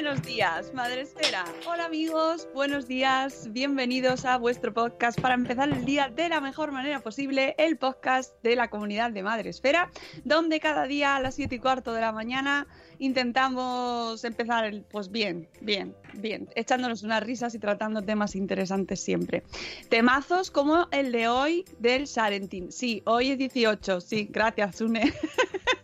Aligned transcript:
Buenos 0.00 0.22
días, 0.22 0.72
Madre 0.74 1.00
Esfera. 1.00 1.44
Hola 1.66 1.86
amigos, 1.86 2.46
buenos 2.54 2.86
días, 2.86 3.48
bienvenidos 3.50 4.24
a 4.24 4.36
vuestro 4.36 4.72
podcast 4.72 5.20
para 5.20 5.34
empezar 5.34 5.68
el 5.70 5.84
día 5.84 6.08
de 6.08 6.28
la 6.28 6.40
mejor 6.40 6.70
manera 6.70 7.00
posible, 7.00 7.56
el 7.58 7.78
podcast 7.78 8.40
de 8.44 8.54
la 8.54 8.70
comunidad 8.70 9.10
de 9.10 9.24
Madre 9.24 9.50
Esfera, 9.50 9.90
donde 10.22 10.60
cada 10.60 10.84
día 10.84 11.16
a 11.16 11.20
las 11.20 11.34
7 11.34 11.56
y 11.56 11.58
cuarto 11.58 11.92
de 11.94 12.00
la 12.00 12.12
mañana 12.12 12.68
intentamos 13.00 14.22
empezar 14.22 14.66
el, 14.66 14.82
pues 14.82 15.10
bien, 15.10 15.48
bien, 15.62 15.96
bien, 16.14 16.48
echándonos 16.54 17.02
unas 17.02 17.24
risas 17.24 17.56
y 17.56 17.58
tratando 17.58 18.00
temas 18.00 18.36
interesantes 18.36 19.00
siempre. 19.00 19.42
Temazos 19.88 20.52
como 20.52 20.86
el 20.92 21.10
de 21.10 21.26
hoy 21.26 21.64
del 21.80 22.06
Sarentín. 22.06 22.70
Sí, 22.70 23.02
hoy 23.04 23.32
es 23.32 23.38
18, 23.38 24.00
sí, 24.00 24.28
gracias, 24.30 24.80
Une. 24.80 25.12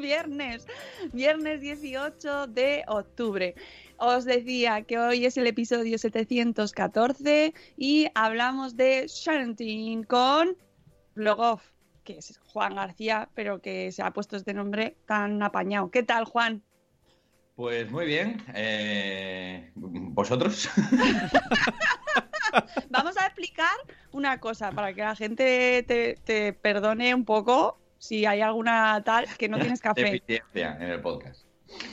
viernes, 0.00 0.66
viernes 1.12 1.60
18 1.60 2.48
de 2.48 2.84
octubre. 2.88 3.54
Os 3.96 4.24
decía 4.24 4.82
que 4.82 4.98
hoy 4.98 5.26
es 5.26 5.36
el 5.36 5.46
episodio 5.46 5.98
714 5.98 7.54
y 7.76 8.08
hablamos 8.14 8.76
de 8.76 9.06
Sharentin 9.06 10.02
con 10.04 10.56
Logov, 11.14 11.60
que 12.04 12.18
es 12.18 12.40
Juan 12.46 12.76
García, 12.76 13.28
pero 13.34 13.60
que 13.60 13.92
se 13.92 14.02
ha 14.02 14.10
puesto 14.10 14.36
este 14.36 14.54
nombre 14.54 14.96
tan 15.06 15.42
apañado. 15.42 15.90
¿Qué 15.90 16.02
tal, 16.02 16.24
Juan? 16.24 16.62
Pues 17.56 17.90
muy 17.90 18.06
bien. 18.06 18.42
Eh, 18.54 19.70
¿Vosotros? 19.74 20.70
Vamos 22.88 23.18
a 23.18 23.26
explicar 23.26 23.76
una 24.12 24.40
cosa 24.40 24.72
para 24.72 24.94
que 24.94 25.02
la 25.02 25.14
gente 25.14 25.84
te, 25.86 26.14
te 26.24 26.54
perdone 26.54 27.14
un 27.14 27.26
poco 27.26 27.78
si 28.00 28.24
hay 28.26 28.40
alguna 28.40 29.02
tal 29.04 29.26
que 29.36 29.48
no 29.48 29.58
tienes 29.60 29.80
café. 29.80 30.02
Deficiencia 30.02 30.76
en 30.80 30.88
el 30.90 31.00
podcast. 31.00 31.44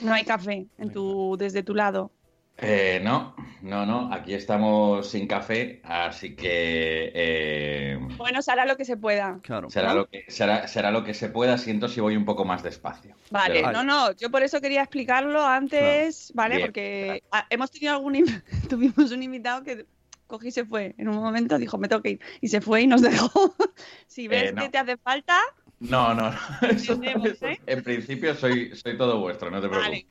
No 0.02 0.14
hay 0.14 0.24
café 0.24 0.66
en 0.80 0.92
tu, 0.92 1.36
desde 1.38 1.62
tu 1.62 1.76
lado. 1.76 2.12
Eh, 2.60 3.00
no, 3.04 3.36
no, 3.62 3.86
no. 3.86 4.12
Aquí 4.12 4.34
estamos 4.34 5.08
sin 5.12 5.28
café, 5.28 5.80
así 5.84 6.36
que. 6.36 7.12
eh, 7.14 8.00
Bueno, 8.18 8.42
se 8.42 8.52
hará 8.52 8.66
lo 8.66 8.76
que 8.78 8.86
se 8.86 8.98
pueda. 8.98 9.40
Claro. 9.44 9.70
será, 9.70 9.94
lo 9.94 10.08
que, 10.10 10.24
será, 10.28 10.68
será 10.68 10.90
lo 10.90 11.04
que 11.04 11.14
se 11.14 11.30
pueda. 11.30 11.60
Siento 11.60 11.88
si 11.88 12.00
voy 12.02 12.16
un 12.18 12.26
poco 12.26 12.46
más 12.46 12.64
despacio. 12.64 13.14
Vale, 13.30 13.56
Pero- 13.62 13.72
no, 13.74 13.84
no, 13.84 14.12
yo 14.14 14.32
por 14.32 14.42
eso 14.42 14.60
quería 14.60 14.82
explicarlo 14.82 15.46
antes, 15.46 16.32
¿vale? 16.34 16.56
Bien. 16.56 16.68
Porque 16.68 17.24
hemos 17.52 17.70
tenido 17.70 17.94
algún 17.94 18.16
tuvimos 18.70 19.12
un 19.12 19.22
invitado 19.22 19.62
que 19.64 19.86
cogí 20.26 20.48
y 20.48 20.52
se 20.52 20.66
fue. 20.66 20.96
En 20.98 21.10
un 21.10 21.18
momento 21.18 21.60
dijo, 21.60 21.78
me 21.78 21.88
tengo 21.88 22.02
que 22.02 22.10
ir. 22.12 22.20
Y 22.42 22.48
se 22.48 22.60
fue 22.62 22.82
y 22.82 22.88
nos 22.88 23.04
dejó. 23.04 23.30
si 24.08 24.28
ves 24.28 24.50
Eh, 24.50 24.54
no. 24.54 24.64
que 24.64 24.70
te 24.70 24.80
hace 24.80 24.98
falta, 24.98 25.40
No, 25.80 26.14
no, 26.14 26.32
no. 26.32 26.38
Eso- 26.70 26.94
Entendemos, 26.94 27.28
eso- 27.30 27.48
¿eh? 27.48 27.60
En 27.66 27.84
principio 27.84 28.36
soy, 28.36 28.76
soy 28.76 28.98
todo 28.98 29.20
vuestro, 29.20 29.50
no 29.52 29.62
te 29.62 29.68
preocupes. 29.70 29.90
Vale. 29.90 30.06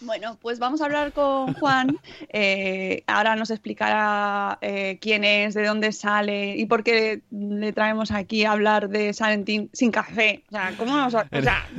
Bueno, 0.00 0.36
pues 0.42 0.58
vamos 0.58 0.82
a 0.82 0.84
hablar 0.84 1.12
con 1.12 1.54
Juan. 1.54 1.98
Eh, 2.36 3.04
ahora 3.06 3.36
nos 3.36 3.50
explicará 3.50 4.58
eh, 4.60 4.98
quién 5.00 5.22
es, 5.24 5.54
de 5.54 5.64
dónde 5.66 5.92
sale 5.92 6.56
y 6.56 6.66
por 6.66 6.82
qué 6.82 7.22
le 7.30 7.72
traemos 7.72 8.10
aquí 8.10 8.44
a 8.44 8.52
hablar 8.52 8.88
de 8.88 9.12
Salentín 9.14 9.70
sin 9.72 9.92
café. 9.92 10.42
O 10.48 10.50
sea, 10.50 10.74
¿cómo 10.76 10.96
nos.? 10.96 11.14
O 11.14 11.42
sea, 11.42 11.66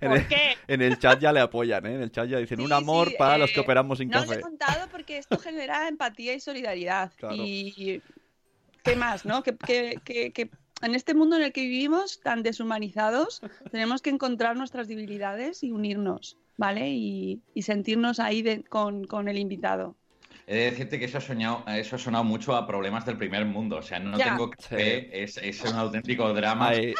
En 0.00 0.08
¿por 0.08 0.18
el, 0.18 0.28
qué? 0.28 0.56
en 0.68 0.80
el 0.82 0.98
chat 0.98 1.18
ya 1.20 1.32
le 1.32 1.40
apoyan, 1.40 1.84
¿eh? 1.86 1.94
En 1.96 2.02
el 2.02 2.12
chat 2.12 2.28
ya 2.28 2.38
dicen 2.38 2.58
Sí, 2.58 2.64
un 2.64 2.72
amor 2.72 3.08
sí, 3.08 3.16
para 3.18 3.36
los 3.36 3.50
eh, 3.50 3.54
que 3.54 3.60
operamos 3.60 3.98
sin 3.98 4.08
No 4.10 4.18
os 4.20 4.24
he 4.26 4.28
café. 4.28 4.40
contado 4.40 4.88
porque 4.90 5.18
esto 5.18 5.36
genera 5.40 5.88
empatía 5.88 6.34
y 6.34 6.40
solidaridad. 6.40 7.12
Claro. 7.16 7.34
Y 7.36 8.00
qué 8.84 8.94
más, 8.96 9.24
¿no? 9.26 9.42
Que- 9.42 9.56
que- 10.04 10.30
que 10.32 10.50
en 10.82 10.94
este 10.94 11.14
mundo 11.14 11.36
en 11.36 11.42
el 11.42 11.52
que 11.52 11.62
vivimos, 11.62 12.20
tan 12.20 12.42
deshumanizados, 12.42 13.40
tenemos 13.70 14.02
que 14.02 14.10
encontrar 14.10 14.56
nuestras 14.56 14.88
debilidades 14.88 15.62
y 15.62 15.70
unirnos, 15.72 16.36
¿vale? 16.56 16.90
Y, 16.90 17.40
y 17.54 17.62
sentirnos 17.62 18.20
ahí 18.20 18.42
de- 18.42 18.62
con, 18.64 19.04
con 19.04 19.28
el 19.28 19.38
invitado. 19.38 19.96
He 20.46 20.56
de 20.56 20.64
decirte 20.72 20.98
que 20.98 21.04
eso 21.04 21.18
ha, 21.18 21.20
soñado, 21.20 21.64
eso 21.68 21.94
ha 21.94 21.98
sonado 21.98 22.24
mucho 22.24 22.56
a 22.56 22.66
problemas 22.66 23.06
del 23.06 23.16
primer 23.16 23.44
mundo. 23.44 23.76
O 23.76 23.82
sea, 23.82 24.00
no 24.00 24.18
Ya. 24.18 24.24
tengo 24.30 24.50
café, 24.50 25.22
es, 25.22 25.36
es 25.36 25.62
un 25.62 25.74
auténtico 25.76 26.32
drama. 26.34 26.74
Eh, 26.74 26.94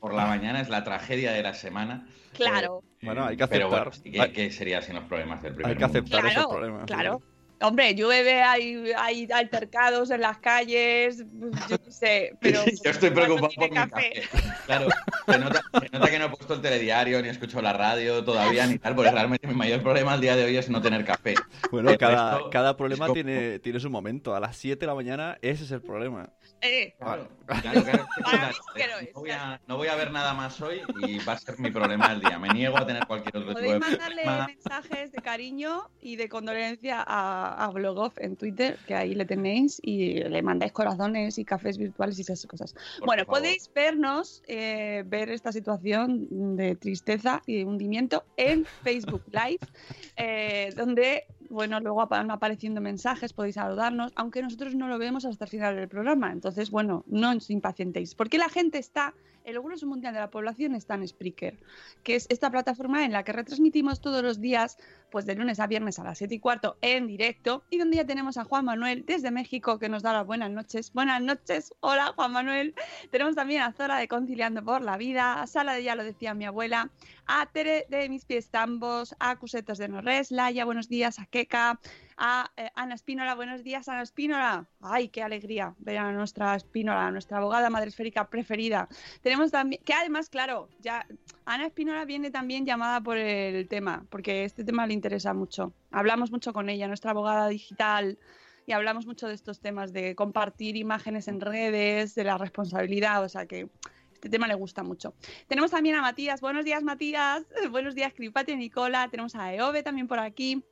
por 0.00 0.14
la 0.14 0.24
mañana 0.26 0.62
es 0.62 0.70
la 0.70 0.84
tragedia 0.84 1.32
de 1.32 1.42
la 1.42 1.52
semana. 1.52 2.06
Claro, 2.32 2.82
Eh, 2.82 3.06
Bueno, 3.06 3.26
hay 3.26 3.36
que 3.36 3.46
Pero 3.46 3.68
bueno, 3.68 3.90
aceptar. 3.90 4.28
¿qué, 4.28 4.32
qué 4.32 4.50
sería 4.50 4.80
sin 4.80 4.94
los 4.94 5.04
problemas 5.04 5.42
del 5.42 5.54
primer 5.54 5.72
Hay 5.72 5.76
que 5.76 5.84
mundo? 5.84 5.98
aceptar 5.98 6.20
esos 6.20 6.32
claro, 6.34 6.48
problemas. 6.48 6.84
claro. 6.86 7.22
Hombre, 7.66 7.94
llueve, 7.94 8.42
hay, 8.42 8.92
hay 8.96 9.28
altercados 9.32 10.10
en 10.10 10.20
las 10.20 10.38
calles, 10.38 11.24
yo 11.68 11.78
qué 11.82 11.90
sé, 11.90 12.36
pero... 12.40 12.62
Yo 12.84 12.90
estoy 12.90 13.10
preocupado 13.10 13.48
por 13.54 13.70
mi 13.70 13.74
café. 13.74 14.22
Claro, 14.66 14.88
se 15.26 15.38
nota, 15.38 15.62
se 15.80 15.88
nota 15.90 16.10
que 16.10 16.18
no 16.18 16.24
he 16.26 16.28
puesto 16.28 16.54
el 16.54 16.60
telediario, 16.60 17.22
ni 17.22 17.28
he 17.28 17.30
escuchado 17.30 17.62
la 17.62 17.72
radio 17.72 18.22
todavía, 18.22 18.66
ni 18.66 18.78
tal, 18.78 18.94
porque 18.94 19.10
realmente 19.10 19.46
mi 19.46 19.54
mayor 19.54 19.82
problema 19.82 20.12
al 20.12 20.20
día 20.20 20.36
de 20.36 20.44
hoy 20.44 20.56
es 20.56 20.68
no 20.68 20.82
tener 20.82 21.04
café. 21.04 21.34
Bueno, 21.70 21.90
El 21.90 21.96
cada, 21.98 22.34
resto 22.34 22.50
cada 22.50 22.70
es 22.70 22.76
problema 22.76 23.06
como- 23.06 23.14
tiene, 23.14 23.58
tiene 23.60 23.80
su 23.80 23.88
momento. 23.90 24.34
A 24.34 24.40
las 24.40 24.56
7 24.56 24.80
de 24.80 24.86
la 24.86 24.94
mañana, 24.94 25.38
ese 25.40 25.64
es 25.64 25.70
el 25.70 25.80
problema. 25.80 26.28
Eh, 26.60 26.94
Claro, 26.98 27.28
claro, 27.46 27.82
claro. 27.82 28.06
No 29.14 29.20
voy, 29.20 29.30
a, 29.30 29.60
no 29.66 29.76
voy 29.76 29.88
a 29.88 29.94
ver 29.94 30.10
nada 30.10 30.34
más 30.34 30.60
hoy 30.60 30.80
y 31.06 31.18
va 31.24 31.34
a 31.34 31.38
ser 31.38 31.58
mi 31.58 31.70
problema 31.70 32.08
del 32.10 32.20
día. 32.20 32.38
Me 32.38 32.48
niego 32.48 32.76
a 32.78 32.86
tener 32.86 33.06
cualquier 33.06 33.36
otro 33.36 33.54
tipo 33.54 33.60
de 33.72 33.78
mandarle 33.78 34.22
problema. 34.22 34.46
mensajes 34.46 35.12
de 35.12 35.22
cariño 35.22 35.90
y 36.00 36.16
de 36.16 36.28
condolencia 36.28 37.02
a, 37.06 37.53
a 37.56 37.68
Blogov 37.70 38.12
en 38.16 38.36
Twitter, 38.36 38.78
que 38.86 38.94
ahí 38.94 39.14
le 39.14 39.24
tenéis, 39.24 39.80
y 39.82 40.14
le 40.14 40.42
mandáis 40.42 40.72
corazones 40.72 41.38
y 41.38 41.44
cafés 41.44 41.78
virtuales 41.78 42.18
y 42.18 42.22
esas 42.22 42.46
cosas. 42.46 42.74
Por 42.98 43.06
bueno, 43.06 43.24
favor. 43.24 43.40
podéis 43.40 43.70
vernos, 43.74 44.42
eh, 44.46 45.04
ver 45.06 45.30
esta 45.30 45.52
situación 45.52 46.56
de 46.56 46.76
tristeza 46.76 47.42
y 47.46 47.58
de 47.58 47.64
hundimiento 47.64 48.24
en 48.36 48.64
Facebook 48.82 49.22
Live, 49.30 49.60
eh, 50.16 50.72
donde, 50.76 51.24
bueno, 51.50 51.80
luego 51.80 52.06
van 52.06 52.30
apareciendo 52.30 52.80
mensajes, 52.80 53.32
podéis 53.32 53.56
saludarnos, 53.56 54.12
aunque 54.16 54.42
nosotros 54.42 54.74
no 54.74 54.88
lo 54.88 54.98
vemos 54.98 55.24
hasta 55.24 55.44
el 55.44 55.50
final 55.50 55.76
del 55.76 55.88
programa. 55.88 56.32
Entonces, 56.32 56.70
bueno, 56.70 57.04
no 57.06 57.30
os 57.32 57.50
impacientéis. 57.50 58.14
Porque 58.14 58.38
la 58.38 58.48
gente 58.48 58.78
está, 58.78 59.14
el 59.44 59.60
Grueso 59.60 59.86
Mundial 59.86 60.14
de 60.14 60.20
la 60.20 60.30
Población 60.30 60.74
está 60.74 60.94
en 60.94 61.06
Spreaker, 61.06 61.58
que 62.02 62.16
es 62.16 62.26
esta 62.30 62.50
plataforma 62.50 63.04
en 63.04 63.12
la 63.12 63.24
que 63.24 63.32
retransmitimos 63.32 64.00
todos 64.00 64.22
los 64.22 64.40
días, 64.40 64.78
pues 65.14 65.26
de 65.26 65.36
lunes 65.36 65.60
a 65.60 65.68
viernes 65.68 66.00
a 66.00 66.02
las 66.02 66.18
7 66.18 66.34
y 66.34 66.40
cuarto 66.40 66.76
en 66.80 67.06
directo, 67.06 67.62
y 67.70 67.78
donde 67.78 67.98
ya 67.98 68.04
tenemos 68.04 68.36
a 68.36 68.42
Juan 68.42 68.64
Manuel 68.64 69.04
desde 69.06 69.30
México 69.30 69.78
que 69.78 69.88
nos 69.88 70.02
da 70.02 70.12
las 70.12 70.26
buenas 70.26 70.50
noches. 70.50 70.92
Buenas 70.92 71.22
noches, 71.22 71.72
hola 71.78 72.12
Juan 72.16 72.32
Manuel. 72.32 72.74
Tenemos 73.12 73.36
también 73.36 73.62
a 73.62 73.72
Zora 73.72 73.98
de 73.98 74.08
Conciliando 74.08 74.64
por 74.64 74.82
la 74.82 74.96
Vida, 74.96 75.40
a 75.40 75.46
Sala 75.46 75.74
de 75.74 75.84
Ya 75.84 75.94
lo 75.94 76.02
decía 76.02 76.34
mi 76.34 76.46
abuela, 76.46 76.90
a 77.26 77.46
Tere 77.46 77.86
de 77.90 78.08
Mis 78.08 78.24
Pies 78.24 78.48
Tambos, 78.50 79.14
a 79.20 79.36
Cusetos 79.36 79.78
de 79.78 79.86
Norres, 79.86 80.32
Laia, 80.32 80.64
buenos 80.64 80.88
días, 80.88 81.20
a 81.20 81.26
Keka, 81.26 81.78
a 82.16 82.50
eh, 82.56 82.70
Ana 82.74 82.94
Espínola. 82.94 83.34
Buenos 83.34 83.62
días, 83.62 83.88
Ana 83.88 84.02
Espínola. 84.02 84.66
Ay, 84.80 85.08
qué 85.08 85.22
alegría 85.22 85.74
ver 85.78 85.98
a 85.98 86.12
nuestra 86.12 86.54
Espínola, 86.54 87.10
nuestra 87.10 87.38
abogada 87.38 87.70
madresférica 87.70 88.28
preferida. 88.28 88.88
Tenemos 89.22 89.50
también, 89.50 89.82
que 89.84 89.94
además, 89.94 90.28
claro, 90.28 90.68
ya 90.80 91.06
Ana 91.44 91.66
Espínola 91.66 92.04
viene 92.04 92.30
también 92.30 92.64
llamada 92.64 93.00
por 93.00 93.16
el 93.16 93.68
tema, 93.68 94.04
porque 94.10 94.44
este 94.44 94.64
tema 94.64 94.86
le 94.86 94.94
interesa 95.04 95.34
mucho. 95.34 95.74
Hablamos 95.90 96.30
mucho 96.30 96.54
con 96.54 96.70
ella, 96.70 96.88
nuestra 96.88 97.10
abogada 97.10 97.48
digital, 97.48 98.18
y 98.66 98.72
hablamos 98.72 99.04
mucho 99.04 99.28
de 99.28 99.34
estos 99.34 99.60
temas 99.60 99.92
de 99.92 100.14
compartir 100.14 100.76
imágenes 100.76 101.28
en 101.28 101.42
redes, 101.42 102.14
de 102.14 102.24
la 102.24 102.38
responsabilidad, 102.38 103.22
o 103.22 103.28
sea 103.28 103.44
que 103.44 103.68
este 104.14 104.30
tema 104.30 104.48
le 104.48 104.54
gusta 104.54 104.82
mucho. 104.82 105.12
Tenemos 105.46 105.70
también 105.72 105.96
a 105.96 106.00
Matías. 106.00 106.40
Buenos 106.40 106.64
días, 106.64 106.82
Matías. 106.82 107.44
Buenos 107.70 107.94
días, 107.94 108.14
Cripati 108.14 108.56
Nicola. 108.56 109.08
Tenemos 109.10 109.34
a 109.34 109.52
Eove 109.54 109.82
también 109.82 110.08
por 110.08 110.18
aquí 110.18 110.64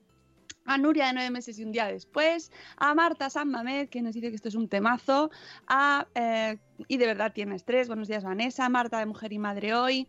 a 0.64 0.78
Nuria 0.78 1.08
de 1.08 1.12
nueve 1.12 1.30
meses 1.30 1.58
y 1.58 1.64
un 1.64 1.72
día 1.72 1.86
después, 1.86 2.52
a 2.76 2.94
Marta 2.94 3.28
San 3.28 3.50
Mamed, 3.50 3.88
que 3.88 4.00
nos 4.00 4.14
dice 4.14 4.30
que 4.30 4.36
esto 4.36 4.48
es 4.48 4.54
un 4.54 4.68
temazo, 4.68 5.30
a, 5.66 6.06
eh, 6.14 6.56
y 6.86 6.98
de 6.98 7.06
verdad 7.06 7.32
tienes 7.34 7.64
tres, 7.64 7.88
buenos 7.88 8.06
días 8.06 8.22
Vanessa, 8.22 8.68
Marta 8.68 9.00
de 9.00 9.06
Mujer 9.06 9.32
y 9.32 9.38
Madre 9.38 9.74
Hoy, 9.74 10.08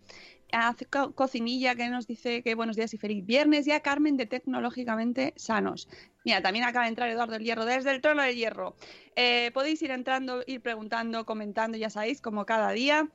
a 0.53 0.75
Cocinilla 1.15 1.75
que 1.75 1.89
nos 1.89 2.07
dice 2.07 2.43
que 2.43 2.55
buenos 2.55 2.75
días 2.75 2.93
y 2.93 2.97
feliz 2.97 3.25
viernes, 3.25 3.67
y 3.67 3.71
a 3.71 3.81
Carmen 3.81 4.15
de 4.15 4.27
Tecnológicamente 4.27 5.33
Sanos. 5.35 5.89
Mira, 6.23 6.41
también 6.41 6.63
acaba 6.63 6.85
de 6.85 6.89
entrar 6.89 7.09
Eduardo 7.09 7.35
el 7.35 7.43
Hierro 7.43 7.65
desde 7.65 7.91
el 7.91 8.01
trono 8.01 8.21
del 8.21 8.35
hierro. 8.35 8.75
Eh, 9.15 9.51
podéis 9.53 9.81
ir 9.81 9.91
entrando, 9.91 10.43
ir 10.45 10.61
preguntando, 10.61 11.25
comentando, 11.25 11.77
ya 11.77 11.89
sabéis, 11.89 12.21
como 12.21 12.45
cada 12.45 12.71
día 12.71 13.09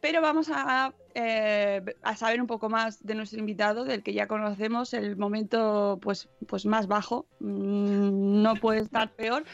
pero 0.00 0.20
vamos 0.20 0.48
eh, 1.14 1.82
a, 2.02 2.16
saber 2.16 2.40
un 2.40 2.46
poco 2.46 2.68
más 2.68 3.04
de 3.04 3.14
nuestro 3.16 3.40
invitado, 3.40 3.84
del 3.84 4.02
que 4.04 4.12
ya 4.12 4.28
conocemos, 4.28 4.94
el 4.94 5.16
momento 5.16 5.98
pues, 6.00 6.28
pues 6.46 6.66
más 6.66 6.86
bajo, 6.86 7.26
mm, 7.40 8.42
no 8.42 8.54
puede 8.56 8.82
estar 8.82 9.10
peor, 9.12 9.44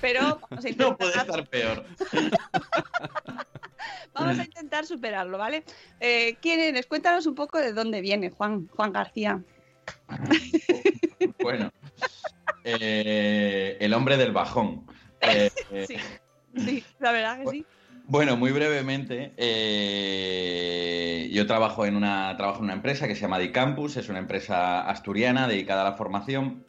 pero 0.00 0.40
vamos 0.48 0.64
a. 0.64 0.68
No 0.78 0.96
puede 0.96 1.16
estar 1.16 1.46
peor. 1.48 1.84
vamos 4.14 4.38
a 4.38 4.44
intentar 4.44 4.86
superarlo, 4.86 5.38
¿vale? 5.38 5.64
Eh, 6.00 6.36
¿Quién 6.40 6.60
eres? 6.60 6.86
Cuéntanos 6.86 7.26
un 7.26 7.34
poco 7.34 7.58
de 7.58 7.72
dónde 7.72 8.00
viene 8.00 8.30
Juan, 8.30 8.68
Juan 8.68 8.92
García. 8.92 9.42
bueno, 11.42 11.70
eh, 12.64 13.76
el 13.80 13.94
hombre 13.94 14.16
del 14.16 14.32
bajón. 14.32 14.86
sí, 15.86 15.96
sí, 16.56 16.84
la 16.98 17.12
verdad 17.12 17.38
que 17.40 17.46
sí. 17.48 17.66
Bueno, 18.10 18.38
muy 18.38 18.52
brevemente, 18.52 19.34
eh, 19.36 21.28
yo 21.30 21.46
trabajo 21.46 21.84
en, 21.84 21.94
una, 21.94 22.34
trabajo 22.38 22.60
en 22.60 22.64
una 22.64 22.72
empresa 22.72 23.06
que 23.06 23.14
se 23.14 23.20
llama 23.20 23.38
Dicampus, 23.38 23.98
es 23.98 24.08
una 24.08 24.18
empresa 24.18 24.80
asturiana 24.88 25.46
dedicada 25.46 25.82
a 25.82 25.90
la 25.90 25.92
formación 25.92 26.64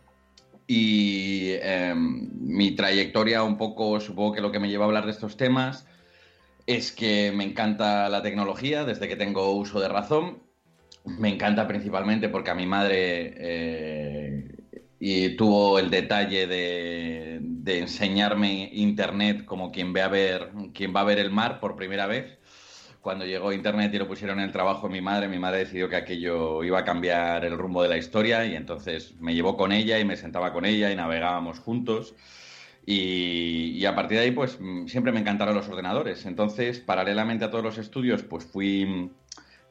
y 0.67 1.53
em, 1.61 2.29
mi 2.41 2.71
trayectoria 2.71 3.41
un 3.43 3.55
poco, 3.55 4.01
supongo 4.01 4.33
que 4.33 4.41
lo 4.41 4.51
que 4.51 4.59
me 4.59 4.67
lleva 4.67 4.83
a 4.83 4.87
hablar 4.87 5.05
de 5.05 5.11
estos 5.11 5.37
temas 5.37 5.87
es 6.69 6.91
que 6.91 7.31
me 7.31 7.43
encanta 7.45 8.07
la 8.09 8.21
tecnología 8.21 8.85
desde 8.85 9.07
que 9.07 9.15
tengo 9.15 9.53
uso 9.53 9.79
de 9.79 9.87
razón. 9.87 10.43
Me 11.03 11.29
encanta 11.29 11.67
principalmente 11.67 12.29
porque 12.29 12.51
a 12.51 12.55
mi 12.55 12.67
madre 12.67 13.33
eh, 13.37 14.55
y 14.99 15.35
tuvo 15.35 15.79
el 15.79 15.89
detalle 15.89 16.45
de, 16.45 17.41
enseñarme 17.65 18.69
internet 18.73 19.45
como 19.45 19.71
quien 19.71 19.93
ve 19.93 20.01
a 20.01 20.07
ver 20.07 20.49
quien 20.73 20.95
va 20.95 21.01
a 21.01 21.03
ver 21.03 21.19
el 21.19 21.29
mar 21.29 21.59
por 21.59 21.75
primera 21.75 22.07
vez 22.07 22.39
cuando 22.99 23.25
llegó 23.25 23.53
internet 23.53 23.93
y 23.93 23.99
lo 23.99 24.07
pusieron 24.07 24.39
en 24.39 24.45
el 24.45 24.51
trabajo 24.51 24.87
de 24.87 24.93
mi 24.93 25.01
madre 25.01 25.27
mi 25.27 25.37
madre 25.37 25.59
decidió 25.59 25.87
que 25.87 25.95
aquello 25.95 26.63
iba 26.63 26.79
a 26.79 26.83
cambiar 26.83 27.45
el 27.45 27.55
rumbo 27.55 27.83
de 27.83 27.89
la 27.89 27.97
historia 27.97 28.43
y 28.47 28.55
entonces 28.55 29.13
me 29.19 29.35
llevó 29.35 29.55
con 29.55 29.71
ella 29.71 29.99
y 29.99 30.05
me 30.05 30.17
sentaba 30.17 30.51
con 30.51 30.65
ella 30.65 30.91
y 30.91 30.95
navegábamos 30.95 31.59
juntos 31.59 32.15
y, 32.85 33.85
a 33.85 33.95
partir 33.95 34.17
de 34.17 34.25
ahí 34.25 34.31
pues 34.31 34.59
siempre 34.87 35.11
me 35.11 35.19
encantaron 35.19 35.55
los 35.55 35.67
ordenadores 35.69 36.25
entonces 36.25 36.79
paralelamente 36.79 37.45
a 37.45 37.51
todos 37.51 37.63
los 37.63 37.77
estudios 37.77 38.23
pues 38.23 38.45
fui 38.45 39.11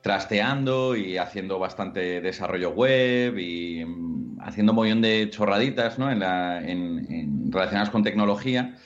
trasteando 0.03 0.97
y 0.97 1.19
haciendo 1.19 1.59
bastante 1.59 2.21
desarrollo 2.21 2.71
web 2.71 3.39
y 3.39 3.85
mm, 3.85 4.41
haciendo 4.41 4.73
un 4.73 4.77
montón 4.77 5.03
de 5.03 5.29
chorraditas 5.31 5.99
¿no? 5.99 6.11
en 6.11 6.21
la, 6.21 6.61
relacionadas 6.61 7.91
con 7.91 8.03
tecnología. 8.03 8.77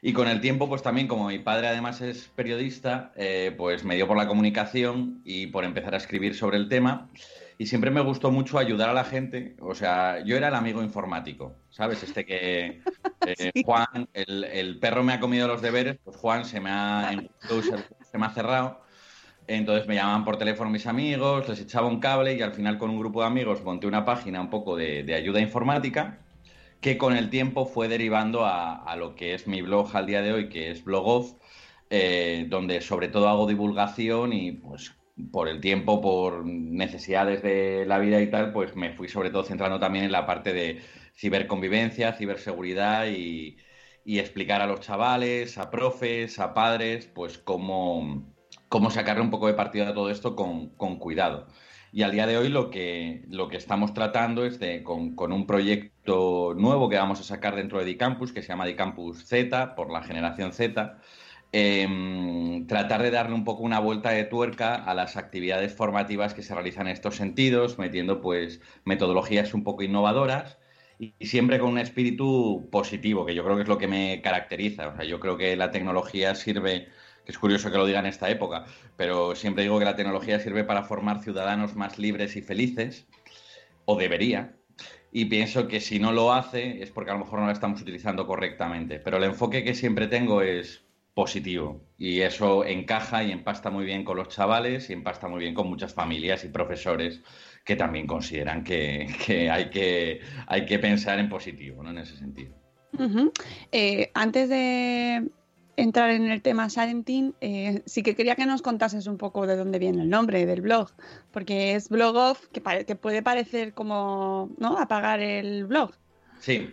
Y 0.00 0.12
con 0.12 0.28
el 0.28 0.40
tiempo, 0.40 0.68
pues 0.68 0.82
también, 0.82 1.08
como 1.08 1.26
mi 1.26 1.40
padre 1.40 1.66
además 1.66 2.00
es 2.00 2.30
periodista, 2.36 3.12
eh, 3.16 3.52
pues 3.56 3.84
me 3.84 3.96
dio 3.96 4.06
por 4.06 4.16
la 4.16 4.28
comunicación 4.28 5.20
y 5.24 5.48
por 5.48 5.64
empezar 5.64 5.94
a 5.94 5.96
escribir 5.96 6.36
sobre 6.36 6.56
el 6.56 6.68
tema. 6.68 7.08
Y 7.58 7.66
siempre 7.66 7.90
me 7.90 8.00
gustó 8.00 8.30
mucho 8.30 8.58
ayudar 8.58 8.88
a 8.88 8.94
la 8.94 9.04
gente. 9.04 9.56
O 9.60 9.74
sea, 9.74 10.24
yo 10.24 10.36
era 10.36 10.48
el 10.48 10.54
amigo 10.54 10.82
informático, 10.82 11.56
¿sabes? 11.70 12.02
Este 12.04 12.24
que 12.24 12.82
eh, 13.26 13.52
Juan, 13.66 14.08
el, 14.14 14.44
el, 14.44 14.78
perro 14.78 15.02
me 15.02 15.12
ha 15.12 15.20
comido 15.20 15.48
los 15.48 15.60
deberes, 15.60 15.98
pues 16.04 16.16
Juan 16.16 16.44
se 16.44 16.60
me 16.60 16.70
ha, 16.70 17.10
se 18.10 18.18
me 18.18 18.26
ha 18.26 18.30
cerrado 18.30 18.80
entonces 19.48 19.88
me 19.88 19.94
llamaban 19.94 20.24
por 20.24 20.36
teléfono 20.36 20.70
mis 20.70 20.86
amigos, 20.86 21.48
les 21.48 21.60
echaba 21.60 21.88
un 21.88 22.00
cable 22.00 22.34
y 22.34 22.42
al 22.42 22.52
final 22.52 22.76
con 22.78 22.90
un 22.90 22.98
grupo 22.98 23.22
de 23.22 23.28
amigos 23.28 23.64
monté 23.64 23.86
una 23.86 24.04
página 24.04 24.42
un 24.42 24.50
poco 24.50 24.76
de, 24.76 25.14
ayuda 25.14 25.40
informática 25.40 26.18
que 26.82 26.98
con 26.98 27.16
el 27.16 27.30
tiempo 27.30 27.64
fue 27.66 27.88
derivando 27.88 28.44
a, 28.44 28.94
lo 28.96 29.14
que 29.14 29.34
es 29.34 29.46
mi 29.48 29.62
blog 29.62 29.96
al 29.96 30.06
día 30.06 30.22
de 30.22 30.32
hoy, 30.32 30.48
que 30.48 30.70
es 30.70 30.84
Blogoff, 30.84 31.32
eh, 31.90 32.46
donde 32.48 32.80
sobre 32.82 33.08
todo 33.08 33.28
hago 33.28 33.48
divulgación 33.48 34.32
y 34.32 34.52
pues 34.52 34.94
por 35.32 35.48
el 35.48 35.60
tiempo, 35.60 36.00
por 36.00 36.44
necesidades 36.44 37.42
de 37.42 37.84
la 37.86 37.98
vida 37.98 38.20
y 38.20 38.30
tal, 38.30 38.52
pues 38.52 38.76
me 38.76 38.92
fui 38.92 39.08
sobre 39.08 39.30
todo 39.30 39.44
centrando 39.44 39.78
también 39.80 40.04
en 40.04 40.12
la 40.12 40.26
parte 40.26 40.52
de 40.52 40.80
ciberconvivencia, 41.16 42.12
ciberseguridad 42.14 43.06
y, 43.08 43.58
explicar 44.06 44.62
a 44.62 44.66
los 44.66 44.80
chavales, 44.80 45.58
a 45.58 45.70
profes, 45.70 46.38
a 46.38 46.54
padres, 46.54 47.06
pues 47.06 47.36
cómo 47.38 48.24
cómo 48.68 48.90
sacarle 48.90 49.22
un 49.22 49.30
poco 49.30 49.46
de 49.46 49.54
partido 49.54 49.86
a 49.86 49.94
todo 49.94 50.10
esto 50.10 50.36
con, 50.36 50.68
cuidado. 50.98 51.46
Y 51.90 52.02
al 52.02 52.12
día 52.12 52.26
de 52.26 52.36
hoy 52.36 52.48
lo 52.48 52.70
que, 52.70 53.24
lo 53.30 53.48
que 53.48 53.56
estamos 53.56 53.94
tratando 53.94 54.44
es 54.44 54.58
de, 54.60 54.82
con, 54.82 55.14
un 55.32 55.46
proyecto 55.46 56.54
nuevo 56.54 56.88
que 56.88 56.98
vamos 56.98 57.20
a 57.20 57.24
sacar 57.24 57.56
dentro 57.56 57.78
de 57.78 57.86
Dicampus, 57.86 58.32
que 58.32 58.42
se 58.42 58.48
llama 58.48 58.66
Dicampus 58.66 59.24
Z, 59.26 59.74
por 59.74 59.90
la 59.90 60.02
generación 60.02 60.52
Z, 60.52 60.98
em, 61.52 62.66
tratar 62.66 63.02
de 63.02 63.10
darle 63.10 63.34
un 63.34 63.44
poco 63.44 63.62
una 63.62 63.80
vuelta 63.80 64.10
de 64.10 64.24
tuerca 64.24 64.74
a 64.74 64.94
las 64.94 65.16
actividades 65.16 65.74
formativas 65.74 66.34
que 66.34 66.42
se 66.42 66.54
realizan 66.54 66.86
en 66.86 66.92
estos 66.94 67.16
sentidos, 67.16 67.78
metiendo 67.78 68.20
pues 68.20 68.60
metodologías 68.84 69.54
un 69.54 69.64
poco 69.64 69.82
innovadoras 69.82 70.58
y, 70.98 71.14
y 71.18 71.26
siempre 71.26 71.58
con 71.58 71.70
un 71.70 71.78
espíritu 71.78 72.68
positivo, 72.70 73.24
que 73.26 73.34
yo 73.34 73.44
creo 73.44 73.56
que 73.56 73.62
es 73.62 73.68
lo 73.68 73.78
que 73.78 73.88
me 73.88 74.20
caracteriza. 74.22 74.88
O 74.88 74.96
sea, 74.96 75.04
yo 75.04 75.20
creo 75.20 75.36
que 75.36 75.56
la 75.56 75.70
tecnología 75.70 76.34
sirve 76.34 76.88
es 77.28 77.38
curioso 77.38 77.70
que 77.70 77.76
lo 77.76 77.86
diga 77.86 78.00
en 78.00 78.06
esta 78.06 78.30
época, 78.30 78.64
pero 78.96 79.34
siempre 79.36 79.62
digo 79.62 79.78
que 79.78 79.84
la 79.84 79.96
tecnología 79.96 80.40
sirve 80.40 80.64
para 80.64 80.82
formar 80.84 81.22
ciudadanos 81.22 81.76
más 81.76 81.98
libres 81.98 82.36
y 82.36 82.42
felices, 82.42 83.06
o 83.84 83.96
debería, 83.96 84.56
y 85.12 85.26
pienso 85.26 85.68
que 85.68 85.80
si 85.80 85.98
no 85.98 86.12
lo 86.12 86.32
hace 86.32 86.82
es 86.82 86.90
porque 86.90 87.10
a 87.10 87.14
lo 87.14 87.20
mejor 87.20 87.40
no 87.40 87.46
la 87.46 87.52
estamos 87.52 87.80
utilizando 87.82 88.26
correctamente. 88.26 88.98
Pero 88.98 89.18
el 89.18 89.24
enfoque 89.24 89.64
que 89.64 89.74
siempre 89.74 90.06
tengo 90.06 90.42
es 90.42 90.84
positivo 91.18 91.82
y 91.98 92.20
eso 92.20 92.64
encaja 92.64 93.24
y 93.24 93.32
empasta 93.32 93.70
muy 93.70 93.84
bien 93.84 94.04
con 94.04 94.16
los 94.16 94.28
chavales 94.28 94.88
y 94.88 94.92
empasta 94.92 95.26
muy 95.26 95.40
bien 95.40 95.52
con 95.52 95.68
muchas 95.68 95.92
familias 95.92 96.44
y 96.44 96.48
profesores 96.48 97.22
que 97.64 97.74
también 97.74 98.06
consideran 98.06 98.62
que, 98.62 99.08
hay, 99.50 99.68
que 99.68 100.20
hay 100.46 100.64
que 100.64 100.78
pensar 100.78 101.18
en 101.18 101.28
positivo, 101.28 101.82
¿no? 101.82 101.90
En 101.90 101.98
ese 101.98 102.16
sentido. 102.16 102.54
Eh, 103.72 104.12
antes 104.14 104.48
de, 104.48 105.28
entrar 105.74 106.10
en 106.10 106.30
el 106.30 106.40
tema 106.40 106.70
Salentín, 106.70 107.34
eh, 107.40 107.82
sí 107.84 108.04
que 108.04 108.14
quería 108.14 108.36
que 108.36 108.46
nos 108.46 108.62
contases 108.62 109.08
un 109.08 109.18
poco 109.18 109.48
de 109.48 109.56
dónde 109.56 109.80
viene 109.80 110.02
el 110.02 110.08
nombre 110.08 110.46
del 110.46 110.60
blog, 110.60 110.92
porque 111.32 111.74
es 111.74 111.88
blog 111.88 112.14
off, 112.14 112.46
que, 112.52 112.62
que 112.84 112.94
puede 112.94 113.24
parecer 113.24 113.74
como, 113.74 114.50
¿no? 114.58 114.78
Apagar 114.78 115.18
el 115.18 115.64
blog. 115.64 115.90
Sí, 116.38 116.70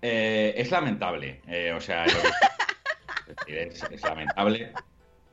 eh, 0.00 0.54
es 0.56 0.70
lamentable, 0.70 1.40
eh, 1.48 1.72
o 1.72 1.80
sea, 1.80 2.06
es, 3.46 4.02
lamentable. 4.02 4.72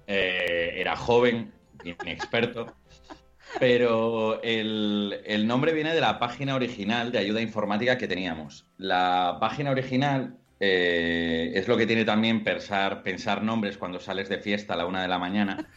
era 0.08 0.96
joven, 0.96 1.52
inexperto, 1.84 2.76
pero 3.60 4.42
el, 4.44 5.22
el 5.26 5.48
nombre 5.48 5.74
viene 5.74 5.94
de 5.94 6.02
la 6.02 6.20
página 6.20 6.56
original 6.56 7.12
de 7.12 7.20
ayuda 7.20 7.42
informática 7.42 7.98
que 7.98 8.08
teníamos. 8.08 8.66
La 8.78 9.38
página 9.40 9.72
original 9.72 10.38
eh, 10.60 11.52
es 11.54 11.68
lo 11.68 11.76
que 11.76 11.86
tiene 11.86 12.06
también 12.06 12.44
pensar, 12.44 13.04
pensar 13.04 13.44
nombres 13.44 13.78
cuando 13.78 14.00
sales 14.00 14.30
de 14.30 14.40
fiesta 14.40 14.74
a 14.74 14.78
la 14.78 14.86
una 14.86 15.02
de 15.02 15.08
la 15.08 15.20
mañana. 15.20 15.68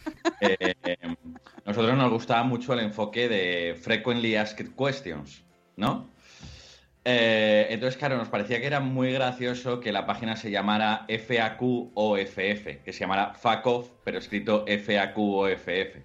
Eh, 0.41 0.73
nosotros 1.65 1.97
nos 1.97 2.11
gustaba 2.11 2.43
mucho 2.43 2.73
el 2.73 2.79
enfoque 2.79 3.27
de 3.27 3.75
Frequently 3.75 4.35
Asked 4.35 4.69
Questions, 4.75 5.43
¿no? 5.75 6.09
Eh, 7.05 7.67
entonces, 7.69 7.97
claro, 7.97 8.17
nos 8.17 8.27
parecía 8.29 8.59
que 8.59 8.67
era 8.67 8.79
muy 8.79 9.11
gracioso 9.13 9.79
que 9.79 9.91
la 9.91 10.05
página 10.05 10.35
se 10.35 10.51
llamara 10.51 11.05
FAQ 11.07 11.61
o 11.93 12.17
FF, 12.17 12.81
que 12.83 12.93
se 12.93 12.99
llamara 12.99 13.33
FACOF, 13.33 13.89
pero 14.03 14.19
escrito 14.19 14.65
FAQ 14.67 15.17
o 15.17 15.47
FF. 15.47 16.03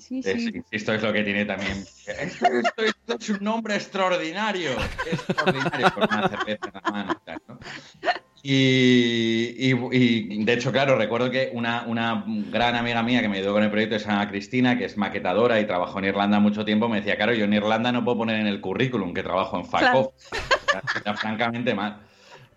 Sí, 0.00 0.20
Es- 0.24 0.44
sí. 0.44 0.62
esto 0.70 0.94
es 0.94 1.02
lo 1.02 1.12
que 1.12 1.22
tiene 1.22 1.44
también. 1.44 1.72
Esto, 1.72 2.46
esto- 2.46 2.82
esto 2.82 3.16
es 3.20 3.28
un 3.30 3.38
nombre 3.44 3.74
extraordinario. 3.76 4.70
Extraordinario 5.10 5.94
con 5.94 6.02
una 6.04 6.28
cerveza 6.28 6.66
en 6.66 6.72
la 6.74 6.90
mano. 6.90 7.20
¿no? 7.48 7.58
Y, 8.44 9.54
y- 9.56 9.72
y, 9.92 10.44
de 10.44 10.52
hecho, 10.52 10.72
claro, 10.72 10.96
recuerdo 10.96 11.30
que 11.30 11.50
una, 11.52 11.84
una 11.86 12.24
gran 12.26 12.74
amiga 12.74 13.02
mía 13.02 13.20
que 13.22 13.28
me 13.28 13.38
ayudó 13.38 13.52
con 13.52 13.62
el 13.62 13.70
proyecto 13.70 13.98
se 14.00 14.08
llama 14.08 14.28
Cristina, 14.28 14.76
que 14.76 14.84
es 14.86 14.96
maquetadora 14.96 15.60
y 15.60 15.64
trabajó 15.66 16.00
en 16.00 16.06
Irlanda 16.06 16.40
mucho 16.40 16.64
tiempo, 16.64 16.88
me 16.88 16.96
decía, 16.98 17.16
claro, 17.16 17.34
yo 17.34 17.44
en 17.44 17.52
Irlanda 17.52 17.92
no 17.92 18.04
puedo 18.04 18.18
poner 18.18 18.40
en 18.40 18.48
el 18.48 18.60
currículum 18.60 19.14
que 19.14 19.22
trabajo 19.22 19.58
en 19.58 19.64
FACOF. 19.64 20.08
Era 21.04 21.14
francamente 21.16 21.74
mal. 21.74 22.00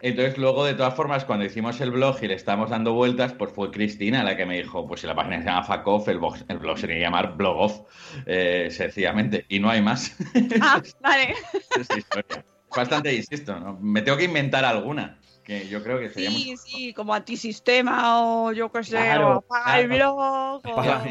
Entonces, 0.01 0.37
luego, 0.37 0.65
de 0.65 0.73
todas 0.73 0.93
formas, 0.95 1.23
cuando 1.23 1.45
hicimos 1.45 1.79
el 1.81 1.91
blog 1.91 2.17
y 2.21 2.27
le 2.27 2.33
estábamos 2.33 2.69
dando 2.69 2.93
vueltas, 2.93 3.33
pues 3.33 3.51
fue 3.51 3.71
Cristina 3.71 4.23
la 4.23 4.35
que 4.35 4.45
me 4.45 4.57
dijo, 4.57 4.87
pues 4.87 5.01
si 5.01 5.07
la 5.07 5.15
página 5.15 5.39
se 5.39 5.45
llama 5.45 5.63
FACOF, 5.63 6.07
el 6.09 6.17
blog, 6.17 6.35
el 6.47 6.57
blog 6.57 6.77
se 6.77 6.87
tiene 6.87 6.99
que 7.01 7.05
llamar 7.05 7.37
Blogoff, 7.37 7.81
eh, 8.25 8.69
sencillamente. 8.71 9.45
Y 9.49 9.59
no 9.59 9.69
hay 9.69 9.81
más. 9.81 10.15
Ah, 10.61 10.81
vale. 10.99 11.35
Esa 11.79 11.97
historia. 11.97 12.43
Bastante, 12.75 13.13
insisto, 13.15 13.57
¿no? 13.59 13.77
Me 13.79 14.01
tengo 14.01 14.17
que 14.17 14.25
inventar 14.25 14.65
alguna, 14.65 15.17
que 15.45 15.67
yo 15.69 15.81
creo 15.83 15.99
que 15.99 16.09
sería 16.09 16.31
Sí, 16.31 16.47
muy... 16.47 16.57
sí, 16.57 16.93
como 16.93 17.13
antisistema 17.13 18.19
o 18.25 18.51
yo 18.51 18.71
qué 18.71 18.83
sé, 18.83 18.97
Claro, 18.97 19.29
o 19.29 19.37
apaga 19.37 19.79
el 19.79 19.87
blog. 19.89 20.61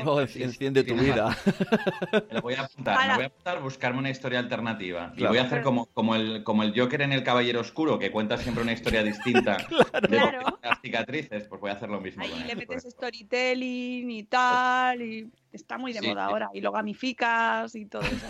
o- 0.08 0.20
enciende 0.20 0.82
sí, 0.82 0.88
tu 0.88 0.98
sí. 0.98 1.04
vida. 1.04 1.36
Me 2.28 2.34
lo 2.34 2.40
voy 2.42 2.54
a 2.54 2.62
apuntar, 2.62 2.96
Para. 2.96 3.08
me 3.10 3.14
voy 3.14 3.24
a 3.24 3.26
apuntar, 3.28 3.62
buscarme 3.62 3.98
una 4.00 4.10
historia 4.10 4.40
alternativa. 4.40 5.12
Y 5.14 5.18
Claro. 5.18 5.30
voy 5.30 5.38
a 5.38 5.42
hacer 5.44 5.62
como, 5.62 5.86
como, 5.86 6.16
el, 6.16 6.42
como 6.42 6.64
el 6.64 6.78
Joker 6.78 7.02
en 7.02 7.12
El 7.12 7.22
Caballero 7.22 7.60
Oscuro, 7.60 7.98
que 7.98 8.10
cuenta 8.10 8.36
siempre 8.36 8.62
una 8.62 8.72
historia 8.72 9.02
distinta 9.04 9.66
de 10.08 10.18
Claro. 10.18 10.58
las 10.62 10.80
cicatrices, 10.80 11.44
pues 11.46 11.60
voy 11.60 11.70
a 11.70 11.74
hacer 11.74 11.88
lo 11.88 12.00
mismo 12.00 12.24
Ahí 12.24 12.30
con 12.30 12.40
le 12.40 12.50
él, 12.52 12.58
metes 12.58 12.82
pues. 12.82 12.92
storytelling 12.94 14.10
y 14.10 14.24
tal, 14.24 15.00
y 15.00 15.30
está 15.52 15.78
muy 15.78 15.92
de 15.92 16.00
Sí, 16.00 16.08
moda 16.08 16.24
sí. 16.26 16.30
ahora, 16.32 16.50
y 16.52 16.60
lo 16.60 16.72
gamificas 16.72 17.74
y 17.76 17.86
todo 17.86 18.02
eso. 18.02 18.26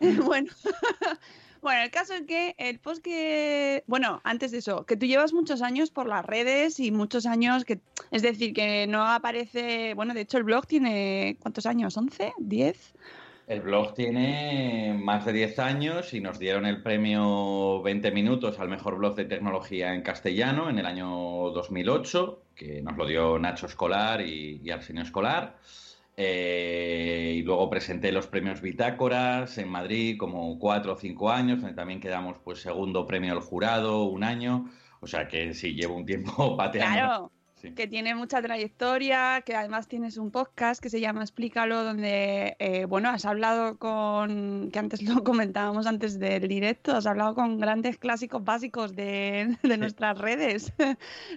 bueno. 0.24 0.52
Bueno, 1.64 1.82
el 1.82 1.90
caso 1.90 2.14
es 2.14 2.22
que 2.22 2.54
el 2.58 2.78
post 2.78 3.02
que, 3.02 3.82
bueno, 3.86 4.20
antes 4.22 4.52
de 4.52 4.58
eso, 4.58 4.84
que 4.84 4.96
tú 4.96 5.06
llevas 5.06 5.32
muchos 5.32 5.62
años 5.62 5.90
por 5.90 6.06
las 6.06 6.24
redes 6.24 6.78
y 6.78 6.92
muchos 6.92 7.24
años 7.24 7.64
que, 7.64 7.80
es 8.10 8.22
decir, 8.22 8.52
que 8.52 8.86
no 8.86 9.02
aparece, 9.02 9.94
bueno, 9.94 10.12
de 10.12 10.20
hecho 10.20 10.36
el 10.36 10.44
blog 10.44 10.66
tiene, 10.66 11.38
¿cuántos 11.40 11.64
años? 11.64 11.96
¿11? 11.96 12.34
¿10? 12.38 12.76
El 13.46 13.62
blog 13.62 13.94
tiene 13.94 14.94
más 15.02 15.24
de 15.24 15.32
10 15.32 15.58
años 15.58 16.12
y 16.12 16.20
nos 16.20 16.38
dieron 16.38 16.66
el 16.66 16.82
premio 16.82 17.80
20 17.82 18.10
minutos 18.10 18.58
al 18.60 18.68
mejor 18.68 18.96
blog 18.96 19.14
de 19.14 19.24
tecnología 19.24 19.94
en 19.94 20.02
castellano 20.02 20.68
en 20.68 20.78
el 20.78 20.86
año 20.86 21.08
2008, 21.50 22.42
que 22.54 22.82
nos 22.82 22.96
lo 22.96 23.06
dio 23.06 23.38
Nacho 23.38 23.66
Escolar 23.66 24.20
y, 24.20 24.60
y 24.62 24.70
Arsenio 24.70 25.02
Escolar. 25.02 25.56
Eh, 26.16 27.34
y 27.38 27.42
luego 27.42 27.68
presenté 27.68 28.12
los 28.12 28.26
premios 28.26 28.60
Bitácoras 28.60 29.58
en 29.58 29.68
Madrid 29.68 30.16
como 30.18 30.58
cuatro 30.58 30.92
o 30.94 30.96
cinco 30.96 31.30
años, 31.30 31.60
donde 31.60 31.74
también 31.76 32.00
quedamos 32.00 32.38
pues 32.44 32.60
segundo 32.60 33.06
premio 33.06 33.32
al 33.32 33.40
jurado 33.40 34.04
un 34.04 34.22
año. 34.24 34.70
O 35.00 35.06
sea 35.06 35.28
que 35.28 35.52
sí, 35.54 35.74
llevo 35.74 35.96
un 35.96 36.06
tiempo 36.06 36.56
pateando. 36.56 36.94
Claro, 36.94 37.30
Sí. 37.56 37.72
que 37.72 37.86
tiene 37.86 38.14
mucha 38.14 38.42
trayectoria, 38.42 39.40
que 39.40 39.54
además 39.54 39.88
tienes 39.88 40.18
un 40.18 40.30
podcast 40.30 40.82
que 40.82 40.90
se 40.90 41.00
llama 41.00 41.22
Explícalo, 41.22 41.82
donde, 41.82 42.56
eh, 42.58 42.84
bueno, 42.84 43.08
has 43.08 43.24
hablado 43.24 43.78
con, 43.78 44.68
que 44.70 44.78
antes 44.78 45.00
lo 45.00 45.24
comentábamos 45.24 45.86
antes 45.86 46.18
del 46.18 46.46
directo, 46.46 46.94
has 46.94 47.06
hablado 47.06 47.34
con 47.34 47.58
grandes 47.58 47.96
clásicos 47.96 48.44
básicos 48.44 48.94
de, 48.94 49.56
de 49.62 49.78
nuestras 49.78 50.18
redes, 50.18 50.74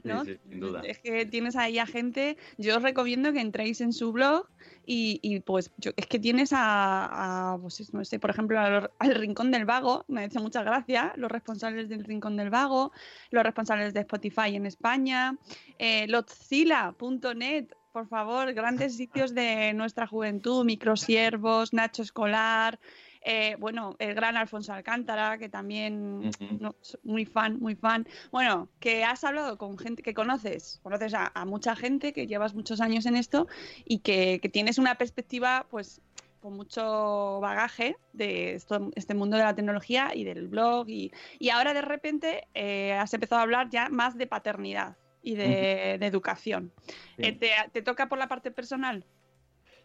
¿no? 0.03 0.25
sí, 0.25 0.37
sin 0.49 0.59
duda. 0.59 0.81
Es 0.83 0.99
que 0.99 1.25
tienes 1.25 1.55
ahí 1.55 1.79
a 1.79 1.85
gente, 1.85 2.35
yo 2.57 2.75
os 2.75 2.83
recomiendo 2.83 3.31
que 3.31 3.39
entréis 3.39 3.79
en 3.79 3.93
su 3.93 4.11
blog 4.11 4.49
y, 4.89 5.19
y, 5.21 5.41
pues 5.41 5.73
yo, 5.75 5.91
es 5.97 6.07
que 6.07 6.17
tienes 6.17 6.53
a, 6.53 7.51
a, 7.51 7.57
pues 7.57 7.93
no 7.93 8.05
sé, 8.05 8.19
por 8.19 8.29
ejemplo, 8.29 8.57
al, 8.57 9.15
Rincón 9.15 9.51
del 9.51 9.65
Vago, 9.65 10.05
me 10.07 10.23
hace 10.23 10.39
mucha 10.39 10.63
gracia, 10.63 11.11
los 11.17 11.29
responsables 11.29 11.89
del 11.89 12.05
Rincón 12.05 12.37
del 12.37 12.49
Vago, 12.49 12.93
los 13.29 13.43
responsables 13.43 13.93
de 13.93 13.99
Spotify 13.99 14.55
en 14.55 14.65
España, 14.65 15.37
eh, 15.77 16.07
lotzila.net, 16.07 17.67
por 17.91 18.07
favor, 18.07 18.53
grandes 18.53 18.95
sitios 18.95 19.35
de 19.35 19.73
nuestra 19.73 20.07
juventud, 20.07 20.63
Microsiervos, 20.63 21.73
Nacho 21.73 22.01
Escolar, 22.01 22.79
eh, 23.21 23.55
bueno, 23.59 23.95
el 23.99 24.13
gran 24.13 24.37
Alfonso 24.37 24.73
Alcántara, 24.73 25.37
que 25.37 25.49
también 25.49 26.29
no, 26.59 26.75
soy 26.81 26.99
muy 27.03 27.25
fan, 27.25 27.59
muy 27.59 27.75
fan. 27.75 28.07
Bueno, 28.31 28.69
que 28.79 29.03
has 29.03 29.23
hablado 29.23 29.57
con 29.57 29.77
gente 29.77 30.03
que 30.03 30.13
conoces, 30.13 30.79
conoces 30.83 31.13
a, 31.13 31.31
a 31.33 31.45
mucha 31.45 31.75
gente 31.75 32.13
que 32.13 32.27
llevas 32.27 32.53
muchos 32.53 32.81
años 32.81 33.05
en 33.05 33.15
esto 33.15 33.47
y 33.85 33.99
que, 33.99 34.39
que 34.41 34.49
tienes 34.49 34.77
una 34.77 34.95
perspectiva, 34.95 35.67
pues, 35.69 36.01
con 36.39 36.53
mucho 36.53 37.39
bagaje 37.41 37.97
de 38.13 38.53
esto, 38.53 38.91
este 38.95 39.15
mundo 39.15 39.37
de 39.37 39.43
la 39.43 39.55
tecnología 39.55 40.11
y 40.13 40.23
del 40.23 40.47
blog 40.47 40.87
y, 40.87 41.11
y 41.39 41.49
ahora 41.49 41.73
de 41.73 41.81
repente 41.81 42.47
eh, 42.53 42.93
has 42.93 43.13
empezado 43.13 43.39
a 43.39 43.43
hablar 43.43 43.69
ya 43.69 43.89
más 43.89 44.17
de 44.17 44.27
paternidad 44.27 44.97
y 45.23 45.35
de, 45.35 45.97
de 45.99 46.05
educación. 46.05 46.71
Sí. 47.17 47.23
Eh, 47.25 47.31
te, 47.33 47.49
te 47.73 47.81
toca 47.81 48.07
por 48.07 48.17
la 48.17 48.27
parte 48.27 48.51
personal? 48.51 49.03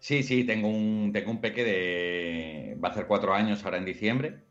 Sí, 0.04 0.22
sí, 0.24 0.44
tengo 0.44 0.68
un, 0.68 1.12
tengo 1.12 1.30
un 1.30 1.40
peque 1.40 1.62
de... 1.64 2.76
va 2.82 2.88
a 2.88 2.90
hacer 2.90 3.06
cuatro 3.06 3.32
años 3.34 3.64
ahora 3.64 3.78
en 3.78 3.84
diciembre. 3.84 4.46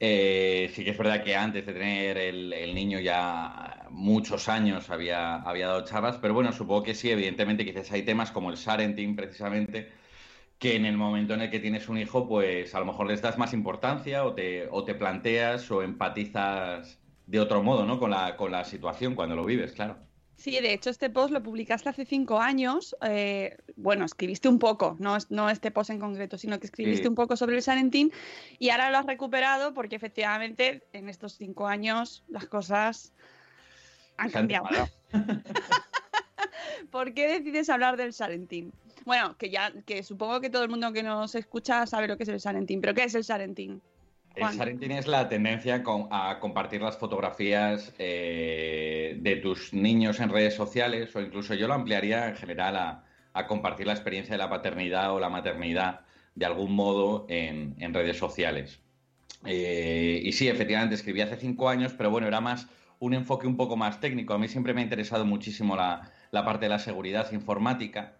Eh, 0.00 0.70
sí 0.74 0.84
que 0.84 0.90
es 0.90 0.98
verdad 0.98 1.24
que 1.24 1.36
antes 1.36 1.66
de 1.66 1.72
tener 1.74 2.18
el, 2.18 2.52
el 2.52 2.74
niño 2.74 3.00
ya 3.00 3.86
muchos 3.90 4.48
años 4.48 4.90
había, 4.90 5.36
había 5.36 5.68
dado 5.68 5.84
charlas, 5.84 6.18
pero 6.18 6.34
bueno, 6.34 6.52
supongo 6.52 6.84
que 6.84 6.94
sí, 6.94 7.10
evidentemente 7.10 7.64
quizás 7.66 7.92
hay 7.92 8.04
temas 8.04 8.32
como 8.32 8.50
el 8.50 8.56
Sarenting 8.58 9.16
precisamente, 9.16 9.92
que 10.58 10.76
en 10.76 10.86
el 10.86 10.96
momento 10.98 11.34
en 11.34 11.42
el 11.42 11.50
que 11.50 11.60
tienes 11.60 11.88
un 11.90 11.98
hijo, 11.98 12.28
pues 12.28 12.74
a 12.74 12.80
lo 12.80 12.86
mejor 12.86 13.08
les 13.08 13.22
das 13.22 13.38
más 13.38 13.54
importancia 13.54 14.24
o 14.26 14.34
te, 14.34 14.68
o 14.70 14.84
te 14.84 14.94
planteas 14.96 15.70
o 15.70 15.82
empatizas 15.82 17.00
de 17.26 17.40
otro 17.40 17.62
modo, 17.64 17.86
¿no? 17.86 18.00
Con 18.00 18.10
la, 18.12 18.36
con 18.36 18.52
la 18.52 18.64
situación 18.64 19.14
cuando 19.16 19.36
lo 19.36 19.44
vives, 19.46 19.72
claro. 19.74 20.07
Sí, 20.38 20.52
de 20.52 20.72
hecho 20.72 20.88
este 20.90 21.10
post 21.10 21.32
lo 21.32 21.42
publicaste 21.42 21.88
hace 21.88 22.04
cinco 22.04 22.40
años. 22.40 22.94
eh, 23.02 23.56
bueno, 23.74 24.04
escribiste 24.04 24.48
un 24.48 24.60
poco, 24.60 24.96
no, 25.00 25.18
no 25.30 25.50
este 25.50 25.72
post 25.72 25.90
en 25.90 25.98
concreto, 25.98 26.38
sino 26.38 26.60
que 26.60 26.66
escribiste 26.66 27.02
Sí. 27.02 27.08
un 27.08 27.16
poco 27.16 27.36
sobre 27.36 27.56
el 27.56 27.62
Salentín 27.62 28.12
y 28.60 28.70
ahora 28.70 28.90
lo 28.90 28.98
has 28.98 29.06
recuperado 29.06 29.74
porque 29.74 29.96
efectivamente 29.96 30.84
en 30.92 31.08
estos 31.08 31.32
cinco 31.34 31.66
años 31.66 32.22
las 32.28 32.46
cosas 32.46 33.12
han 34.16 34.30
cambiado. 34.30 34.68
¿Por 36.92 37.14
qué 37.14 37.26
decides 37.28 37.68
hablar 37.68 37.96
del 37.96 38.12
Salentín? 38.12 38.72
Bueno, 39.04 39.36
que 39.38 39.50
ya, 39.50 39.72
que 39.86 40.04
supongo 40.04 40.40
que 40.40 40.50
todo 40.50 40.62
el 40.62 40.68
mundo 40.70 40.92
que 40.92 41.02
nos 41.02 41.34
escucha 41.34 41.84
sabe 41.86 42.06
lo 42.06 42.16
que 42.16 42.22
es 42.22 42.28
el 42.28 42.40
Salentín, 42.40 42.80
pero 42.80 42.94
¿qué 42.94 43.04
es 43.04 43.14
el 43.16 43.24
Salentín? 43.24 43.82
El 44.34 44.42
Juan. 44.44 44.54
Sarentín 44.54 44.92
es 44.92 45.06
la 45.06 45.28
tendencia 45.28 45.82
con- 45.82 46.06
a 46.10 46.38
compartir 46.40 46.80
las 46.80 46.96
fotografías 46.96 47.92
eh, 47.98 49.16
de 49.20 49.36
tus 49.36 49.72
niños 49.72 50.20
en 50.20 50.30
redes 50.30 50.54
sociales 50.54 51.14
o 51.16 51.20
incluso 51.20 51.54
yo 51.54 51.66
lo 51.66 51.74
ampliaría 51.74 52.28
en 52.28 52.36
general 52.36 52.76
a, 52.76 53.04
a 53.32 53.46
compartir 53.46 53.86
la 53.86 53.94
experiencia 53.94 54.34
de 54.34 54.38
la 54.38 54.48
paternidad 54.48 55.12
o 55.12 55.18
la 55.18 55.28
maternidad 55.28 56.00
de 56.36 56.46
algún 56.46 56.72
modo 56.72 57.26
en, 57.28 57.74
en 57.78 57.92
redes 57.92 58.16
sociales. 58.16 58.80
Eh, 59.44 60.20
y 60.24 60.32
sí, 60.32 60.48
efectivamente, 60.48 60.94
escribí 60.94 61.20
hace 61.20 61.36
cinco 61.36 61.68
años, 61.68 61.92
pero 61.94 62.10
bueno, 62.10 62.28
era 62.28 62.40
más 62.40 62.68
un 63.00 63.14
enfoque 63.14 63.46
un 63.46 63.56
poco 63.56 63.76
más 63.76 64.00
técnico. 64.00 64.34
A 64.34 64.38
mí 64.38 64.46
siempre 64.48 64.72
me 64.74 64.80
ha 64.80 64.84
interesado 64.84 65.24
muchísimo 65.24 65.74
la, 65.76 66.12
la 66.30 66.44
parte 66.44 66.66
de 66.66 66.70
la 66.70 66.78
seguridad 66.78 67.30
informática. 67.32 68.14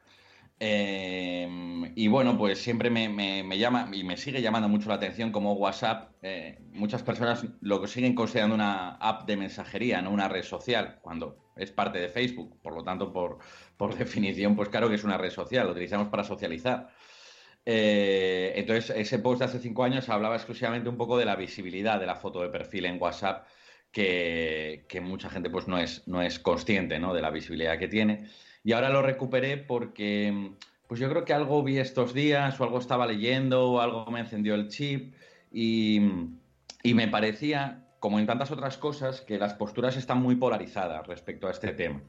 Eh, 0.61 1.49
y 1.95 2.09
bueno, 2.09 2.37
pues 2.37 2.59
siempre 2.61 2.91
me, 2.91 3.09
me- 3.09 3.59
llama 3.59 3.88
y 3.93 4.03
me 4.03 4.17
sigue 4.17 4.43
llamando 4.43 4.69
mucho 4.69 4.88
la 4.88 4.97
atención 4.97 5.31
como 5.33 5.53
WhatsApp. 5.55 6.15
eh, 6.23 6.59
muchas 6.73 7.03
personas 7.03 7.47
lo 7.61 7.87
siguen 7.87 8.15
considerando 8.15 8.55
una 8.57 8.97
app 8.97 9.27
de 9.27 9.37
mensajería, 9.37 10.03
no 10.03 10.11
una 10.11 10.29
red 10.29 10.43
social, 10.43 10.99
cuando 11.00 11.45
es 11.57 11.71
parte 11.73 11.99
de 12.00 12.09
Facebook. 12.09 12.61
Por 12.61 12.75
lo 12.75 12.83
tanto, 12.85 13.12
por, 13.12 13.38
por 13.77 13.95
definición, 13.99 14.57
pues 14.57 14.69
claro 14.69 14.88
que 14.88 14.97
es 14.97 15.05
una 15.05 15.19
red 15.19 15.31
social, 15.31 15.67
lo 15.67 15.73
utilizamos 15.73 16.09
para 16.09 16.25
socializar. 16.25 16.88
Eh, 17.65 18.53
entonces, 18.57 18.91
ese 18.97 19.19
post 19.19 19.41
de 19.41 19.45
hace 19.47 19.59
cinco 19.61 19.85
años 19.85 20.09
hablaba 20.09 20.37
exclusivamente 20.37 20.88
un 20.88 20.97
poco 20.97 21.19
de 21.19 21.25
la 21.27 21.37
visibilidad 21.37 22.00
de 22.00 22.07
la 22.07 22.17
foto 22.17 22.43
de 22.43 22.49
perfil 22.49 22.87
en 22.87 23.00
WhatsApp, 23.00 23.47
que, 23.93 24.87
que 24.88 25.00
mucha 25.00 25.31
gente 25.31 25.50
pues 25.50 25.69
no 25.69 25.79
es, 25.79 26.07
no 26.09 26.23
es 26.23 26.38
consciente 26.38 26.99
¿no? 26.99 27.15
de 27.15 27.23
la 27.23 27.31
visibilidad 27.31 27.79
que 27.79 27.88
tiene. 27.88 28.29
Y 28.69 28.73
ahora 28.73 28.91
lo 28.91 29.01
recuperé 29.01 29.57
porque 29.57 30.51
pues 30.89 31.01
yo 31.01 31.09
creo 31.09 31.25
que 31.25 31.33
algo 31.33 31.63
vi 31.63 31.79
estos 31.79 32.13
días 32.13 32.61
o 32.61 32.65
algo 32.65 32.79
estaba 32.79 33.07
leyendo 33.07 33.71
o 33.71 33.81
algo 33.81 34.05
me 34.11 34.21
encendió 34.21 34.55
el 34.55 34.69
chip 34.69 35.15
y, 35.51 36.03
y 36.83 36.93
me 36.93 37.09
parecía, 37.09 37.87
como 37.99 38.19
en 38.19 38.27
tantas 38.27 38.51
otras 38.51 38.77
cosas, 38.77 39.23
que 39.23 39.39
las 39.39 39.55
posturas 39.55 39.97
están 39.97 40.21
muy 40.21 40.37
polarizadas 40.37 41.07
respecto 41.07 41.49
a 41.49 41.51
este 41.51 41.69
tema. 41.69 42.03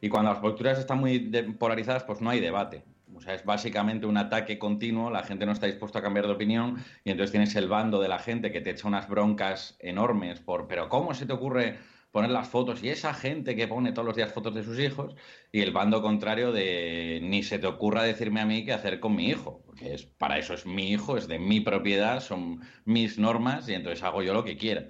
Y 0.00 0.08
cuando 0.08 0.32
las 0.32 0.40
posturas 0.40 0.80
están 0.80 0.98
muy 0.98 1.20
polarizadas, 1.60 2.02
pues 2.02 2.20
no 2.20 2.30
hay 2.30 2.40
debate. 2.40 2.82
O 3.14 3.20
sea, 3.20 3.34
es 3.34 3.44
básicamente 3.44 4.04
un 4.04 4.16
ataque 4.16 4.58
continuo, 4.58 5.10
la 5.10 5.22
gente 5.22 5.46
no 5.46 5.52
está 5.52 5.66
dispuesta 5.66 6.00
a 6.00 6.02
cambiar 6.02 6.26
de 6.26 6.32
opinión 6.32 6.84
y 7.04 7.12
entonces 7.12 7.30
tienes 7.30 7.54
el 7.54 7.68
bando 7.68 8.00
de 8.00 8.08
la 8.08 8.18
gente 8.18 8.50
que 8.50 8.60
te 8.60 8.70
echa 8.70 8.88
unas 8.88 9.08
broncas 9.08 9.76
enormes 9.78 10.40
por, 10.40 10.66
pero 10.66 10.88
¿cómo 10.88 11.14
se 11.14 11.26
te 11.26 11.32
ocurre 11.32 11.78
poner 12.12 12.30
las 12.30 12.48
fotos 12.48 12.82
y 12.82 12.88
esa 12.88 13.14
gente 13.14 13.54
que 13.54 13.68
pone 13.68 13.92
todos 13.92 14.06
los 14.06 14.16
días 14.16 14.32
fotos 14.32 14.54
de 14.54 14.64
sus 14.64 14.78
hijos 14.78 15.14
y 15.52 15.60
el 15.60 15.72
bando 15.72 16.02
contrario 16.02 16.52
de 16.52 17.20
ni 17.22 17.42
se 17.42 17.58
te 17.58 17.66
ocurra 17.66 18.02
decirme 18.02 18.40
a 18.40 18.46
mí 18.46 18.64
qué 18.64 18.72
hacer 18.72 19.00
con 19.00 19.14
mi 19.14 19.28
hijo, 19.28 19.62
porque 19.66 19.94
es 19.94 20.06
para 20.06 20.38
eso 20.38 20.54
es 20.54 20.66
mi 20.66 20.90
hijo, 20.90 21.16
es 21.16 21.28
de 21.28 21.38
mi 21.38 21.60
propiedad, 21.60 22.20
son 22.20 22.60
mis 22.84 23.18
normas 23.18 23.68
y 23.68 23.74
entonces 23.74 24.02
hago 24.02 24.22
yo 24.22 24.34
lo 24.34 24.44
que 24.44 24.56
quiera. 24.56 24.88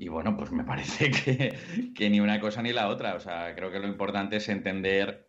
Y 0.00 0.08
bueno, 0.08 0.34
pues 0.34 0.50
me 0.50 0.64
parece 0.64 1.10
que, 1.24 1.92
que 1.94 2.10
ni 2.10 2.20
una 2.20 2.40
cosa 2.40 2.62
ni 2.62 2.72
la 2.72 2.88
otra. 2.88 3.14
O 3.14 3.20
sea, 3.20 3.54
creo 3.54 3.70
que 3.70 3.78
lo 3.78 3.86
importante 3.86 4.36
es 4.36 4.48
entender 4.48 5.28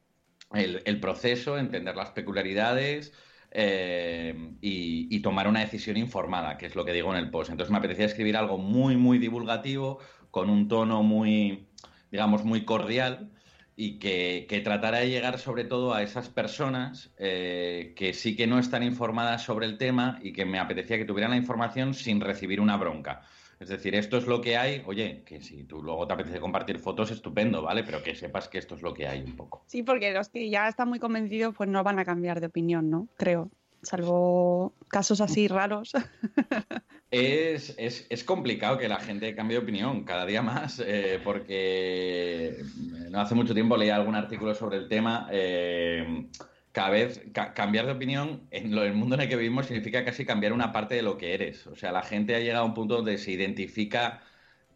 el, 0.54 1.00
proceso, 1.00 1.58
entender 1.58 1.96
las 1.96 2.12
peculiaridades, 2.12 3.14
eh, 3.54 4.34
y, 4.62 5.14
y, 5.14 5.22
tomar 5.22 5.50
una 5.50 5.60
decisión 5.60 5.98
informada, 5.98 6.58
que 6.58 6.68
es 6.68 6.76
lo 6.76 6.86
que 6.86 6.94
digo 6.94 7.12
en 7.12 7.20
el 7.20 7.30
post. 7.30 7.52
Entonces 7.52 7.70
me 7.70 7.80
apetecía 7.80 8.06
escribir 8.06 8.38
algo 8.38 8.58
muy, 8.58 8.96
muy 8.96 9.18
divulgativo, 9.18 10.00
con 10.32 10.50
un 10.50 10.68
tono 10.68 11.04
muy, 11.04 11.68
digamos, 12.12 12.44
muy 12.44 12.66
cordial 12.66 13.30
y 13.76 14.00
que, 14.00 14.46
que 14.50 14.60
tratara 14.62 15.00
de 15.00 15.10
llegar 15.10 15.40
sobre 15.40 15.64
todo 15.64 15.94
a 15.94 16.04
esas 16.04 16.30
personas 16.30 17.14
eh, 17.18 17.94
que 17.96 18.14
sí 18.14 18.36
que 18.36 18.48
no 18.48 18.60
están 18.60 18.84
informadas 18.84 19.44
sobre 19.44 19.66
el 19.66 19.78
tema 19.78 20.20
y 20.22 20.34
que 20.34 20.46
me 20.46 20.60
apetecía 20.60 20.98
que 20.98 21.06
tuvieran 21.06 21.32
la 21.32 21.38
información 21.38 21.94
sin 21.94 22.20
recibir 22.22 22.60
una 22.60 22.78
bronca. 22.78 23.22
Es 23.60 23.70
decir, 23.70 23.94
esto 23.94 24.18
es 24.18 24.26
lo 24.26 24.42
que 24.42 24.58
hay. 24.58 24.82
Oye, 24.88 25.22
que 25.24 25.40
si 25.40 25.66
tú 25.66 25.84
luego 25.84 26.08
te 26.08 26.14
apetece 26.14 26.40
compartir 26.40 26.80
fotos, 26.80 27.12
estupendo, 27.12 27.62
¿vale? 27.62 27.84
Pero 27.84 28.02
que 28.02 28.16
sepas 28.16 28.48
que 28.48 28.58
esto 28.58 28.74
es 28.74 28.82
lo 28.82 28.92
que 28.92 29.08
hay 29.08 29.22
un 29.22 29.36
poco. 29.36 29.64
Sí, 29.68 29.84
porque 29.84 30.12
los 30.12 30.30
que 30.30 30.50
ya 30.50 30.68
están 30.68 30.90
muy 30.90 30.98
convencidos, 30.98 31.54
pues 31.56 31.70
no 31.70 31.84
van 31.84 32.00
a 32.00 32.06
cambiar 32.06 32.40
de 32.40 32.48
opinión, 32.48 32.90
¿no? 32.90 33.08
Creo. 33.18 33.52
Salvo 33.84 34.76
casos 34.88 35.22
así 35.22 35.48
raros. 35.48 35.94
Es, 37.12 37.76
es, 37.78 38.08
es, 38.10 38.24
complicado 38.24 38.78
que 38.78 38.88
la 38.88 38.98
gente 38.98 39.36
cambie 39.36 39.58
de 39.58 39.64
opinión 39.64 40.06
cada 40.06 40.26
día 40.26 40.42
más, 40.42 40.80
eh, 40.80 41.20
porque 41.22 42.64
no 43.10 43.20
hace 43.20 43.36
mucho 43.36 43.54
tiempo 43.54 43.76
leí 43.76 43.90
algún 43.90 44.16
artículo 44.16 44.56
sobre 44.56 44.78
el 44.78 44.88
tema. 44.88 45.28
Eh, 45.30 46.30
cada 46.72 46.90
vez 46.90 47.22
ca 47.34 47.54
cambiar 47.54 47.86
de 47.86 47.92
opinión 47.92 48.48
en 48.52 48.74
lo, 48.74 48.84
el 48.84 48.94
mundo 48.94 49.16
en 49.16 49.22
el 49.22 49.28
que 49.30 49.36
vivimos 49.36 49.66
significa 49.66 50.06
casi 50.06 50.26
cambiar 50.26 50.54
una 50.54 50.72
parte 50.72 50.96
de 50.96 51.02
lo 51.02 51.18
que 51.18 51.34
eres. 51.34 51.68
O 51.68 51.76
sea, 51.76 51.92
la 51.92 52.02
gente 52.02 52.34
ha 52.34 52.40
llegado 52.40 52.64
a 52.64 52.68
un 52.68 52.74
punto 52.74 52.96
donde 52.96 53.18
se 53.18 53.32
identifica 53.32 54.22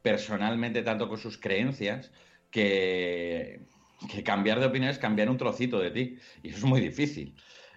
personalmente 0.01 0.83
tanto 0.83 1.07
con 1.07 1.17
sus 1.17 1.37
creencias 1.37 2.11
que, 2.51 3.61
que 4.11 4.23
cambiar 4.23 4.59
de 4.59 4.65
opinión 4.65 4.91
es 4.91 4.99
cambiar 4.99 5.29
un 5.29 5.37
trocito 5.37 5.79
de 5.79 5.91
ti. 5.91 6.17
Y 6.43 6.49
eso 6.49 6.57
es 6.57 6.63
muy 6.65 6.81
difícil. 6.81 7.33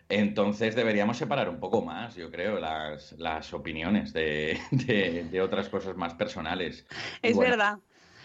Entonces 0.09 0.75
deberíamos 0.75 1.19
separar 1.19 1.49
un 1.51 1.61
poco 1.61 1.83
más, 1.83 2.15
yo 2.17 2.31
creo, 2.31 2.59
las, 2.59 3.13
las 3.19 3.53
opiniones 3.53 4.13
de, 4.13 4.59
de, 4.71 5.25
de, 5.25 5.41
otras 5.41 5.69
cosas 5.69 5.97
más 5.97 6.15
personales. 6.15 6.87
Es 7.21 7.37
bueno, 7.37 7.51
verdad. 7.51 7.79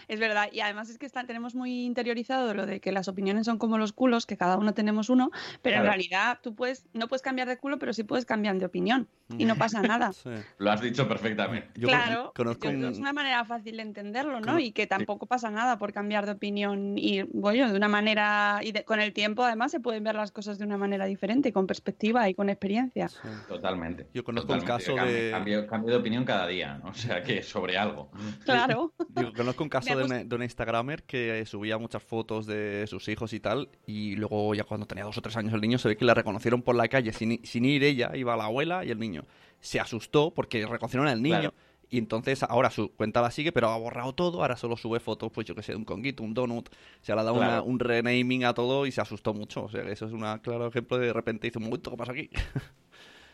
Es 0.08 0.20
verdad, 0.20 0.48
y 0.52 0.60
además 0.60 0.90
es 0.90 0.98
que 0.98 1.06
está, 1.06 1.24
tenemos 1.24 1.54
muy 1.54 1.84
interiorizado 1.84 2.54
lo 2.54 2.66
de 2.66 2.80
que 2.80 2.92
las 2.92 3.08
opiniones 3.08 3.46
son 3.46 3.58
como 3.58 3.78
los 3.78 3.92
culos, 3.92 4.26
que 4.26 4.36
cada 4.36 4.56
uno 4.56 4.74
tenemos 4.74 5.08
uno, 5.08 5.30
pero 5.62 5.74
claro. 5.74 5.84
en 5.84 5.92
realidad 5.92 6.38
tú 6.42 6.54
puedes, 6.54 6.86
no 6.92 7.08
puedes 7.08 7.22
cambiar 7.22 7.48
de 7.48 7.56
culo, 7.56 7.78
pero 7.78 7.92
sí 7.92 8.04
puedes 8.04 8.24
cambiar 8.24 8.58
de 8.58 8.66
opinión 8.66 9.08
y 9.38 9.44
no 9.44 9.56
pasa 9.56 9.82
nada. 9.82 10.12
Sí. 10.12 10.30
Lo 10.58 10.70
has 10.70 10.80
dicho 10.80 11.08
perfectamente. 11.08 11.68
Yo 11.74 11.88
claro, 11.88 12.32
conozco 12.34 12.68
un... 12.68 12.84
es 12.84 12.98
una 12.98 13.12
manera 13.12 13.44
fácil 13.44 13.76
de 13.76 13.82
entenderlo, 13.82 14.40
¿no? 14.40 14.52
Con... 14.52 14.60
Y 14.60 14.72
que 14.72 14.86
tampoco 14.86 15.26
sí. 15.26 15.30
pasa 15.30 15.50
nada 15.50 15.78
por 15.78 15.92
cambiar 15.92 16.26
de 16.26 16.32
opinión 16.32 16.98
y, 16.98 17.22
bueno, 17.22 17.70
de 17.70 17.76
una 17.76 17.88
manera, 17.88 18.60
y 18.62 18.72
de, 18.72 18.84
con 18.84 19.00
el 19.00 19.12
tiempo 19.12 19.44
además 19.44 19.70
se 19.70 19.80
pueden 19.80 20.04
ver 20.04 20.14
las 20.14 20.32
cosas 20.32 20.58
de 20.58 20.64
una 20.64 20.76
manera 20.76 21.06
diferente, 21.06 21.52
con 21.52 21.66
perspectiva 21.66 22.28
y 22.28 22.34
con 22.34 22.48
experiencia. 22.48 23.08
Sí. 23.08 23.18
Totalmente. 23.48 24.08
Yo 24.12 24.24
conozco 24.24 24.48
Totalmente. 24.48 24.72
un 24.72 24.78
caso 24.78 24.96
cambio, 24.96 25.14
de... 25.14 25.30
Cambio, 25.30 25.66
cambio, 25.66 25.90
de 25.90 25.96
opinión 25.96 26.24
cada 26.24 26.46
día, 26.46 26.78
¿no? 26.82 26.90
o 26.90 26.94
sea, 26.94 27.22
que 27.22 27.42
sobre 27.42 27.76
algo. 27.76 28.10
Claro. 28.44 28.92
Yo 29.16 29.32
conozco 29.32 29.62
un 29.62 29.68
caso 29.68 29.93
de 29.96 30.04
una, 30.04 30.24
de 30.24 30.34
una 30.34 30.44
Instagramer 30.44 31.02
que 31.02 31.44
subía 31.46 31.78
muchas 31.78 32.02
fotos 32.02 32.46
de 32.46 32.86
sus 32.86 33.08
hijos 33.08 33.32
y 33.32 33.40
tal, 33.40 33.68
y 33.86 34.16
luego 34.16 34.54
ya 34.54 34.64
cuando 34.64 34.86
tenía 34.86 35.04
dos 35.04 35.18
o 35.18 35.22
tres 35.22 35.36
años 35.36 35.52
el 35.54 35.60
niño 35.60 35.78
se 35.78 35.88
ve 35.88 35.96
que 35.96 36.04
la 36.04 36.14
reconocieron 36.14 36.62
por 36.62 36.74
la 36.74 36.88
calle 36.88 37.12
sin, 37.12 37.44
sin 37.44 37.64
ir 37.64 37.84
ella, 37.84 38.12
iba 38.14 38.36
la 38.36 38.44
abuela 38.44 38.84
y 38.84 38.90
el 38.90 38.98
niño. 38.98 39.24
Se 39.60 39.80
asustó 39.80 40.32
porque 40.32 40.66
reconocieron 40.66 41.08
al 41.08 41.22
niño. 41.22 41.40
Claro. 41.40 41.54
Y 41.90 41.98
entonces 41.98 42.42
ahora 42.42 42.70
su 42.70 42.90
cuenta 42.92 43.22
la 43.22 43.30
sigue, 43.30 43.52
pero 43.52 43.68
ha 43.68 43.78
borrado 43.78 44.14
todo. 44.14 44.42
Ahora 44.42 44.56
solo 44.56 44.76
sube 44.76 45.00
fotos, 45.00 45.30
pues 45.32 45.46
yo 45.46 45.54
que 45.54 45.62
sé, 45.62 45.72
de 45.72 45.76
un 45.76 45.84
conguito, 45.84 46.22
un 46.22 46.34
donut. 46.34 46.68
Se 47.02 47.14
le 47.14 47.20
ha 47.20 47.24
dado 47.24 47.36
claro. 47.36 47.52
una, 47.52 47.62
un 47.62 47.78
renaming 47.78 48.44
a 48.44 48.52
todo 48.52 48.84
y 48.86 48.90
se 48.92 49.00
asustó 49.00 49.32
mucho. 49.32 49.64
O 49.64 49.68
sea, 49.68 49.82
eso 49.82 50.06
es 50.06 50.12
un 50.12 50.22
claro 50.38 50.66
ejemplo 50.66 50.98
de 50.98 51.06
de 51.06 51.12
repente 51.12 51.46
dice 51.46 51.58
un 51.58 51.66
momento, 51.66 51.90
¿qué 51.90 51.96
pasa 51.96 52.12
aquí? 52.12 52.30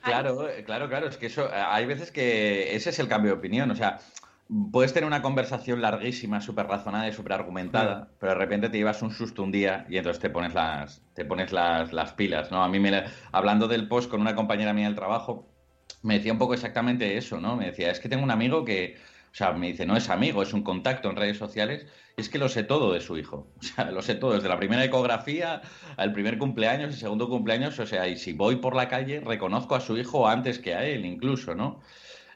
Claro, 0.02 0.48
claro, 0.64 0.88
claro. 0.88 1.08
Es 1.08 1.16
que 1.16 1.26
eso, 1.26 1.48
hay 1.52 1.86
veces 1.86 2.10
que 2.10 2.74
ese 2.74 2.90
es 2.90 2.98
el 2.98 3.08
cambio 3.08 3.32
de 3.32 3.38
opinión. 3.38 3.70
O 3.70 3.76
sea, 3.76 4.00
puedes 4.72 4.92
tener 4.92 5.06
una 5.06 5.22
conversación 5.22 5.80
larguísima, 5.80 6.40
súper 6.40 6.66
razonada 6.66 7.08
y 7.08 7.12
súper 7.12 7.34
argumentada, 7.34 8.10
pero 8.18 8.32
de 8.32 8.38
repente 8.38 8.68
te 8.68 8.78
llevas 8.78 9.02
un 9.02 9.12
susto 9.12 9.42
un 9.42 9.52
día 9.52 9.86
y 9.88 9.96
entonces 9.96 10.20
te 10.20 10.30
pones 10.30 10.54
las, 10.54 11.02
te 11.14 11.24
pones 11.24 11.52
las, 11.52 11.92
las 11.92 12.12
pilas, 12.14 12.50
¿no? 12.50 12.62
A 12.62 12.68
mí, 12.68 12.80
me, 12.80 13.04
hablando 13.32 13.68
del 13.68 13.86
post 13.86 14.10
con 14.10 14.20
una 14.20 14.34
compañera 14.34 14.72
mía 14.72 14.86
del 14.86 14.96
trabajo, 14.96 15.48
me 16.02 16.14
decía 16.14 16.32
un 16.32 16.38
poco 16.38 16.54
exactamente 16.54 17.16
eso, 17.16 17.40
¿no? 17.40 17.56
Me 17.56 17.66
decía, 17.66 17.90
es 17.90 18.00
que 18.00 18.08
tengo 18.08 18.24
un 18.24 18.30
amigo 18.30 18.64
que, 18.64 18.96
o 19.30 19.34
sea, 19.34 19.52
me 19.52 19.68
dice, 19.68 19.86
no 19.86 19.96
es 19.96 20.08
amigo, 20.10 20.42
es 20.42 20.52
un 20.52 20.62
contacto 20.62 21.10
en 21.10 21.16
redes 21.16 21.38
sociales, 21.38 21.86
y 22.16 22.22
es 22.22 22.28
que 22.28 22.38
lo 22.38 22.48
sé 22.48 22.64
todo 22.64 22.92
de 22.92 23.00
su 23.00 23.16
hijo. 23.18 23.52
O 23.60 23.62
sea, 23.62 23.90
lo 23.92 24.02
sé 24.02 24.16
todo, 24.16 24.32
desde 24.34 24.48
la 24.48 24.58
primera 24.58 24.84
ecografía 24.84 25.62
al 25.96 26.12
primer 26.12 26.38
cumpleaños, 26.38 26.94
el 26.94 26.98
segundo 26.98 27.28
cumpleaños, 27.28 27.78
o 27.78 27.86
sea, 27.86 28.08
y 28.08 28.16
si 28.16 28.32
voy 28.32 28.56
por 28.56 28.74
la 28.74 28.88
calle, 28.88 29.20
reconozco 29.20 29.76
a 29.76 29.80
su 29.80 29.96
hijo 29.96 30.26
antes 30.26 30.58
que 30.58 30.74
a 30.74 30.84
él, 30.84 31.04
incluso, 31.04 31.54
¿no? 31.54 31.80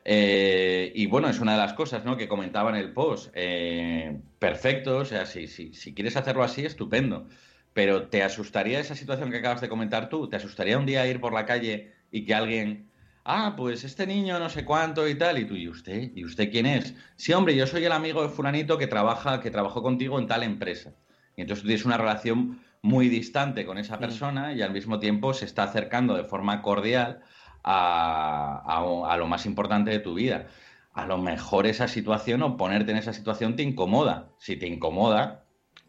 Eh, 0.04 0.92
y 0.94 1.06
bueno, 1.06 1.28
es 1.28 1.40
una 1.40 1.52
de 1.52 1.58
las 1.58 1.72
cosas 1.72 2.04
¿no? 2.04 2.16
que 2.16 2.28
comentaba 2.28 2.70
en 2.70 2.76
el 2.76 2.92
post. 2.92 3.30
Eh, 3.34 4.20
perfecto, 4.38 4.98
o 4.98 5.04
sea, 5.04 5.26
si, 5.26 5.46
si, 5.46 5.72
si, 5.72 5.94
quieres 5.94 6.16
hacerlo 6.16 6.44
así, 6.44 6.64
estupendo. 6.64 7.26
Pero 7.72 8.08
¿te 8.08 8.22
asustaría 8.22 8.80
esa 8.80 8.94
situación 8.94 9.30
que 9.30 9.38
acabas 9.38 9.60
de 9.60 9.68
comentar 9.68 10.08
tú? 10.08 10.28
¿Te 10.28 10.36
asustaría 10.36 10.78
un 10.78 10.86
día 10.86 11.06
ir 11.06 11.20
por 11.20 11.32
la 11.32 11.46
calle 11.46 11.94
y 12.10 12.24
que 12.24 12.34
alguien, 12.34 12.90
ah, 13.24 13.54
pues 13.56 13.82
este 13.84 14.06
niño 14.06 14.38
no 14.38 14.48
sé 14.50 14.64
cuánto 14.64 15.08
y 15.08 15.16
tal, 15.16 15.38
y 15.38 15.46
tú, 15.46 15.56
¿y 15.56 15.68
usted? 15.68 16.12
¿Y 16.14 16.24
usted 16.24 16.50
quién 16.50 16.66
es? 16.66 16.94
Sí, 17.16 17.32
hombre, 17.32 17.56
yo 17.56 17.66
soy 17.66 17.84
el 17.84 17.92
amigo 17.92 18.22
de 18.22 18.28
fulanito 18.28 18.78
que 18.78 18.86
trabaja, 18.86 19.40
que 19.40 19.50
trabajó 19.50 19.82
contigo 19.82 20.18
en 20.18 20.26
tal 20.26 20.42
empresa. 20.42 20.94
Y 21.36 21.40
entonces 21.40 21.62
tú 21.62 21.68
tienes 21.68 21.86
una 21.86 21.96
relación 21.96 22.60
muy 22.82 23.08
distante 23.08 23.64
con 23.64 23.78
esa 23.78 23.98
persona 23.98 24.52
y 24.52 24.60
al 24.60 24.70
mismo 24.70 24.98
tiempo 25.00 25.32
se 25.32 25.46
está 25.46 25.64
acercando 25.64 26.14
de 26.14 26.24
forma 26.24 26.60
cordial 26.62 27.22
a, 27.64 28.62
a, 28.64 29.12
a, 29.12 29.16
lo 29.16 29.26
más 29.26 29.46
importante 29.46 29.90
de 29.90 29.98
tu 29.98 30.14
vida. 30.14 30.46
A 30.92 31.06
lo 31.06 31.18
mejor 31.18 31.66
esa 31.66 31.88
situación 31.88 32.42
o 32.42 32.56
ponerte 32.56 32.92
en 32.92 32.98
esa 32.98 33.12
situación 33.12 33.56
te 33.56 33.62
incomoda. 33.62 34.28
Si 34.38 34.56
te 34.56 34.68
incomoda, 34.68 35.44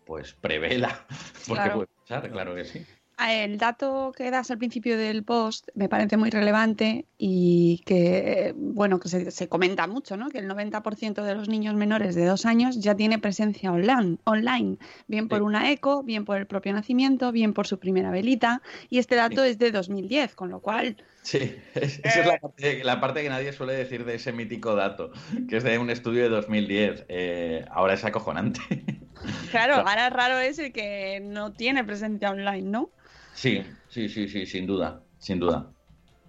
pues 0.05 0.33
prevela, 0.33 1.05
porque 1.47 1.63
claro. 1.63 1.75
puede 1.75 1.88
pasar, 2.01 2.31
claro 2.31 2.55
que 2.55 2.65
sí. 2.65 2.85
El 3.17 3.57
dato 3.57 4.11
que 4.15 4.29
das 4.29 4.51
al 4.51 4.57
principio 4.57 4.97
del 4.97 5.23
post 5.23 5.69
me 5.73 5.88
parece 5.88 6.17
muy 6.17 6.29
relevante 6.29 7.05
y 7.17 7.81
que, 7.85 8.53
bueno, 8.57 8.99
que 8.99 9.07
se, 9.07 9.31
se 9.31 9.47
comenta 9.47 9.88
mucho, 9.88 10.17
¿no? 10.17 10.29
Que 10.29 10.39
el 10.39 10.49
90% 10.49 11.23
de 11.23 11.35
los 11.35 11.47
niños 11.47 11.75
menores 11.75 12.13
de 12.15 12.25
dos 12.25 12.45
años 12.45 12.81
ya 12.81 12.93
tiene 12.95 13.17
presencia 13.17 13.71
online, 13.71 14.17
online 14.25 14.77
bien 15.07 15.29
por 15.29 15.38
sí. 15.38 15.43
una 15.45 15.71
eco, 15.71 16.03
bien 16.03 16.25
por 16.25 16.38
el 16.38 16.45
propio 16.45 16.73
nacimiento, 16.73 17.31
bien 17.31 17.53
por 17.53 17.67
su 17.67 17.79
primera 17.79 18.11
velita. 18.11 18.61
Y 18.89 18.97
este 18.97 19.15
dato 19.15 19.43
sí. 19.43 19.51
es 19.51 19.59
de 19.59 19.71
2010, 19.71 20.35
con 20.35 20.49
lo 20.49 20.59
cual... 20.59 20.97
Sí, 21.25 21.55
esa 21.73 22.21
es 22.21 22.27
la 22.27 22.38
parte, 22.38 22.83
la 22.83 23.01
parte, 23.01 23.23
que 23.23 23.29
nadie 23.29 23.51
suele 23.51 23.73
decir 23.73 24.05
de 24.05 24.13
ese 24.13 24.31
mítico 24.31 24.75
dato, 24.75 25.11
que 25.49 25.57
es 25.57 25.63
de 25.63 25.79
un 25.79 25.89
estudio 25.89 26.21
de 26.21 26.29
2010. 26.29 27.05
Eh, 27.09 27.65
ahora 27.71 27.95
es 27.95 28.05
acojonante. 28.05 28.61
Claro, 29.49 29.75
ahora 29.77 30.07
es 30.07 30.13
raro 30.13 30.38
es 30.38 30.59
el 30.59 30.71
que 30.71 31.19
no 31.19 31.51
tiene 31.53 31.83
presencia 31.83 32.29
online, 32.29 32.69
¿no? 32.69 32.91
Sí, 33.33 33.65
sí, 33.88 34.07
sí, 34.07 34.27
sí, 34.27 34.45
sin 34.45 34.67
duda, 34.67 35.01
sin 35.17 35.39
duda. 35.39 35.71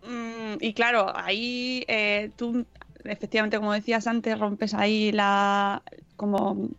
Mm, 0.02 0.54
y 0.60 0.72
claro, 0.72 1.12
ahí 1.14 1.84
eh, 1.88 2.30
tú, 2.36 2.64
efectivamente, 3.04 3.58
como 3.58 3.74
decías 3.74 4.06
antes, 4.06 4.38
rompes 4.38 4.72
ahí 4.72 5.12
la... 5.12 5.82
como, 6.14 6.70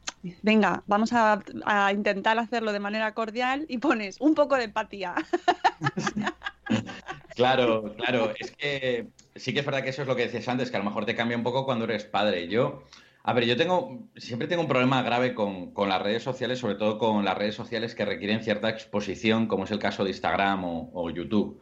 venga, 0.42 0.84
vamos 0.88 1.14
a, 1.14 1.44
a 1.66 1.94
intentar 1.94 2.40
hacerlo 2.40 2.72
de 2.72 2.80
manera 2.80 3.14
cordial 3.14 3.66
y 3.70 3.78
pones 3.78 4.20
un 4.22 4.34
poco 4.34 4.56
de 4.56 4.64
empatía. 4.64 5.14
claro, 7.38 7.96
claro, 7.96 8.34
es 8.38 8.52
que 8.52 9.08
sí 9.36 9.54
que 9.54 9.62
es 9.62 9.66
verdad 9.66 9.84
que 9.84 9.92
eso 9.92 10.02
es 10.02 10.08
lo 10.10 10.18
que 10.18 10.24
decías 10.24 10.48
antes, 10.50 10.70
que 10.70 10.76
a 10.76 10.80
lo 10.80 10.86
mejor 10.86 11.06
te 11.06 11.16
cambia 11.16 11.38
un 11.38 11.44
poco 11.44 11.66
cuando 11.66 11.86
eres 11.86 12.04
padre. 12.04 12.50
Yo... 12.50 12.84
A 13.24 13.34
ver, 13.34 13.44
yo 13.46 13.58
tengo, 13.58 14.08
siempre 14.16 14.48
tengo 14.48 14.62
un 14.62 14.70
problema 14.70 15.02
grave 15.02 15.34
con, 15.34 15.74
con, 15.74 15.90
las 15.90 16.02
redes 16.02 16.24
sociales, 16.24 16.60
sobre 16.60 16.76
todo 16.76 16.98
con 16.98 17.26
las 17.26 17.38
redes 17.38 17.56
sociales 17.56 17.94
que 17.94 18.06
requieren 18.06 18.42
cierta 18.42 18.70
exposición, 18.70 19.48
como 19.48 19.66
es 19.66 19.72
el 19.72 19.80
caso 19.80 20.06
de 20.06 20.12
Instagram 20.12 20.64
o, 20.64 20.90
o 20.94 21.10
YouTube. 21.10 21.60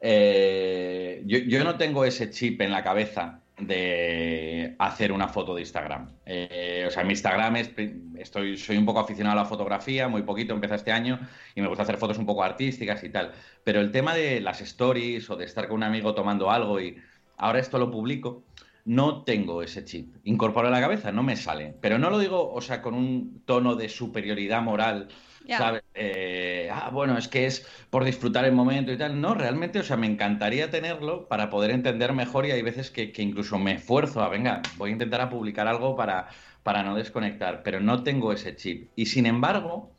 Eh, 0.00 1.22
yo, 1.26 1.38
yo, 1.38 1.64
no 1.64 1.76
tengo 1.76 2.04
ese 2.04 2.30
chip 2.30 2.60
en 2.60 2.70
la 2.70 2.84
cabeza 2.84 3.39
de 3.66 4.74
hacer 4.78 5.12
una 5.12 5.28
foto 5.28 5.54
de 5.54 5.62
Instagram. 5.62 6.10
Eh, 6.26 6.84
o 6.86 6.90
sea, 6.90 7.04
mi 7.04 7.10
Instagram 7.10 7.56
es, 7.56 7.70
estoy, 8.18 8.56
soy 8.56 8.76
un 8.76 8.86
poco 8.86 9.00
aficionado 9.00 9.38
a 9.38 9.42
la 9.42 9.48
fotografía, 9.48 10.08
muy 10.08 10.22
poquito, 10.22 10.54
empecé 10.54 10.74
este 10.74 10.92
año 10.92 11.20
y 11.54 11.60
me 11.60 11.68
gusta 11.68 11.82
hacer 11.82 11.96
fotos 11.96 12.18
un 12.18 12.26
poco 12.26 12.42
artísticas 12.42 13.02
y 13.04 13.10
tal. 13.10 13.32
Pero 13.64 13.80
el 13.80 13.90
tema 13.90 14.14
de 14.14 14.40
las 14.40 14.60
stories 14.60 15.28
o 15.30 15.36
de 15.36 15.44
estar 15.44 15.68
con 15.68 15.76
un 15.76 15.82
amigo 15.82 16.14
tomando 16.14 16.50
algo 16.50 16.80
y 16.80 16.98
ahora 17.36 17.58
esto 17.58 17.78
lo 17.78 17.90
publico, 17.90 18.44
no 18.84 19.24
tengo 19.24 19.62
ese 19.62 19.84
chip 19.84 20.16
incorporado 20.24 20.74
en 20.74 20.80
la 20.80 20.86
cabeza, 20.86 21.12
no 21.12 21.22
me 21.22 21.36
sale. 21.36 21.74
Pero 21.80 21.98
no 21.98 22.10
lo 22.10 22.18
digo, 22.18 22.52
o 22.52 22.60
sea, 22.60 22.82
con 22.82 22.94
un 22.94 23.42
tono 23.44 23.76
de 23.76 23.88
superioridad 23.88 24.62
moral, 24.62 25.08
¿sabes? 25.48 25.82
Eh, 25.94 26.68
ah, 26.72 26.90
bueno, 26.92 27.18
es 27.18 27.28
que 27.28 27.46
es 27.46 27.66
por 27.90 28.04
disfrutar 28.04 28.44
el 28.44 28.52
momento 28.52 28.92
y 28.92 28.96
tal. 28.96 29.20
No, 29.20 29.34
realmente, 29.34 29.80
o 29.80 29.82
sea, 29.82 29.96
me 29.96 30.06
encantaría 30.06 30.70
tenerlo 30.70 31.28
para 31.28 31.50
poder 31.50 31.70
entender 31.70 32.12
mejor 32.12 32.46
y 32.46 32.52
hay 32.52 32.62
veces 32.62 32.90
que, 32.90 33.12
incluso 33.18 33.58
me 33.58 33.72
esfuerzo 33.72 34.22
a, 34.22 34.28
venga, 34.28 34.62
voy 34.76 34.90
a 34.90 34.92
intentar 34.92 35.20
a 35.20 35.30
publicar 35.30 35.68
algo 35.68 35.96
para, 35.96 36.28
para 36.62 36.82
no 36.82 36.94
desconectar, 36.94 37.62
pero 37.62 37.80
no 37.80 38.02
tengo 38.02 38.32
ese 38.32 38.56
chip. 38.56 38.90
Y 38.96 39.06
sin 39.06 39.26
embargo, 39.26 39.92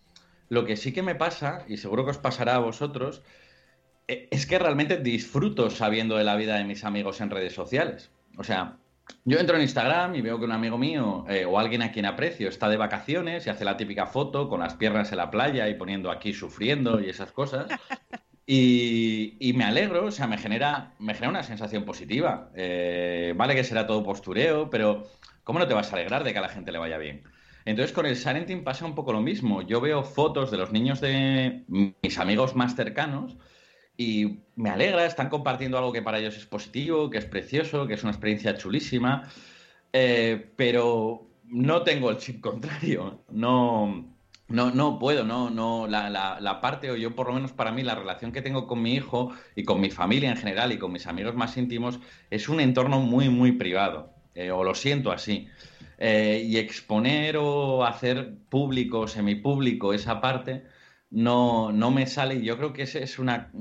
lo 0.49 0.65
que 0.65 0.77
sí 0.77 0.91
que 0.91 1.03
me 1.03 1.15
pasa, 1.15 1.65
y 1.67 1.77
seguro 1.77 2.05
que 2.05 2.11
os 2.11 2.17
pasará 2.17 2.55
a 2.55 2.59
vosotros, 2.59 3.21
eh, 4.07 4.27
es 4.31 4.45
que 4.45 4.59
realmente 4.59 4.97
disfruto 4.97 5.69
sabiendo 5.69 6.17
de 6.17 6.23
la 6.23 6.35
vida 6.35 6.57
de 6.57 6.65
mis 6.65 6.83
amigos 6.83 7.21
en 7.21 7.29
redes 7.29 7.53
sociales. 7.53 8.11
O 8.37 8.43
sea, 8.43 8.77
yo 9.25 9.39
entro 9.39 9.55
en 9.55 9.63
Instagram 9.63 10.15
y 10.15 10.21
veo 10.21 10.39
que 10.39 10.45
un 10.45 10.51
amigo 10.51 10.77
mío 10.77 11.25
eh, 11.29 11.45
o 11.45 11.59
alguien 11.59 11.81
a 11.81 11.91
quien 11.91 12.05
aprecio 12.05 12.49
está 12.49 12.69
de 12.69 12.77
vacaciones 12.77 13.45
y 13.45 13.49
hace 13.49 13.65
la 13.65 13.77
típica 13.77 14.05
foto 14.05 14.49
con 14.49 14.61
las 14.61 14.75
piernas 14.75 15.11
en 15.11 15.17
la 15.17 15.29
playa 15.29 15.67
y 15.69 15.75
poniendo 15.75 16.11
aquí 16.11 16.33
sufriendo 16.33 16.99
y 16.99 17.09
esas 17.09 17.31
cosas. 17.31 17.67
Y, 18.53 19.53
me 19.55 19.63
alegro, 19.63 20.07
o 20.07 20.11
sea, 20.11 20.27
me 20.27 20.37
genera, 20.37 20.93
me 20.99 21.13
genera 21.13 21.29
una 21.29 21.43
sensación 21.43 21.85
positiva. 21.85 22.51
Eh, 22.55 23.33
vale 23.37 23.55
que 23.55 23.63
será 23.63 23.87
todo 23.87 24.03
postureo, 24.03 24.69
pero 24.69 25.07
¿cómo 25.43 25.59
no 25.59 25.67
te 25.67 25.73
vas 25.73 25.91
a 25.91 25.95
alegrar 25.95 26.23
de 26.25 26.33
que 26.33 26.39
a 26.39 26.41
la 26.41 26.49
gente 26.49 26.71
le 26.71 26.77
vaya 26.77 26.97
bien? 26.97 27.23
Entonces 27.63 27.93
con 27.93 28.05
el 28.05 28.17
Sarentin 28.17 28.63
pasa 28.63 28.85
un 28.85 28.95
poco 28.95 29.13
lo 29.13 29.21
mismo. 29.21 29.61
Yo 29.61 29.79
veo 29.79 30.03
fotos 30.03 30.51
de 30.51 30.57
los 30.57 30.71
niños 30.71 30.99
de 30.99 31.63
mis 31.69 32.17
amigos 32.17 32.55
más 32.55 32.75
cercanos 32.75 33.37
y 33.97 34.39
me 34.55 34.69
alegra, 34.69 35.05
están 35.05 35.29
compartiendo 35.29 35.77
algo 35.77 35.91
que 35.91 36.01
para 36.01 36.19
ellos 36.19 36.37
es 36.37 36.45
positivo, 36.45 37.09
que 37.09 37.17
es 37.17 37.25
precioso, 37.25 37.87
que 37.87 37.93
es 37.93 38.03
una 38.03 38.11
experiencia 38.11 38.57
chulísima, 38.57 39.29
eh, 39.93 40.51
pero 40.55 41.27
no 41.45 41.83
tengo 41.83 42.09
el 42.09 42.17
chip 42.17 42.41
contrario, 42.41 43.23
no, 43.29 44.11
no, 44.47 44.71
no 44.71 44.99
puedo, 44.99 45.23
no, 45.23 45.49
no, 45.49 45.87
la, 45.87 46.09
la, 46.09 46.61
parte, 46.61 46.91
o 46.91 46.95
yo 46.95 47.15
por 47.15 47.27
lo 47.27 47.33
menos 47.33 47.51
para 47.53 47.71
mí, 47.71 47.83
la 47.83 47.95
relación 47.95 48.31
que 48.31 48.41
tengo 48.41 48.67
con 48.67 48.81
mi 48.81 48.93
hijo 48.93 49.33
y 49.55 49.63
con 49.63 49.79
mi 49.79 49.89
familia 49.91 50.29
en 50.29 50.37
general 50.37 50.71
y 50.71 50.77
con 50.77 50.91
mis 50.91 51.07
amigos 51.07 51.35
más 51.35 51.57
íntimos 51.57 51.99
es 52.29 52.49
un 52.49 52.59
entorno 52.59 52.99
muy, 52.99 53.29
muy 53.29 53.53
privado, 53.53 54.13
eh, 54.35 54.51
o 54.51 54.63
lo 54.63 54.75
siento 54.75 55.11
así. 55.11 55.47
Eh, 56.03 56.43
y 56.47 56.57
exponer 56.57 57.37
o 57.37 57.85
hacer 57.85 58.33
público, 58.49 59.07
semipúblico 59.07 59.93
esa 59.93 60.19
parte, 60.19 60.63
no, 61.11 61.71
no 61.71 61.91
me 61.91 62.07
sale 62.07 62.35
y 62.35 62.43
yo 62.43 62.57
creo 62.57 62.73
que 62.73 62.83
ese 62.83 63.03
es 63.03 63.19
una, 63.19 63.51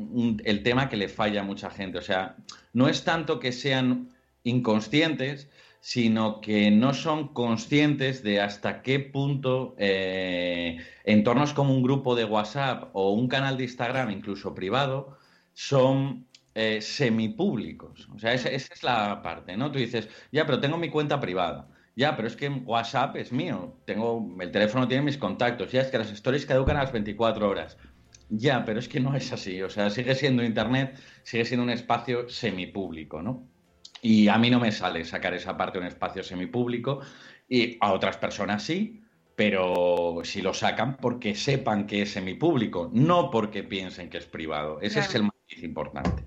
el 0.44 0.62
tema 0.62 0.88
que 0.88 0.96
le 0.96 1.08
falla 1.08 1.40
a 1.42 1.44
mucha 1.44 1.70
gente. 1.70 1.98
O 1.98 2.02
sea, 2.02 2.36
no 2.72 2.88
es 2.88 3.04
tanto 3.04 3.40
que 3.40 3.52
sean 3.52 4.10
inconscientes, 4.44 5.48
sino 5.80 6.40
que 6.40 6.70
no 6.70 6.94
son 6.94 7.28
conscientes 7.28 8.22
de 8.22 8.40
hasta 8.40 8.82
qué 8.82 9.00
punto 9.00 9.74
eh, 9.78 10.78
entornos 11.04 11.52
como 11.52 11.74
un 11.74 11.82
grupo 11.82 12.14
de 12.14 12.24
WhatsApp 12.24 12.90
o 12.92 13.12
un 13.12 13.28
canal 13.28 13.56
de 13.56 13.64
Instagram, 13.64 14.10
incluso 14.10 14.54
privado, 14.54 15.18
son 15.54 16.26
eh, 16.54 16.80
semipúblicos. 16.82 18.08
O 18.14 18.18
sea, 18.18 18.34
esa, 18.34 18.50
esa, 18.50 18.74
es 18.74 18.82
la 18.82 19.22
parte, 19.22 19.56
¿no? 19.56 19.72
Tú 19.72 19.78
dices, 19.78 20.08
ya, 20.30 20.46
pero 20.46 20.60
tengo 20.60 20.76
mi 20.76 20.90
cuenta 20.90 21.18
privada. 21.20 21.68
Ya, 22.00 22.16
pero 22.16 22.28
es 22.28 22.34
que 22.34 22.48
WhatsApp 22.48 23.14
es 23.16 23.30
mío. 23.30 23.74
Tengo, 23.84 24.26
el 24.40 24.50
teléfono 24.50 24.88
tiene 24.88 25.02
mis 25.02 25.18
contactos. 25.18 25.70
Ya 25.70 25.82
es 25.82 25.88
que 25.88 25.98
las 25.98 26.10
stories 26.10 26.46
caducan 26.46 26.78
a 26.78 26.84
las 26.84 26.92
24 26.92 27.46
horas. 27.46 27.76
Ya, 28.30 28.64
pero 28.64 28.78
es 28.78 28.88
que 28.88 29.00
no 29.00 29.14
es 29.14 29.30
así. 29.34 29.60
O 29.60 29.68
sea, 29.68 29.90
sigue 29.90 30.14
siendo 30.14 30.42
Internet, 30.42 30.98
sigue 31.24 31.44
siendo 31.44 31.62
un 31.62 31.68
espacio 31.68 32.26
semipúblico, 32.26 33.20
¿no? 33.20 33.46
Y 34.00 34.28
a 34.28 34.38
mí 34.38 34.48
no 34.48 34.58
me 34.58 34.72
sale 34.72 35.04
sacar 35.04 35.34
esa 35.34 35.58
parte 35.58 35.78
de 35.78 35.82
un 35.82 35.88
espacio 35.88 36.22
semipúblico 36.22 37.00
y 37.46 37.76
a 37.82 37.92
otras 37.92 38.16
personas 38.16 38.62
sí, 38.62 39.02
pero 39.36 40.22
si 40.24 40.40
lo 40.40 40.54
sacan 40.54 40.96
porque 40.96 41.34
sepan 41.34 41.86
que 41.86 42.00
es 42.00 42.12
semipúblico, 42.12 42.90
no 42.94 43.30
porque 43.30 43.62
piensen 43.62 44.08
que 44.08 44.16
es 44.16 44.24
privado. 44.24 44.80
Ese 44.80 45.00
es 45.00 45.14
el 45.14 45.24
más 45.24 45.34
importante. 45.62 46.24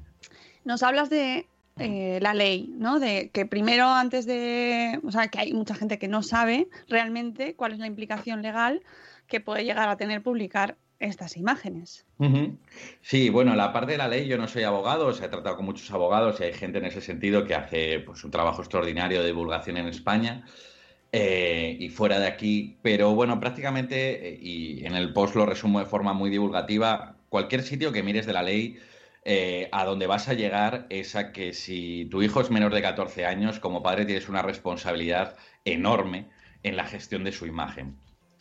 Nos 0.65 0.83
hablas 0.83 1.09
de 1.09 1.47
eh, 1.79 2.19
la 2.21 2.33
ley, 2.33 2.73
¿no? 2.77 2.99
De 2.99 3.29
que 3.31 3.45
primero 3.45 3.88
antes 3.88 4.25
de, 4.25 4.99
o 5.03 5.12
sea, 5.12 5.27
que 5.27 5.39
hay 5.39 5.53
mucha 5.53 5.73
gente 5.73 5.97
que 5.97 6.07
no 6.07 6.21
sabe 6.21 6.67
realmente 6.88 7.55
cuál 7.55 7.73
es 7.73 7.79
la 7.79 7.88
implicación 7.88 8.41
legal 8.41 8.81
que 9.27 9.39
puede 9.39 9.65
llegar 9.65 9.89
a 9.89 9.97
tener 9.97 10.21
publicar 10.21 10.77
estas 10.99 11.36
imágenes. 11.36 12.05
Sí, 13.01 13.29
bueno, 13.29 13.55
la 13.55 13.73
parte 13.73 13.93
de 13.93 13.97
la 13.97 14.07
ley, 14.07 14.27
yo 14.27 14.38
no 14.38 14.47
soy 14.47 14.63
abogado, 14.63 15.12
se 15.13 15.25
he 15.25 15.29
tratado 15.29 15.57
con 15.57 15.65
muchos 15.65 15.89
abogados 15.91 16.39
y 16.39 16.43
hay 16.43 16.53
gente 16.53 16.77
en 16.77 16.86
ese 16.86 17.01
sentido 17.01 17.45
que 17.45 17.55
hace 17.55 17.99
pues, 17.99 18.23
un 18.23 18.31
trabajo 18.31 18.62
extraordinario 18.62 19.21
de 19.21 19.27
divulgación 19.27 19.77
en 19.77 19.88
España. 19.88 20.45
Eh, 21.12 21.77
y 21.79 21.89
fuera 21.89 22.19
de 22.19 22.25
aquí, 22.25 22.77
pero 22.81 23.13
bueno, 23.13 23.39
prácticamente, 23.39 24.29
eh, 24.29 24.39
y 24.41 24.83
en 24.83 24.95
el 24.95 25.13
post 25.13 25.36
lo 25.36 25.45
resumo 25.45 25.79
de 25.79 25.86
forma 25.86 26.13
muy 26.13 26.31
divulgativa, 26.31 27.17
cualquier 27.29 27.62
sitio 27.62 27.91
que 27.91 28.01
mires 28.01 28.25
de 28.25 28.33
la 28.33 28.41
ley 28.41 28.79
eh, 29.25 29.69
a 29.71 29.86
donde 29.86 30.05
vas 30.05 30.27
a 30.27 30.33
llegar 30.33 30.86
es 30.89 31.15
a 31.15 31.31
que 31.31 31.53
si 31.53 32.05
tu 32.12 32.21
hijo 32.21 32.41
es 32.41 32.51
menor 32.51 32.73
de 32.73 32.81
14 32.81 33.25
años, 33.25 33.59
como 33.59 33.81
padre 33.81 34.05
tienes 34.05 34.27
una 34.27 34.41
responsabilidad 34.41 35.38
enorme 35.63 36.27
en 36.63 36.75
la 36.75 36.86
gestión 36.86 37.23
de 37.23 37.31
su 37.31 37.45
imagen. 37.45 37.95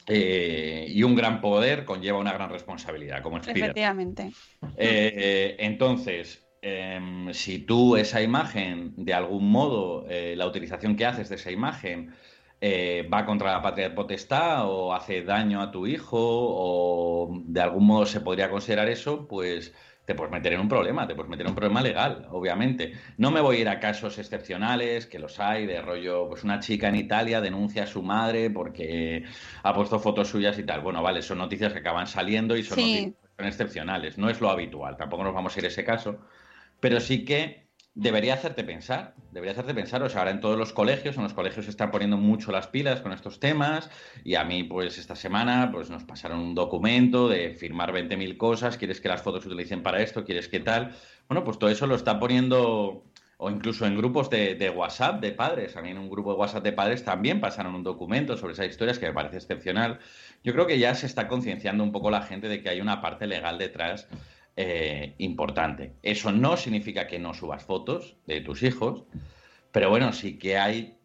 Eh, 0.09 0.87
y 0.89 1.05
un 1.05 1.15
gran 1.15 1.41
poder 1.41 1.85
conlleva 1.85 2.19
una 2.19 2.33
gran 2.33 2.51
responsabilidad, 2.51 3.23
como 3.23 3.37
Efectivamente. 3.37 4.33
Eh, 4.77 5.55
entonces, 5.61 6.45
em, 6.63 7.33
si 7.33 7.61
tú 7.61 7.97
esa 7.97 8.21
imagen, 8.21 8.93
de 8.97 9.15
algún 9.15 9.49
modo, 9.49 10.05
la 10.09 10.47
utilización 10.47 10.97
que 10.97 11.07
haces 11.07 11.29
de 11.29 11.37
esa 11.37 11.53
imagen, 11.53 12.13
va 12.61 13.25
contra 13.25 13.53
la 13.53 13.63
patria 13.63 13.89
de 13.89 13.95
potestad 13.95 14.69
o 14.69 14.95
hace 14.95 15.23
daño 15.23 15.61
a 15.63 15.71
tu 15.71 15.87
hijo 15.87 16.19
o 16.21 17.41
de 17.45 17.61
algún 17.61 17.87
modo 17.87 18.07
se 18.07 18.21
podría 18.21 18.51
considerar 18.51 18.89
eso, 18.89 19.29
pues 19.29 19.73
te 20.05 20.15
puedes 20.15 20.33
meter 20.33 20.53
en 20.53 20.61
un 20.61 20.69
problema, 20.69 21.07
te 21.07 21.15
puedes 21.15 21.31
meter 21.31 21.47
en 21.47 21.51
un 21.51 21.57
problema 21.57 21.81
legal, 21.81 22.27
obviamente. 22.31 22.93
No 23.19 23.31
me 23.31 23.41
voy 23.41 23.59
a 23.59 23.61
ir 23.61 23.69
a 23.69 23.79
casos 23.79 24.19
excepcionales, 24.19 25.07
que 25.07 25.19
los 25.19 25.39
hay, 25.39 25.67
de 25.67 25.81
rollo, 25.81 26.29
pues 26.29 26.43
una 26.45 26.59
chica 26.59 26.89
en 26.89 26.97
Italia 26.97 27.41
denuncia 27.41 27.85
a 27.85 27.87
su 27.87 28.03
madre 28.03 28.51
porque 28.51 29.25
ha 29.63 29.73
puesto 29.75 30.01
fotos 30.01 30.29
suyas 30.29 30.59
y 30.59 30.65
tal. 30.65 30.81
Bueno, 30.81 31.03
vale, 31.03 31.23
son 31.23 31.39
noticias 31.39 31.73
que 31.73 31.79
acaban 31.79 32.07
saliendo 32.07 32.57
y 32.57 32.65
son 32.65 32.79
noticias 32.79 33.15
excepcionales, 33.39 34.19
no 34.19 34.29
es 34.29 34.41
lo 34.41 34.51
habitual, 34.51 34.97
tampoco 34.97 35.25
nos 35.25 35.35
vamos 35.35 35.57
a 35.57 35.59
ir 35.61 35.65
a 35.67 35.69
ese 35.69 35.85
caso, 35.85 36.19
pero 36.81 37.01
sí 37.01 37.25
que 37.25 37.62
debería 37.95 38.35
hacerte 38.35 38.65
pensar, 38.65 39.15
debería 39.33 39.53
hacerte 39.53 39.75
pensar, 39.75 40.03
o 40.03 40.09
sea, 40.09 40.21
ahora 40.21 40.31
en 40.31 40.41
todos 40.41 40.57
los 40.57 40.73
colegios, 40.73 41.17
en 41.17 41.25
los 41.25 41.35
colegios 41.35 41.67
se 41.67 41.71
están 41.71 41.91
poniendo 41.91 42.17
mucho 42.17 42.51
las 42.51 42.67
pilas 42.67 43.01
con 43.01 43.13
estos 43.13 43.39
temas 43.39 43.91
y 44.25 44.37
a 44.37 44.45
mí 44.45 44.65
pues 44.65 44.97
esta 44.97 45.15
semana 45.15 45.71
pues 45.71 45.91
nos 45.91 46.05
pasaron 46.05 46.41
un 46.41 46.55
documento 46.55 47.29
de 47.29 47.55
firmar 47.55 47.93
20.000 47.93 48.37
cosas, 48.39 48.79
quieres 48.79 49.01
que 49.01 49.09
las 49.09 49.21
fotos 49.21 49.43
se 49.43 49.49
utilicen 49.49 49.83
para 49.83 50.01
esto, 50.01 50.25
quieres 50.25 50.49
que 50.49 50.61
tal, 50.61 50.95
bueno, 51.29 51.45
pues 51.45 51.59
todo 51.59 51.69
eso 51.69 51.87
lo 51.87 51.95
está 51.95 52.19
poniendo 52.19 53.05
o 53.45 53.51
incluso 53.51 53.85
en 53.87 53.97
grupos 53.97 54.31
de, 54.31 54.73
WhatsApp 54.75 55.21
de 55.21 55.33
padres, 55.33 55.77
a 55.77 55.83
mí 55.83 55.91
en 55.91 55.99
un 55.99 56.09
grupo 56.09 56.33
de 56.33 56.39
WhatsApp 56.39 56.63
de 56.63 56.73
padres 56.73 57.05
también 57.05 57.41
pasaron 57.41 57.75
un 57.75 57.83
documento 57.83 58.37
sobre 58.37 58.53
esas 58.53 58.69
historias 58.69 59.01
que 59.01 59.07
me 59.07 59.13
parece 59.13 59.39
excepcional. 59.39 59.99
Yo 60.45 60.53
creo 60.53 60.69
que 60.69 60.79
ya 60.79 60.95
se 60.95 61.07
está 61.07 61.27
concienciando 61.27 61.83
un 61.83 61.91
poco 61.91 62.13
la 62.13 62.23
gente 62.23 62.47
de 62.47 62.63
que 62.63 62.69
hay 62.69 62.81
una 62.81 63.01
parte 63.01 63.27
legal 63.27 63.59
detrás 63.59 64.07
eh, 64.57 65.15
importante. 65.19 65.95
Eso 66.03 66.31
no 66.33 66.57
significa 66.57 67.07
que 67.07 67.19
no 67.19 67.35
subas 67.35 67.65
fotos 67.65 68.17
de 68.27 68.41
tus 68.41 68.63
hijos, 68.63 69.05
pero 69.71 69.89
bueno, 69.89 70.13
sí 70.13 70.39
que 70.39 70.59
hay 70.59 70.97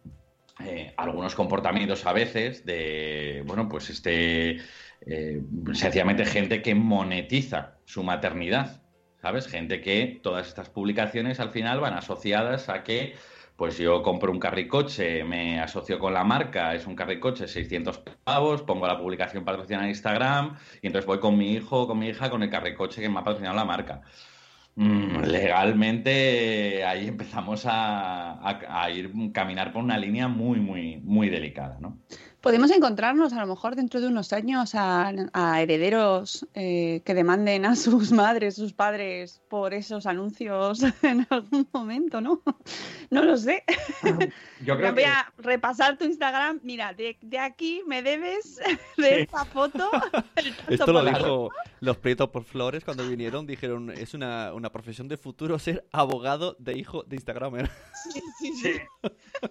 eh, 0.66 0.94
algunos 0.98 1.36
comportamientos 1.36 2.06
a 2.06 2.14
veces 2.14 2.66
de, 2.66 3.44
bueno, 3.46 3.70
pues 3.70 3.90
este, 3.90 4.58
eh, 5.06 5.42
sencillamente 5.74 6.26
gente 6.26 6.62
que 6.62 6.76
monetiza 6.76 7.78
su 7.86 8.04
maternidad, 8.04 8.82
¿sabes? 9.22 9.48
Gente 9.48 9.82
que 9.82 10.20
todas 10.22 10.48
estas 10.48 10.70
publicaciones 10.70 11.40
al 11.40 11.52
final 11.52 11.80
van 11.80 11.94
asociadas 11.94 12.70
a 12.70 12.84
que 12.84 13.16
pues 13.58 13.78
yo 13.80 14.04
compro 14.04 14.32
un 14.32 14.40
carricoche, 14.40 15.24
me 15.24 15.60
asocio 15.60 15.98
con 15.98 16.14
la 16.14 16.24
marca, 16.24 16.76
es 16.76 16.86
un 16.86 16.96
carricoche 16.96 17.48
600 17.48 17.98
pavos, 18.24 18.62
pongo 18.62 18.88
la 18.88 19.00
publicación 19.00 19.44
patrocinada 19.44 19.86
en 19.86 19.90
Instagram 19.90 20.56
y 20.82 20.88
entonces 20.88 21.08
voy 21.08 21.20
con 21.20 21.38
mi 21.38 21.54
hijo 21.54 21.88
con 21.88 21.98
mi 21.98 22.08
hija 22.08 22.30
con 22.30 22.44
el 22.44 22.52
carricoche 22.52 23.02
que 23.02 23.10
me 23.10 23.20
ha 23.20 23.24
patrocinado 23.24 23.56
la 23.56 23.66
marca. 23.66 24.04
Mm, 24.76 25.24
legalmente 25.24 26.86
ahí 26.86 27.08
empezamos 27.08 27.64
a, 27.66 28.40
ir 28.94 29.12
caminar 29.34 29.74
por 29.74 29.84
una 29.84 29.98
línea 29.98 30.28
muy, 30.28 30.60
muy, 30.60 30.98
muy 30.98 31.30
delicada, 31.30 31.80
¿no? 31.82 31.98
Podemos 32.42 32.70
encontrarnos 32.72 33.34
a 33.34 33.42
lo 33.42 33.48
mejor 33.48 33.76
dentro 33.76 34.00
de 34.00 34.08
unos 34.08 34.32
años 34.32 34.72
a, 34.74 35.12
herederos 35.62 36.48
eh, 36.54 37.02
que 37.04 37.14
demanden 37.14 37.66
a 37.66 37.76
sus 37.76 38.12
madres, 38.12 38.56
sus 38.56 38.74
padres 38.74 39.42
por 39.50 39.74
esos 39.74 40.06
anuncios 40.06 40.82
en 41.02 41.26
algún 41.30 41.68
momento, 41.72 42.22
¿no? 42.22 42.42
No 43.10 43.24
lo 43.24 43.38
sé. 43.38 43.64
Yo 44.66 44.78
creo 44.78 44.94
voy 44.94 45.04
a 45.04 45.32
repasar 45.38 45.98
tu 45.98 46.04
Instagram. 46.04 46.60
Mira, 46.62 46.94
de, 46.94 47.18
aquí 47.40 47.82
me 47.88 48.02
debes 48.02 48.60
de 48.98 49.22
esta 49.22 49.46
foto. 49.46 49.90
Esto 50.68 50.92
lo 50.92 51.06
dijo 51.06 51.50
los 51.80 51.98
Prietos 51.98 52.30
por 52.30 52.44
Flores 52.44 52.84
cuando 52.84 53.08
vinieron. 53.08 53.48
Dijeron, 53.48 53.92
es 53.92 54.14
una, 54.14 54.54
una 54.54 54.72
profesión 54.72 55.08
de 55.08 55.16
futuro 55.16 55.58
ser 55.58 55.86
abogado 55.94 56.58
de 56.60 56.78
hijo 56.78 57.04
de 57.04 57.16
Instagramer. 57.16 57.70
Sí, 57.98 58.22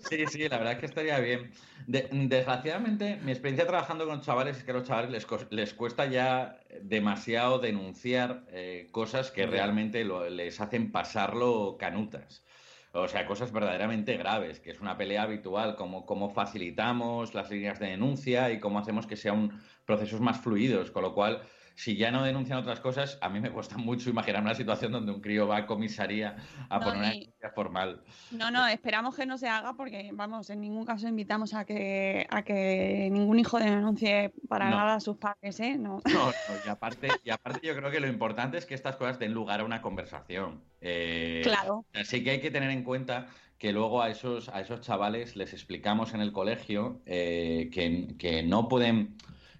sí, 0.01 0.27
sí. 0.27 0.49
La 0.49 0.59
verdad 0.59 0.75
es 0.75 0.79
que 0.79 0.87
estaría 0.87 1.19
bien. 1.19 1.53
desgraciadamente, 1.87 3.17
mi 3.23 3.33
experiencia 3.33 3.67
trabajando 3.67 4.07
con 4.07 4.21
chavales 4.21 4.59
es 4.59 4.65
que 4.65 4.71
a 4.71 4.75
los 4.75 4.87
chavales 4.87 5.11
les, 5.11 5.27
les 5.51 5.75
cuesta 5.75 6.07
ya 6.07 6.61
demasiado 6.81 7.59
denunciar 7.59 8.45
eh, 8.51 8.89
cosas 8.93 9.31
que 9.31 9.47
realmente 9.47 10.05
les 10.31 10.61
hacen 10.61 10.93
pasarlo 10.93 11.77
canutas. 11.79 12.45
O 12.93 13.09
sea, 13.09 13.27
cosas 13.27 13.53
verdaderamente 13.53 14.17
graves, 14.17 14.59
que 14.59 14.71
es 14.71 14.81
una 14.81 14.97
pelea 14.97 15.23
habitual, 15.23 15.77
como 15.77 16.07
cómo 16.07 16.31
facilitamos 16.31 17.35
las 17.35 17.51
líneas 17.51 17.79
de 17.79 17.89
denuncia 17.89 18.51
y 18.51 18.59
cómo 18.59 18.79
hacemos 18.79 19.07
que 19.07 19.17
sean 19.17 19.61
procesos 19.85 20.21
más 20.21 20.41
fluidos, 20.41 20.91
con 20.91 21.03
lo 21.03 21.13
cual 21.13 21.43
si 21.77 21.95
ya 21.95 22.11
no 22.11 22.25
denuncian 22.25 22.59
otras 22.59 22.81
cosas, 22.81 23.19
a 23.21 23.29
mí 23.29 23.39
me 23.39 23.51
cuesta 23.51 23.77
mucho 23.79 24.11
imaginar 24.11 24.43
una 24.43 24.55
situación 24.55 24.91
donde 24.93 25.13
un 25.13 25.21
crío 25.21 25.47
va 25.47 25.59
a 25.59 25.67
comisaría 25.67 26.37
a 26.69 26.81
poner 26.81 26.99
una 26.99 27.11
denuncia 27.11 27.51
formal. 27.51 28.03
No, 28.33 28.51
no, 28.51 28.67
esperamos 28.67 29.15
que 29.15 29.27
no 29.27 29.39
se 29.39 29.47
haga 29.47 29.75
porque, 29.75 30.11
vamos, 30.13 30.51
en 30.51 30.63
ningún 30.63 30.87
caso 30.87 31.07
invitamos 31.07 31.55
a 31.55 31.65
que, 31.65 32.27
a 32.31 32.43
que 32.43 33.09
ningún 33.13 33.39
hijo 33.39 33.59
denuncie 33.59 34.33
para 34.49 34.71
nada 34.71 34.95
a 34.95 35.01
sus 35.01 35.19
padres, 35.19 35.61
¿eh? 35.61 35.77
No. 35.79 36.01
No, 36.07 36.33
y, 36.65 36.69
aparte, 36.69 37.09
y 37.23 37.31
aparte 37.31 37.67
yo 37.67 37.77
creo 37.77 37.91
que 37.91 38.01
lo 38.01 38.09
importante 38.09 38.57
es 38.59 38.65
que 38.65 38.75
estas 38.75 38.97
cosas 38.97 39.19
den 39.19 39.33
lugar 39.33 39.61
a 39.61 39.65
una 39.65 39.83
conversación. 39.83 40.63
Eh, 40.81 41.43
claro. 41.45 41.85
Así 41.95 42.25
que 42.25 42.31
hay 42.31 42.41
que 42.41 42.51
tener 42.51 42.71
en 42.71 42.85
cuenta 42.85 43.27
que 43.59 43.73
luego 43.73 44.03
a 44.03 44.11
esos, 44.11 44.49
a 44.49 44.61
esos 44.61 44.81
chavales 44.81 45.37
les 45.37 45.53
explicamos 45.53 46.15
en 46.15 46.21
el 46.21 46.33
colegio 46.33 47.01
eh, 47.07 47.69
que, 47.73 48.15
que 48.19 48.43
no 48.43 48.69
pueden 48.69 49.17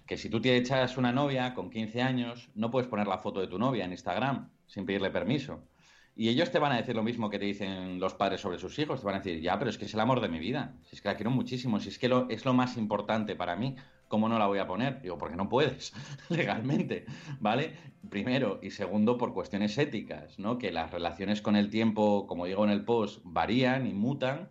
que 0.07 0.17
si 0.17 0.29
tú 0.29 0.41
te 0.41 0.55
echas 0.55 0.97
una 0.97 1.11
novia 1.11 1.53
con 1.53 1.69
15 1.69 2.01
años, 2.01 2.49
no 2.55 2.71
puedes 2.71 2.87
poner 2.87 3.07
la 3.07 3.17
foto 3.17 3.41
de 3.41 3.47
tu 3.47 3.59
novia 3.59 3.85
en 3.85 3.91
Instagram 3.91 4.49
sin 4.65 4.85
pedirle 4.85 5.11
permiso. 5.11 5.67
Y 6.15 6.29
ellos 6.29 6.49
te 6.49 6.57
van 6.57 6.71
a 6.71 6.77
decir 6.77 6.95
lo 6.95 7.03
mismo 7.03 7.29
que 7.29 7.37
te 7.37 7.45
dicen 7.45 7.99
los 7.99 8.15
padres 8.15 8.41
sobre 8.41 8.57
sus 8.57 8.79
hijos. 8.79 9.01
Te 9.01 9.05
van 9.05 9.15
a 9.15 9.19
decir, 9.19 9.39
ya, 9.39 9.59
pero 9.59 9.69
es 9.69 9.77
que 9.77 9.85
es 9.85 9.93
el 9.93 9.99
amor 9.99 10.19
de 10.19 10.29
mi 10.29 10.39
vida. 10.39 10.73
Si 10.85 10.95
es 10.95 11.01
que 11.03 11.09
la 11.09 11.15
quiero 11.15 11.29
muchísimo. 11.29 11.79
Si 11.79 11.89
es 11.89 11.99
que 11.99 12.09
lo, 12.09 12.27
es 12.29 12.43
lo 12.43 12.53
más 12.53 12.75
importante 12.75 13.35
para 13.35 13.55
mí. 13.55 13.75
¿Cómo 14.07 14.27
no 14.27 14.39
la 14.39 14.47
voy 14.47 14.57
a 14.57 14.65
poner? 14.65 14.99
Digo, 15.01 15.19
porque 15.19 15.35
no 15.35 15.47
puedes 15.47 15.93
legalmente, 16.29 17.05
¿vale? 17.39 17.73
Primero. 18.09 18.59
Y 18.63 18.71
segundo, 18.71 19.19
por 19.19 19.35
cuestiones 19.35 19.77
éticas, 19.77 20.39
¿no? 20.39 20.57
Que 20.57 20.71
las 20.71 20.89
relaciones 20.89 21.43
con 21.43 21.55
el 21.55 21.69
tiempo, 21.69 22.25
como 22.25 22.47
digo 22.47 22.63
en 22.63 22.71
el 22.71 22.83
post, 22.83 23.21
varían 23.23 23.85
y 23.85 23.93
mutan. 23.93 24.49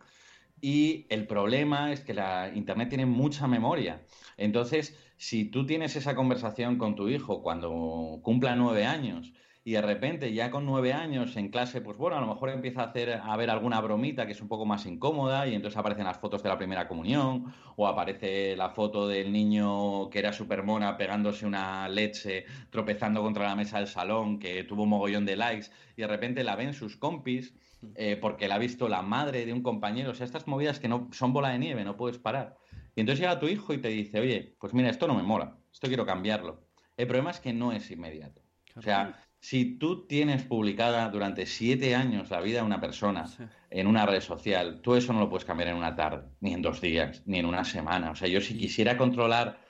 Y 0.61 1.07
el 1.11 1.27
problema 1.27 1.93
es 1.93 2.01
que 2.01 2.15
la 2.15 2.51
Internet 2.55 2.89
tiene 2.89 3.07
mucha 3.07 3.47
memoria. 3.47 4.03
Entonces, 4.37 4.99
si 5.17 5.45
tú 5.51 5.67
tienes 5.67 5.97
esa 5.97 6.15
conversación 6.15 6.79
con 6.79 6.95
tu 6.95 7.09
hijo 7.09 7.43
cuando 7.43 8.21
cumpla 8.23 8.57
nueve 8.57 8.87
años 8.87 9.33
y 9.65 9.73
de 9.73 9.83
repente 9.83 10.33
ya 10.33 10.51
con 10.51 10.65
nueve 10.65 10.93
años 10.93 11.37
en 11.37 11.51
clase, 11.51 11.81
pues 11.81 11.99
bueno, 11.99 12.17
a 12.17 12.21
lo 12.21 12.29
mejor 12.29 12.51
empieza 12.51 12.83
a 12.83 12.87
hacer 12.87 13.21
a 13.23 13.37
ver 13.37 13.51
alguna 13.51 13.81
bromita 13.81 14.25
que 14.25 14.33
es 14.33 14.41
un 14.41 14.49
poco 14.49 14.65
más 14.65 14.87
incómoda 14.87 15.47
y 15.49 15.55
entonces 15.55 15.77
aparecen 15.77 16.05
las 16.05 16.19
fotos 16.19 16.43
de 16.43 16.49
la 16.49 16.57
primera 16.57 16.87
comunión 16.87 17.53
o 17.75 17.89
aparece 17.89 18.57
la 18.57 18.71
foto 18.71 19.09
del 19.09 19.33
niño 19.33 20.09
que 20.09 20.21
era 20.21 20.33
super 20.33 20.63
mona 20.63 20.97
pegándose 20.97 21.47
una 21.47 21.89
leche 21.89 22.45
tropezando 22.71 23.23
contra 23.23 23.45
la 23.47 23.57
mesa 23.57 23.79
del 23.79 23.89
salón 23.89 24.39
que 24.39 24.65
tuvo 24.65 24.85
un 24.85 24.91
mogollón 24.91 25.27
de 25.27 25.37
likes 25.37 25.67
y 25.97 26.03
de 26.03 26.09
repente 26.09 26.45
la 26.45 26.57
ven 26.57 26.73
sus 26.73 26.97
compis 26.97 27.53
eh, 27.95 28.17
porque 28.21 28.49
la 28.49 28.57
ha 28.57 28.59
visto 28.59 28.89
la 28.89 29.03
madre 29.03 29.47
de 29.47 29.53
un 29.53 29.63
compañero, 29.63 30.11
o 30.11 30.15
sea, 30.15 30.27
estas 30.27 30.47
movidas 30.47 30.81
que 30.81 30.89
no 30.89 31.09
son 31.13 31.33
bola 31.33 31.51
de 31.51 31.59
nieve, 31.59 31.85
no 31.85 31.97
puedes 31.97 32.19
parar. 32.19 32.57
Y 32.95 33.01
entonces 33.01 33.21
llega 33.21 33.39
tu 33.39 33.47
hijo 33.47 33.73
y 33.73 33.79
te 33.79 33.89
dice, 33.89 34.21
oye, 34.21 34.57
pues 34.59 34.75
mira, 34.75 34.91
esto 34.91 35.07
no 35.07 35.15
me 35.15 35.23
mola, 35.23 35.59
esto 35.73 35.87
quiero 35.87 36.07
cambiarlo. 36.07 36.67
El 36.97 37.07
problema 37.07 37.31
es 37.31 37.41
que 37.41 37.53
no 37.53 37.73
es 37.73 37.91
inmediato. 37.91 38.43
O 38.75 38.83
sea, 38.83 39.23
si 39.41 39.79
tú 39.79 40.07
tienes 40.07 40.43
publicada 40.45 41.09
durante 41.09 41.47
siete 41.47 41.95
años 41.95 42.31
la 42.31 42.41
vida 42.41 42.59
de 42.59 42.67
una 42.67 42.81
persona 42.81 43.27
en 43.71 43.87
una 43.87 44.07
red 44.07 44.21
social, 44.21 44.81
tú 44.83 44.95
eso 44.95 45.13
no 45.13 45.21
lo 45.21 45.29
puedes 45.29 45.45
cambiar 45.45 45.69
en 45.69 45.77
una 45.77 45.95
tarde, 45.95 46.29
ni 46.41 46.53
en 46.53 46.63
dos 46.63 46.81
días, 46.81 47.23
ni 47.27 47.39
en 47.39 47.47
una 47.47 47.65
semana. 47.65 48.11
O 48.11 48.17
sea, 48.17 48.29
yo 48.29 48.41
si 48.41 48.57
quisiera 48.59 48.97
controlar 48.97 49.61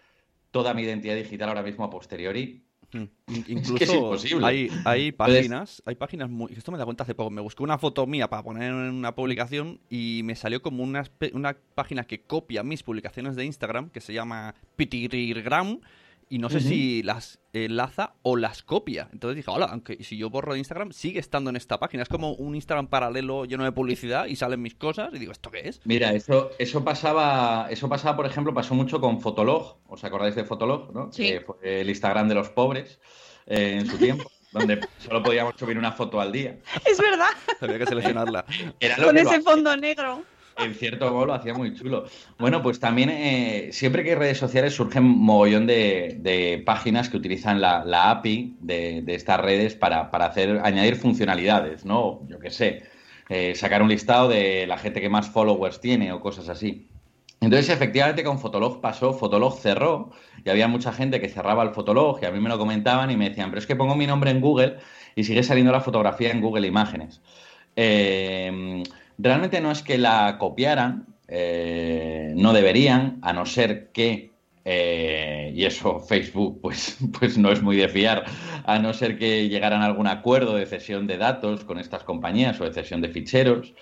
toda 0.50 0.74
mi 0.74 0.82
identidad 0.82 1.14
digital 1.14 1.50
ahora 1.50 1.62
mismo 1.62 1.84
a 1.84 1.90
posteriori, 1.90 2.65
Incluso 3.48 4.16
hay, 4.44 4.70
hay 4.84 5.12
páginas, 5.12 5.82
hay 5.84 5.94
páginas 5.94 6.30
muy... 6.30 6.52
Esto 6.52 6.72
me 6.72 6.78
da 6.78 6.84
cuenta 6.84 7.04
hace 7.04 7.14
poco. 7.14 7.30
Me 7.30 7.40
busqué 7.40 7.62
una 7.62 7.78
foto 7.78 8.06
mía 8.06 8.28
para 8.28 8.42
poner 8.42 8.70
en 8.70 8.94
una 8.94 9.14
publicación 9.14 9.80
y 9.90 10.22
me 10.24 10.36
salió 10.36 10.62
como 10.62 10.82
una, 10.82 11.04
una 11.32 11.56
página 11.74 12.04
que 12.04 12.20
copia 12.20 12.62
mis 12.62 12.82
publicaciones 12.82 13.36
de 13.36 13.44
Instagram 13.44 13.90
que 13.90 14.00
se 14.00 14.12
llama 14.12 14.54
Pitirgram 14.76 15.80
y 16.28 16.38
no 16.38 16.50
sé 16.50 16.60
si 16.60 17.02
las 17.02 17.38
enlaza 17.52 18.14
o 18.22 18.36
las 18.36 18.62
copia. 18.62 19.08
Entonces 19.12 19.36
dije, 19.36 19.50
hola, 19.50 19.66
aunque 19.66 20.02
si 20.02 20.16
yo 20.16 20.28
borro 20.28 20.52
de 20.52 20.58
Instagram, 20.58 20.92
sigue 20.92 21.20
estando 21.20 21.50
en 21.50 21.56
esta 21.56 21.78
página. 21.78 22.02
Es 22.02 22.08
como 22.08 22.32
un 22.32 22.54
Instagram 22.54 22.88
paralelo 22.88 23.44
lleno 23.44 23.64
de 23.64 23.72
publicidad 23.72 24.26
y 24.26 24.36
salen 24.36 24.60
mis 24.60 24.74
cosas 24.74 25.10
y 25.14 25.18
digo, 25.18 25.32
¿esto 25.32 25.50
qué 25.50 25.68
es? 25.68 25.80
Mira, 25.84 26.12
eso, 26.12 26.50
eso 26.58 26.84
pasaba, 26.84 27.68
eso 27.70 27.88
pasaba, 27.88 28.16
por 28.16 28.26
ejemplo, 28.26 28.52
pasó 28.52 28.74
mucho 28.74 29.00
con 29.00 29.20
Fotolog. 29.20 29.78
¿Os 29.86 30.02
acordáis 30.04 30.34
de 30.34 30.44
Fotolog? 30.44 30.92
¿no? 30.92 31.10
Que 31.10 31.40
fue 31.40 31.80
el 31.80 31.88
Instagram 31.88 32.28
de 32.28 32.34
los 32.34 32.50
pobres 32.50 32.98
eh, 33.46 33.78
en 33.80 33.86
su 33.86 33.96
tiempo. 33.96 34.30
donde 34.52 34.80
solo 34.98 35.22
podíamos 35.22 35.54
subir 35.58 35.76
una 35.76 35.92
foto 35.92 36.20
al 36.20 36.32
día. 36.32 36.56
Es 36.86 36.98
verdad. 36.98 37.28
Había 37.60 37.78
que 37.78 37.86
seleccionarla. 37.86 38.44
Con 39.04 39.18
ese 39.18 39.42
fondo 39.42 39.76
negro 39.76 40.24
en 40.58 40.74
cierto 40.74 41.12
modo 41.12 41.26
lo 41.26 41.34
hacía 41.34 41.54
muy 41.54 41.74
chulo. 41.74 42.06
Bueno, 42.38 42.62
pues 42.62 42.80
también 42.80 43.10
eh, 43.10 43.68
siempre 43.72 44.02
que 44.02 44.10
hay 44.10 44.16
redes 44.16 44.38
sociales 44.38 44.74
surgen 44.74 45.04
mogollón 45.04 45.66
de, 45.66 46.62
páginas 46.64 47.08
que 47.08 47.16
utilizan 47.16 47.60
la, 47.60 48.10
API 48.10 48.56
de, 48.60 49.04
estas 49.08 49.40
redes 49.40 49.74
para, 49.74 50.02
hacer, 50.10 50.60
añadir 50.64 50.96
funcionalidades, 50.96 51.84
¿no? 51.84 52.22
Yo 52.28 52.38
qué 52.38 52.50
sé, 52.50 52.84
eh, 53.28 53.54
sacar 53.54 53.82
un 53.82 53.88
listado 53.88 54.28
de 54.28 54.66
la 54.66 54.78
gente 54.78 55.00
que 55.00 55.08
más 55.08 55.28
followers 55.28 55.80
tiene 55.80 56.12
o 56.12 56.20
cosas 56.20 56.48
así. 56.48 56.88
Entonces, 57.40 57.68
efectivamente, 57.68 58.24
con 58.24 58.38
Fotolog 58.38 58.80
pasó, 58.80 59.12
Fotolog 59.12 59.58
cerró 59.58 60.10
y 60.42 60.48
había 60.48 60.68
mucha 60.68 60.90
gente 60.92 61.20
que 61.20 61.28
cerraba 61.28 61.62
el 61.64 61.70
Fotolog 61.70 62.18
y 62.22 62.24
a 62.24 62.30
mí 62.30 62.40
me 62.40 62.48
lo 62.48 62.58
comentaban 62.58 63.10
y 63.10 63.16
me 63.16 63.28
decían, 63.28 63.50
pero 63.50 63.60
es 63.60 63.66
que 63.66 63.76
pongo 63.76 63.94
mi 63.94 64.06
nombre 64.06 64.30
en 64.30 64.40
Google 64.40 64.78
y 65.14 65.24
sigue 65.24 65.42
saliendo 65.42 65.70
la 65.70 65.82
fotografía 65.82 66.30
en 66.30 66.40
Google 66.40 66.66
Imágenes. 66.66 67.20
Eh, 67.76 68.82
Realmente 69.18 69.60
no 69.60 69.70
es 69.70 69.82
que 69.82 69.98
la 69.98 70.36
copiaran, 70.38 71.06
eh, 71.28 72.32
no 72.36 72.52
deberían, 72.52 73.18
a 73.22 73.32
no 73.32 73.46
ser 73.46 73.90
que, 73.92 74.32
eh, 74.64 75.52
y 75.54 75.64
eso 75.64 76.00
Facebook 76.08 76.60
pues, 76.60 76.98
pues 77.18 77.38
no 77.38 77.50
es 77.50 77.62
muy 77.62 77.76
de 77.76 77.88
fiar, 77.88 78.24
a 78.64 78.78
no 78.78 78.92
ser 78.92 79.18
que 79.18 79.48
llegaran 79.48 79.82
a 79.82 79.86
algún 79.86 80.06
acuerdo 80.06 80.56
de 80.56 80.66
cesión 80.66 81.06
de 81.06 81.18
datos 81.18 81.64
con 81.64 81.78
estas 81.78 82.04
compañías 82.04 82.60
o 82.60 82.64
de 82.64 82.72
cesión 82.72 83.00
de 83.00 83.08
ficheros. 83.08 83.74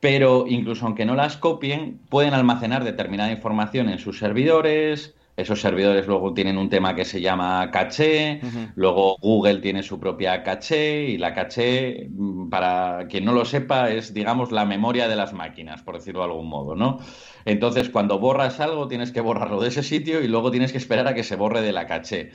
Pero 0.00 0.46
incluso 0.48 0.84
aunque 0.84 1.04
no 1.04 1.14
las 1.14 1.36
copien, 1.36 2.00
pueden 2.08 2.34
almacenar 2.34 2.82
determinada 2.82 3.30
información 3.30 3.88
en 3.88 4.00
sus 4.00 4.18
servidores, 4.18 5.14
esos 5.36 5.60
servidores 5.60 6.06
luego 6.06 6.34
tienen 6.34 6.58
un 6.58 6.68
tema 6.68 6.94
que 6.94 7.04
se 7.04 7.20
llama 7.20 7.70
caché, 7.70 8.40
luego 8.74 9.16
Google 9.20 9.60
tiene 9.60 9.82
su 9.82 9.98
propia 9.98 10.42
caché 10.42 11.04
y 11.04 11.18
la 11.18 11.32
caché, 11.32 12.08
mm, 12.10 12.50
para 12.50 13.06
quien 13.08 13.24
no 13.24 13.32
lo 13.32 13.44
sepa, 13.44 13.90
es, 13.90 14.12
digamos, 14.12 14.52
la 14.52 14.66
memoria 14.66 15.08
de 15.08 15.16
las 15.16 15.32
máquinas, 15.32 15.82
por 15.82 15.96
decirlo 15.96 16.20
de 16.20 16.26
algún 16.26 16.48
modo, 16.48 16.76
¿no? 16.76 16.98
Entonces, 17.46 17.88
cuando 17.88 18.18
borras 18.18 18.60
algo, 18.60 18.88
tienes 18.88 19.10
que 19.10 19.20
borrarlo 19.20 19.60
de 19.60 19.68
ese 19.68 19.82
sitio 19.82 20.22
y 20.22 20.28
luego 20.28 20.50
tienes 20.50 20.70
que 20.70 20.78
esperar 20.78 21.08
a 21.08 21.14
que 21.14 21.24
se 21.24 21.36
borre 21.36 21.62
de 21.62 21.72
la 21.72 21.86
caché. 21.86 22.30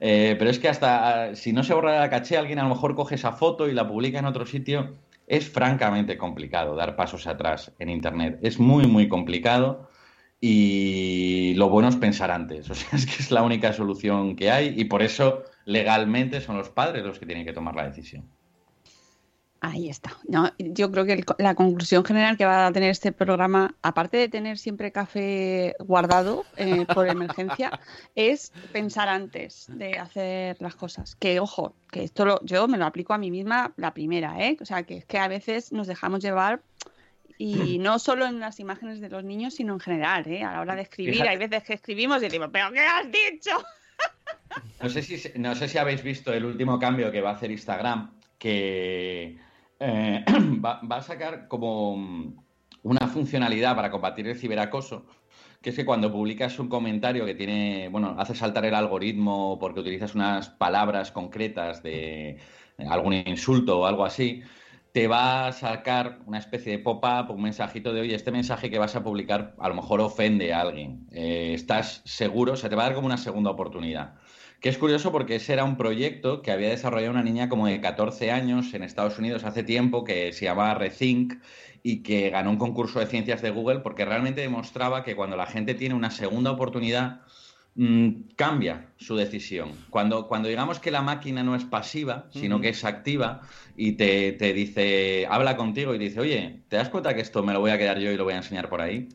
Eh, 0.00 0.36
pero 0.38 0.50
es 0.50 0.58
que 0.58 0.68
hasta 0.68 1.34
si 1.34 1.52
no 1.52 1.62
se 1.64 1.74
borra 1.74 1.94
de 1.94 1.98
la 1.98 2.10
caché, 2.10 2.36
alguien 2.36 2.58
a 2.60 2.62
lo 2.62 2.68
mejor 2.68 2.94
coge 2.94 3.16
esa 3.16 3.32
foto 3.32 3.68
y 3.68 3.72
la 3.72 3.88
publica 3.88 4.18
en 4.18 4.24
otro 4.24 4.46
sitio. 4.46 4.94
Es 5.26 5.48
francamente 5.48 6.16
complicado 6.16 6.76
dar 6.76 6.94
pasos 6.94 7.26
atrás 7.26 7.72
en 7.80 7.88
Internet. 7.90 8.38
Es 8.42 8.60
muy, 8.60 8.86
muy 8.86 9.08
complicado. 9.08 9.88
Y 10.40 11.54
lo 11.54 11.68
bueno 11.68 11.88
es 11.88 11.96
pensar 11.96 12.30
antes. 12.30 12.70
O 12.70 12.74
sea, 12.74 12.90
es 12.92 13.06
que 13.06 13.22
es 13.22 13.30
la 13.30 13.42
única 13.42 13.72
solución 13.72 14.36
que 14.36 14.50
hay 14.50 14.74
y 14.76 14.84
por 14.84 15.02
eso 15.02 15.44
legalmente 15.64 16.40
son 16.40 16.56
los 16.56 16.70
padres 16.70 17.04
los 17.04 17.18
que 17.18 17.26
tienen 17.26 17.44
que 17.44 17.52
tomar 17.52 17.74
la 17.74 17.88
decisión. 17.88 18.24
Ahí 19.60 19.88
está. 19.88 20.16
yo 20.58 20.92
creo 20.92 21.06
que 21.06 21.24
la 21.38 21.54
conclusión 21.54 22.04
general 22.04 22.36
que 22.36 22.44
va 22.44 22.66
a 22.66 22.72
tener 22.72 22.90
este 22.90 23.10
programa, 23.10 23.74
aparte 23.82 24.16
de 24.18 24.28
tener 24.28 24.58
siempre 24.58 24.92
café 24.92 25.74
guardado 25.80 26.44
eh, 26.56 26.86
por 26.94 27.08
emergencia, 27.08 27.80
es 28.14 28.52
pensar 28.72 29.08
antes 29.08 29.66
de 29.68 29.98
hacer 29.98 30.56
las 30.60 30.76
cosas. 30.76 31.16
Que 31.16 31.40
ojo, 31.40 31.74
que 31.90 32.04
esto 32.04 32.24
lo, 32.24 32.44
yo 32.44 32.68
me 32.68 32.78
lo 32.78 32.84
aplico 32.84 33.14
a 33.14 33.18
mí 33.18 33.30
misma 33.30 33.72
la 33.76 33.94
primera, 33.94 34.38
¿eh? 34.38 34.56
O 34.60 34.64
sea, 34.66 34.82
que 34.82 34.98
es 34.98 35.04
que 35.04 35.18
a 35.18 35.26
veces 35.26 35.72
nos 35.72 35.86
dejamos 35.86 36.22
llevar 36.22 36.60
Y 37.38 37.78
no 37.78 37.98
solo 37.98 38.26
en 38.26 38.40
las 38.40 38.60
imágenes 38.60 39.00
de 39.00 39.10
los 39.10 39.22
niños, 39.22 39.54
sino 39.54 39.74
en 39.74 39.80
general, 39.80 40.26
¿eh? 40.26 40.42
A 40.42 40.52
la 40.52 40.60
hora 40.60 40.74
de 40.74 40.82
escribir, 40.82 41.22
hay 41.22 41.36
veces 41.36 41.62
que 41.64 41.74
escribimos 41.74 42.18
y 42.18 42.26
decimos, 42.26 42.48
¿pero 42.52 42.72
qué 42.72 42.80
has 42.80 43.06
dicho? 43.06 43.50
No 44.82 44.90
sé, 44.90 45.02
si, 45.02 45.38
no 45.38 45.54
sé 45.54 45.68
si 45.68 45.78
habéis 45.78 46.02
visto 46.02 46.32
el 46.32 46.44
último 46.44 46.78
cambio 46.78 47.10
que 47.10 47.20
va 47.20 47.30
a 47.30 47.32
hacer 47.34 47.50
Instagram, 47.50 48.10
que 48.38 49.38
eh, 49.80 50.24
va, 50.64 50.80
a 50.90 51.02
sacar 51.02 51.48
como 51.48 52.34
una 52.82 53.08
funcionalidad 53.08 53.74
para 53.74 53.90
combatir 53.90 54.28
el 54.28 54.38
ciberacoso, 54.38 55.06
que 55.60 55.70
es 55.70 55.76
que 55.76 55.84
cuando 55.84 56.12
publicas 56.12 56.58
un 56.58 56.68
comentario 56.68 57.24
que 57.26 57.34
tiene, 57.34 57.88
bueno, 57.88 58.14
hace 58.18 58.34
saltar 58.34 58.64
el 58.64 58.74
algoritmo 58.74 59.58
porque 59.58 59.80
utilizas 59.80 60.14
unas 60.14 60.48
palabras 60.48 61.10
concretas 61.10 61.82
de 61.82 62.38
algún 62.88 63.14
insulto 63.14 63.80
o 63.80 63.86
algo 63.86 64.04
así, 64.04 64.42
te 64.96 65.08
va 65.08 65.48
a 65.48 65.52
sacar 65.52 66.20
una 66.24 66.38
especie 66.38 66.72
de 66.72 66.78
pop-up, 66.78 67.30
un 67.30 67.42
mensajito 67.42 67.92
de, 67.92 68.00
oye, 68.00 68.14
este 68.14 68.32
mensaje 68.32 68.70
que 68.70 68.78
vas 68.78 68.96
a 68.96 69.04
publicar 69.04 69.54
a 69.58 69.68
lo 69.68 69.74
mejor 69.74 70.00
ofende 70.00 70.54
a 70.54 70.62
alguien. 70.62 71.06
Eh, 71.12 71.52
¿Estás 71.52 72.00
seguro? 72.06 72.54
O 72.54 72.56
sea, 72.56 72.70
te 72.70 72.76
va 72.76 72.84
a 72.84 72.86
dar 72.86 72.94
como 72.94 73.06
una 73.06 73.18
segunda 73.18 73.50
oportunidad. 73.50 74.14
Que 74.58 74.70
es 74.70 74.78
curioso 74.78 75.12
porque 75.12 75.36
ese 75.36 75.52
era 75.52 75.64
un 75.64 75.76
proyecto 75.76 76.40
que 76.40 76.50
había 76.50 76.70
desarrollado 76.70 77.12
una 77.12 77.22
niña 77.22 77.50
como 77.50 77.66
de 77.66 77.78
14 77.78 78.30
años 78.30 78.72
en 78.72 78.82
Estados 78.82 79.18
Unidos 79.18 79.44
hace 79.44 79.62
tiempo 79.62 80.02
que 80.02 80.32
se 80.32 80.46
llamaba 80.46 80.72
Rethink 80.72 81.42
y 81.82 82.02
que 82.02 82.30
ganó 82.30 82.48
un 82.48 82.56
concurso 82.56 82.98
de 82.98 83.04
ciencias 83.04 83.42
de 83.42 83.50
Google 83.50 83.80
porque 83.80 84.06
realmente 84.06 84.40
demostraba 84.40 85.04
que 85.04 85.14
cuando 85.14 85.36
la 85.36 85.44
gente 85.44 85.74
tiene 85.74 85.94
una 85.94 86.10
segunda 86.10 86.52
oportunidad 86.52 87.20
cambia 88.36 88.86
su 88.96 89.16
decisión. 89.16 89.72
Cuando, 89.90 90.28
cuando 90.28 90.48
digamos 90.48 90.80
que 90.80 90.90
la 90.90 91.02
máquina 91.02 91.42
no 91.42 91.54
es 91.54 91.64
pasiva, 91.64 92.28
sino 92.32 92.60
que 92.60 92.70
es 92.70 92.84
activa 92.84 93.42
y 93.76 93.92
te, 93.92 94.32
dice, 94.54 95.26
habla 95.28 95.56
contigo 95.56 95.94
y 95.94 95.98
dice, 95.98 96.20
oye, 96.20 96.60
¿te 96.68 96.76
das 96.76 96.88
cuenta 96.88 97.14
que 97.14 97.20
esto 97.20 97.42
me 97.42 97.52
lo 97.52 97.60
voy 97.60 97.70
a 97.70 97.78
quedar 97.78 97.98
yo 97.98 98.10
y 98.10 98.16
lo 98.16 98.24
voy 98.24 98.32
a 98.32 98.38
enseñar 98.38 98.68
por 98.70 98.80
ahí? 98.80 99.08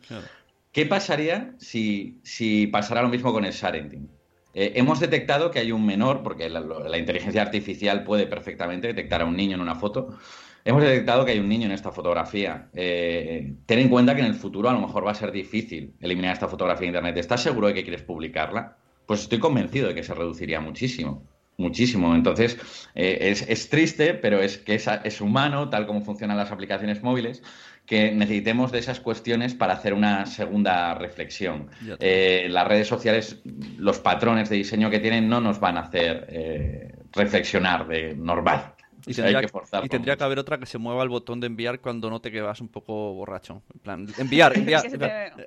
¿Qué 0.71 0.85
pasaría 0.85 1.55
si, 1.57 2.19
si 2.23 2.67
pasara 2.67 3.01
lo 3.01 3.09
mismo 3.09 3.33
con 3.33 3.45
el 3.45 3.51
sharing? 3.51 4.09
Eh, 4.53 4.73
hemos 4.75 4.99
detectado 4.99 5.49
que 5.49 5.59
hay 5.59 5.71
un 5.71 5.85
menor, 5.85 6.23
porque 6.23 6.49
la, 6.49 6.97
inteligencia 6.97 7.41
artificial 7.41 8.03
puede 8.03 8.27
perfectamente 8.27 8.87
detectar 8.87 9.21
a 9.21 9.25
un 9.25 9.35
niño 9.35 9.55
en 9.55 9.61
una 9.61 9.75
foto. 9.75 10.17
Hemos 10.63 10.83
detectado 10.83 11.25
que 11.25 11.31
hay 11.31 11.39
un 11.39 11.49
niño 11.49 11.65
en 11.65 11.71
esta 11.71 11.91
fotografía. 11.91 12.69
Eh, 12.73 13.53
ten 13.65 13.79
en 13.79 13.89
cuenta 13.89 14.13
que 14.15 14.21
en 14.21 14.27
el 14.27 14.35
futuro 14.35 14.69
a 14.69 14.73
lo 14.73 14.79
mejor 14.79 15.05
va 15.05 15.11
a 15.11 15.15
ser 15.15 15.31
difícil 15.31 15.93
eliminar 15.99 16.33
esta 16.33 16.47
fotografía 16.47 16.81
de 16.81 16.87
Internet. 16.87 17.17
¿Estás 17.17 17.41
seguro 17.41 17.67
de 17.67 17.73
que 17.73 17.83
quieres 17.83 18.03
publicarla? 18.03 18.77
Pues 19.05 19.21
estoy 19.21 19.39
convencido 19.39 19.87
de 19.87 19.95
que 19.95 20.03
se 20.03 20.13
reduciría 20.13 20.59
muchísimo. 20.59 21.23
Muchísimo. 21.57 22.15
Entonces, 22.15 22.57
eh, 22.95 23.35
es, 23.47 23.69
triste, 23.69 24.13
pero 24.13 24.41
es 24.41 24.57
que 24.57 24.75
es 24.75 25.21
humano, 25.21 25.69
tal 25.69 25.85
como 25.85 26.01
funcionan 26.01 26.37
las 26.37 26.51
aplicaciones 26.51 27.03
móviles 27.03 27.43
que 27.85 28.11
necesitemos 28.11 28.71
de 28.71 28.79
esas 28.79 28.99
cuestiones 28.99 29.53
para 29.53 29.73
hacer 29.73 29.93
una 29.93 30.25
segunda 30.25 30.93
reflexión. 30.95 31.69
Eh, 31.99 32.47
las 32.49 32.67
redes 32.67 32.87
sociales, 32.87 33.41
los 33.77 33.99
patrones 33.99 34.49
de 34.49 34.55
diseño 34.55 34.89
que 34.89 34.99
tienen 34.99 35.27
no 35.27 35.41
nos 35.41 35.59
van 35.59 35.77
a 35.77 35.81
hacer 35.81 36.25
eh, 36.29 36.95
reflexionar 37.11 37.87
de 37.87 38.15
normal. 38.15 38.75
Y, 39.05 39.13
tendría, 39.13 39.41
que, 39.41 39.47
y 39.83 39.89
tendría 39.89 40.17
que 40.17 40.23
haber 40.23 40.39
otra 40.39 40.59
que 40.59 40.65
se 40.65 40.77
mueva 40.77 41.03
el 41.03 41.09
botón 41.09 41.39
de 41.39 41.47
enviar 41.47 41.79
cuando 41.79 42.09
no 42.09 42.21
te 42.21 42.31
quedas 42.31 42.61
un 42.61 42.67
poco 42.67 43.13
borracho. 43.13 43.63
En 43.73 43.79
plan, 43.79 44.07
enviar, 44.17 44.55
enviar. 44.57 44.83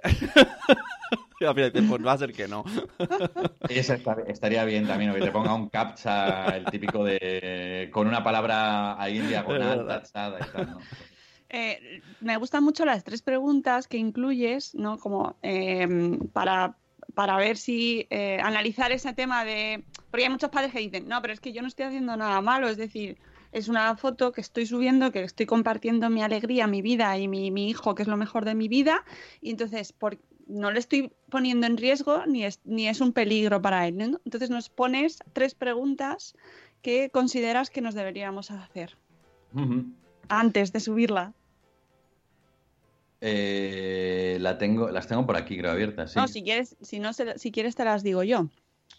pues 1.38 2.06
va 2.06 2.12
a 2.12 2.18
ser 2.18 2.32
que 2.32 2.48
no. 2.48 2.64
Eso 3.68 3.94
estaría 4.26 4.64
bien 4.64 4.86
también, 4.86 5.12
que 5.14 5.20
te 5.20 5.30
ponga 5.30 5.54
un 5.54 5.68
captcha, 5.68 6.56
el 6.56 6.64
típico 6.66 7.04
de. 7.04 7.90
con 7.92 8.06
una 8.06 8.22
palabra 8.22 9.00
ahí 9.00 9.18
en 9.18 9.28
diagonal, 9.28 9.86
tachada 9.86 10.38
y 10.40 10.52
tal, 10.52 10.70
¿no? 10.70 10.78
Eh, 11.50 12.02
me 12.20 12.36
gustan 12.36 12.64
mucho 12.64 12.84
las 12.84 13.04
tres 13.04 13.22
preguntas 13.22 13.86
que 13.86 13.96
incluyes, 13.96 14.74
¿no? 14.74 14.98
Como 14.98 15.36
em, 15.42 16.18
para, 16.32 16.76
para, 17.14 17.36
ver 17.36 17.56
si 17.56 18.08
eh, 18.10 18.40
analizar 18.42 18.90
ese 18.90 19.12
tema 19.12 19.44
de. 19.44 19.84
Porque 20.10 20.24
hay 20.24 20.30
muchos 20.30 20.50
padres 20.50 20.72
que 20.72 20.80
dicen, 20.80 21.06
no, 21.06 21.20
pero 21.22 21.32
es 21.32 21.40
que 21.40 21.52
yo 21.52 21.62
no 21.62 21.68
estoy 21.68 21.86
haciendo 21.86 22.16
nada 22.16 22.40
malo, 22.40 22.68
es 22.68 22.76
decir, 22.76 23.18
es 23.54 23.68
una 23.68 23.96
foto 23.96 24.32
que 24.32 24.40
estoy 24.40 24.66
subiendo, 24.66 25.12
que 25.12 25.22
estoy 25.22 25.46
compartiendo 25.46 26.10
mi 26.10 26.22
alegría, 26.22 26.66
mi 26.66 26.82
vida 26.82 27.16
y 27.16 27.28
mi, 27.28 27.70
hijo, 27.70 27.94
que 27.94 28.02
es 28.02 28.08
lo 28.08 28.16
mejor 28.16 28.44
de 28.44 28.56
mi 28.56 28.66
vida, 28.66 29.04
y 29.40 29.50
entonces 29.50 29.92
por, 29.92 30.18
no 30.48 30.72
le 30.72 30.80
estoy 30.80 31.12
poniendo 31.30 31.68
en 31.68 31.76
riesgo 31.76 32.26
ni 32.26 32.44
es, 32.44 32.60
ni 32.64 32.88
es 32.88 33.00
un 33.00 33.12
peligro 33.12 33.62
para 33.62 33.86
él. 33.86 34.18
Entonces 34.24 34.50
nos 34.50 34.70
pones 34.70 35.20
tres 35.32 35.54
preguntas 35.54 36.34
que 36.82 37.10
consideras 37.10 37.70
que 37.70 37.80
nos 37.80 37.94
deberíamos 37.94 38.50
hacer 38.50 38.98
antes 40.28 40.72
de 40.72 40.80
subirla. 40.80 41.32
Eh, 43.20 44.36
la 44.40 44.58
tengo, 44.58 44.90
las 44.90 45.06
tengo 45.06 45.24
por 45.24 45.36
aquí, 45.36 45.56
creo, 45.56 45.70
abiertas. 45.70 46.16
No, 46.16 46.26
si 46.26 46.42
quieres, 46.42 46.76
si 46.80 46.98
no, 46.98 47.12
si 47.12 47.52
quieres 47.52 47.76
te 47.76 47.84
las 47.84 48.02
digo 48.02 48.24
yo. 48.24 48.48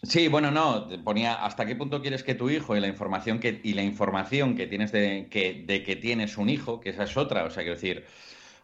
Sí, 0.02 0.28
bueno, 0.28 0.50
no, 0.50 0.88
ponía 1.04 1.44
hasta 1.44 1.66
qué 1.66 1.74
punto 1.74 2.00
quieres 2.00 2.22
que 2.22 2.34
tu 2.34 2.48
hijo 2.50 2.76
y 2.76 2.80
la 2.80 2.86
información 2.86 3.40
que, 3.40 3.60
y 3.64 3.74
la 3.74 3.82
información 3.82 4.54
que 4.54 4.66
tienes 4.66 4.92
de 4.92 5.28
que, 5.30 5.64
de 5.66 5.82
que 5.82 5.96
tienes 5.96 6.38
un 6.38 6.48
hijo, 6.48 6.80
que 6.80 6.90
esa 6.90 7.04
es 7.04 7.16
otra, 7.16 7.44
o 7.44 7.50
sea, 7.50 7.62
quiero 7.62 7.74
decir, 7.74 8.04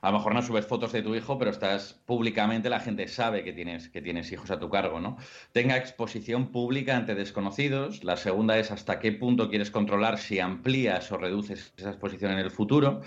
a 0.03 0.11
lo 0.11 0.19
mejor 0.19 0.35
no 0.35 0.43
subes 0.43 0.67
fotos 0.67 0.93
de 0.93 1.03
tu 1.03 1.15
hijo, 1.15 1.39
pero 1.39 1.53
estás 1.53 1.95
públicamente, 2.07 2.69
la 2.69 2.81
gente 2.81 3.07
sabe 3.07 3.45
que 3.45 3.53
tienes, 3.53 3.89
que 3.89 4.03
tienes 4.03 4.33
hijos 4.33 4.51
a 4.51 4.59
tu 4.59 4.69
cargo, 4.69 5.01
¿no? 5.01 5.17
Tenga 5.53 5.77
exposición 5.77 6.51
pública 6.51 6.97
ante 6.97 7.15
desconocidos. 7.15 8.03
La 8.03 8.17
segunda 8.17 8.59
es 8.59 8.73
hasta 8.73 8.99
qué 8.99 9.13
punto 9.13 9.49
quieres 9.49 9.71
controlar 9.71 10.19
si 10.19 10.41
amplías 10.41 11.13
o 11.13 11.19
reduces 11.19 11.73
esa 11.77 11.91
exposición 11.91 12.33
en 12.33 12.39
el 12.39 12.51
futuro. 12.51 13.01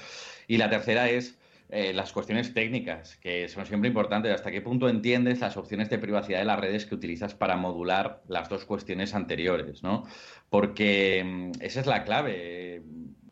Y 0.47 0.57
la 0.57 0.69
tercera 0.69 1.09
es 1.09 1.37
eh, 1.69 1.93
las 1.93 2.11
cuestiones 2.11 2.53
técnicas, 2.53 3.17
que 3.17 3.47
son 3.47 3.65
siempre 3.65 3.87
importantes. 3.87 4.33
¿Hasta 4.33 4.51
qué 4.51 4.61
punto 4.61 4.87
entiendes 4.87 5.39
las 5.39 5.57
opciones 5.57 5.89
de 5.89 5.97
privacidad 5.97 6.39
de 6.39 6.45
las 6.45 6.59
redes 6.59 6.85
que 6.85 6.95
utilizas 6.95 7.33
para 7.33 7.57
modular 7.57 8.21
las 8.27 8.49
dos 8.49 8.65
cuestiones 8.65 9.15
anteriores? 9.15 9.81
¿no? 9.81 10.03
Porque 10.49 11.23
mm, 11.25 11.61
esa 11.61 11.79
es 11.79 11.87
la 11.87 12.03
clave. 12.03 12.83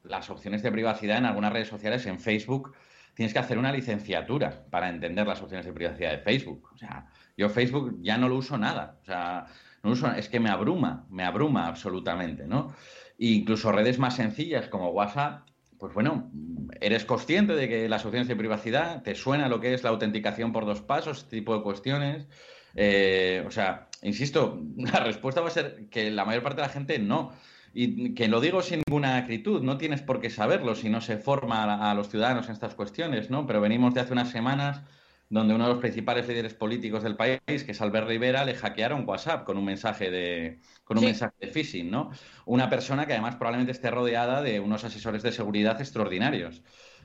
Las 0.03 0.29
opciones 0.29 0.63
de 0.63 0.71
privacidad 0.71 1.17
en 1.19 1.25
algunas 1.25 1.53
redes 1.53 1.67
sociales, 1.67 2.05
en 2.07 2.19
Facebook, 2.19 2.73
tienes 3.13 3.33
que 3.33 3.39
hacer 3.39 3.57
una 3.57 3.71
licenciatura 3.71 4.65
para 4.69 4.89
entender 4.89 5.27
las 5.27 5.41
opciones 5.41 5.65
de 5.65 5.73
privacidad 5.73 6.11
de 6.11 6.17
Facebook. 6.19 6.69
O 6.73 6.77
sea, 6.77 7.07
yo 7.37 7.49
Facebook 7.49 7.97
ya 8.01 8.17
no 8.17 8.29
lo 8.29 8.37
uso 8.37 8.57
nada. 8.57 8.97
O 9.01 9.05
sea, 9.05 9.45
no 9.83 9.91
uso, 9.91 10.11
es 10.11 10.29
que 10.29 10.39
me 10.39 10.49
abruma, 10.49 11.05
me 11.09 11.23
abruma 11.23 11.67
absolutamente, 11.67 12.47
¿no? 12.47 12.73
E 13.19 13.27
incluso 13.27 13.71
redes 13.71 13.99
más 13.99 14.15
sencillas 14.15 14.67
como 14.67 14.89
WhatsApp, 14.89 15.47
pues 15.83 15.95
bueno, 15.95 16.31
eres 16.79 17.03
consciente 17.03 17.55
de 17.55 17.67
que 17.67 17.89
las 17.89 18.05
opciones 18.05 18.29
de 18.29 18.37
privacidad, 18.37 19.03
te 19.03 19.15
suena 19.15 19.49
lo 19.49 19.59
que 19.59 19.73
es 19.73 19.83
la 19.83 19.89
autenticación 19.89 20.53
por 20.53 20.65
dos 20.65 20.79
pasos, 20.79 21.17
este 21.17 21.35
tipo 21.35 21.53
de 21.53 21.61
cuestiones. 21.61 22.25
Eh, 22.73 23.43
o 23.45 23.51
sea, 23.51 23.89
insisto, 24.01 24.61
la 24.77 25.01
respuesta 25.01 25.41
va 25.41 25.49
a 25.49 25.51
ser 25.51 25.89
que 25.89 26.09
la 26.09 26.23
mayor 26.23 26.41
parte 26.41 26.61
de 26.61 26.67
la 26.67 26.73
gente 26.73 26.99
no. 26.99 27.33
Y 27.73 28.13
que 28.13 28.29
lo 28.29 28.39
digo 28.39 28.61
sin 28.61 28.81
ninguna 28.87 29.17
acritud, 29.17 29.61
no 29.61 29.77
tienes 29.77 30.01
por 30.01 30.21
qué 30.21 30.29
saberlo 30.29 30.73
si 30.73 30.89
no 30.89 31.01
se 31.01 31.17
forma 31.17 31.65
a, 31.65 31.91
a 31.91 31.95
los 31.95 32.07
ciudadanos 32.07 32.45
en 32.45 32.53
estas 32.53 32.75
cuestiones, 32.75 33.29
¿no? 33.29 33.45
Pero 33.45 33.59
venimos 33.59 33.93
de 33.93 33.99
hace 33.99 34.13
unas 34.13 34.29
semanas 34.29 34.83
donde 35.29 35.53
uno 35.55 35.65
de 35.65 35.73
los 35.73 35.79
principales 35.79 36.27
líderes 36.27 36.53
políticos 36.53 37.03
del 37.03 37.15
país, 37.15 37.39
que 37.45 37.71
es 37.71 37.81
Albert 37.81 38.07
Rivera, 38.07 38.45
le 38.45 38.55
hackearon 38.55 39.07
WhatsApp 39.07 39.45
con 39.45 39.57
un 39.57 39.65
mensaje 39.65 40.11
de 40.11 40.59
con 40.83 40.97
un 40.97 41.05
mensaje 41.05 41.33
de 41.39 41.47
phishing, 41.47 41.89
¿no? 41.89 42.11
Una 42.45 42.69
persona 42.69 43.05
que 43.07 43.13
además 43.13 43.35
probablemente 43.35 43.71
esté 43.71 43.89
rodeada 43.89 44.41
de 44.41 44.59
unos 44.59 44.83
asesores 44.83 45.23
de 45.23 45.31
seguridad 45.31 45.79
extraordinarios. 45.81 46.61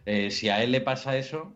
Eh, 0.07 0.31
si 0.31 0.48
a 0.48 0.62
él 0.62 0.72
le 0.72 0.81
pasa 0.81 1.16
eso, 1.16 1.54